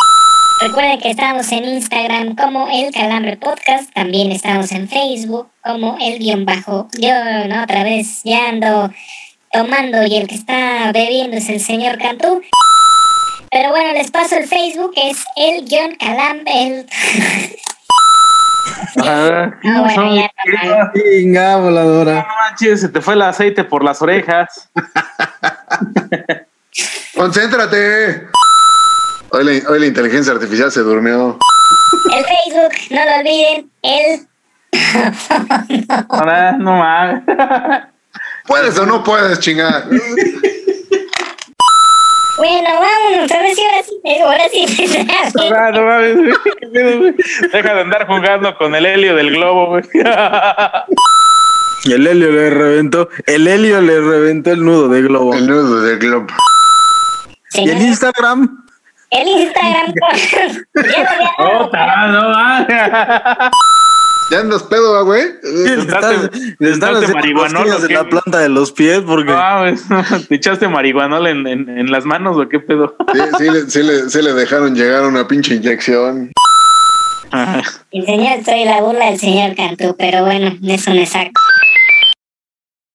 Recuerden 0.61 0.99
que 0.99 1.11
estamos 1.11 1.53
en 1.53 1.66
Instagram 1.66 2.34
como 2.34 2.66
El 2.68 2.93
Calambre 2.93 3.36
Podcast, 3.36 3.93
también 3.95 4.32
estamos 4.32 4.72
en 4.72 4.89
Facebook 4.89 5.47
como 5.64 5.97
El 6.01 6.18
Guión 6.18 6.45
Bajo. 6.45 6.89
Yo, 6.99 7.11
otra 7.62 7.84
vez, 7.84 8.22
ya 8.24 8.49
ando 8.49 8.91
tomando 9.53 10.05
y 10.05 10.16
el 10.16 10.26
que 10.26 10.34
está 10.34 10.91
bebiendo 10.93 11.36
es 11.36 11.49
el 11.49 11.61
señor 11.61 11.99
Cantú. 11.99 12.43
Pero 13.53 13.70
bueno, 13.70 13.93
les 13.93 14.11
paso 14.11 14.36
el 14.36 14.49
Facebook, 14.49 14.95
es 14.97 15.24
El 15.36 15.64
Guión 15.64 15.95
Calambre. 15.95 16.86
Ah, 19.05 19.51
No, 19.62 19.83
bueno, 19.85 20.14
ya 20.14 20.31
no, 20.62 20.79
no. 20.85 20.91
Venga, 20.95 21.57
voladora. 21.57 22.14
No 22.14 22.27
manches, 22.49 22.81
se 22.81 22.89
te 22.89 23.01
fue 23.01 23.14
el 23.14 23.23
aceite 23.23 23.64
por 23.64 23.85
las 23.85 24.01
orejas. 24.03 24.69
¡Concéntrate! 27.14 28.29
Hoy 29.31 29.45
la, 29.45 29.69
hoy 29.71 29.79
la 29.81 29.87
inteligencia 29.87 30.33
artificial 30.33 30.71
se 30.73 30.81
durmió. 30.81 31.39
El 32.14 32.25
Facebook, 32.25 32.73
no 32.91 33.05
lo 33.05 33.16
olviden, 33.19 33.71
el... 33.83 34.27
Ahora, 36.09 36.53
no 36.53 36.77
mames. 36.79 37.23
¿Puedes 38.47 38.79
o 38.79 38.87
no 38.87 39.05
puedes, 39.05 39.39
chingar? 39.41 39.85
Bueno, 42.39 42.78
vámonos, 43.09 43.33
ahora 43.33 43.55
sí, 43.55 43.63
ahora 43.63 43.83
sí, 43.83 44.21
ahora 44.21 44.49
sí. 44.53 45.51
No 45.75 45.85
mames, 45.85 46.17
güey. 46.17 46.33
¿Qué 46.61 46.67
pedo, 46.69 46.99
güey? 46.99 47.15
Deja 47.53 47.75
de 47.75 47.81
andar 47.81 48.07
jugando 48.07 48.57
con 48.57 48.75
el 48.75 48.87
helio 48.87 49.15
del 49.17 49.31
globo, 49.31 49.67
güey. 49.69 49.85
Y 51.85 51.93
el 51.93 52.07
helio 52.07 52.31
le 52.31 52.51
reventó. 52.51 53.09
El 53.27 53.47
helio 53.47 53.81
le 53.81 54.01
reventó 54.01 54.51
el 54.53 54.65
nudo 54.65 54.89
de 54.89 55.03
globo. 55.03 55.35
El 55.35 55.47
nudo 55.47 55.83
del 55.83 55.99
globo. 55.99 56.27
Y 57.55 57.71
el 57.71 57.81
Instagram. 57.81 58.65
el 59.11 59.29
Instagram. 59.29 59.95
No. 61.39 61.71
¿Ya 64.31 64.41
andas 64.41 64.62
pedo, 64.64 65.05
güey? 65.07 65.22
Le 65.43 65.74
están, 65.81 65.81
Estás- 65.81 66.31
están 66.61 66.97
estás 66.97 67.14
marihuanol, 67.14 67.64
cosquillas 67.66 67.83
¿o 67.83 67.87
en 67.87 67.95
la 67.95 68.09
planta 68.09 68.39
de 68.41 68.49
los 68.51 68.72
pies 68.72 69.01
porque. 69.07 69.31
No 69.31 69.37
mames, 69.39 69.83
¿te 70.29 70.35
echaste 70.35 70.68
marihuanol 70.68 71.26
en, 71.29 71.47
en, 71.47 71.68
en 71.79 71.91
las 71.91 72.05
manos 72.05 72.37
o 72.37 72.47
qué 72.49 72.61
pedo? 72.61 72.95
Sí, 73.14 73.20
sí, 73.39 73.51
le, 73.51 73.61
sí, 73.70 73.83
le, 73.83 74.11
sí 74.11 74.20
le 74.22 74.35
dejaron 74.35 74.74
llegar 74.74 75.05
una 75.07 75.26
pinche 75.26 75.55
inyección. 75.55 76.31
El 77.91 78.07
señor, 78.07 78.43
soy 78.45 78.64
la 78.64 78.81
burla 78.81 79.07
del 79.11 79.18
señor 79.18 79.55
Cantú, 79.55 79.95
pero 79.99 80.24
bueno, 80.24 80.57
eso 80.66 80.91
me 80.93 81.05
saco. 81.07 81.31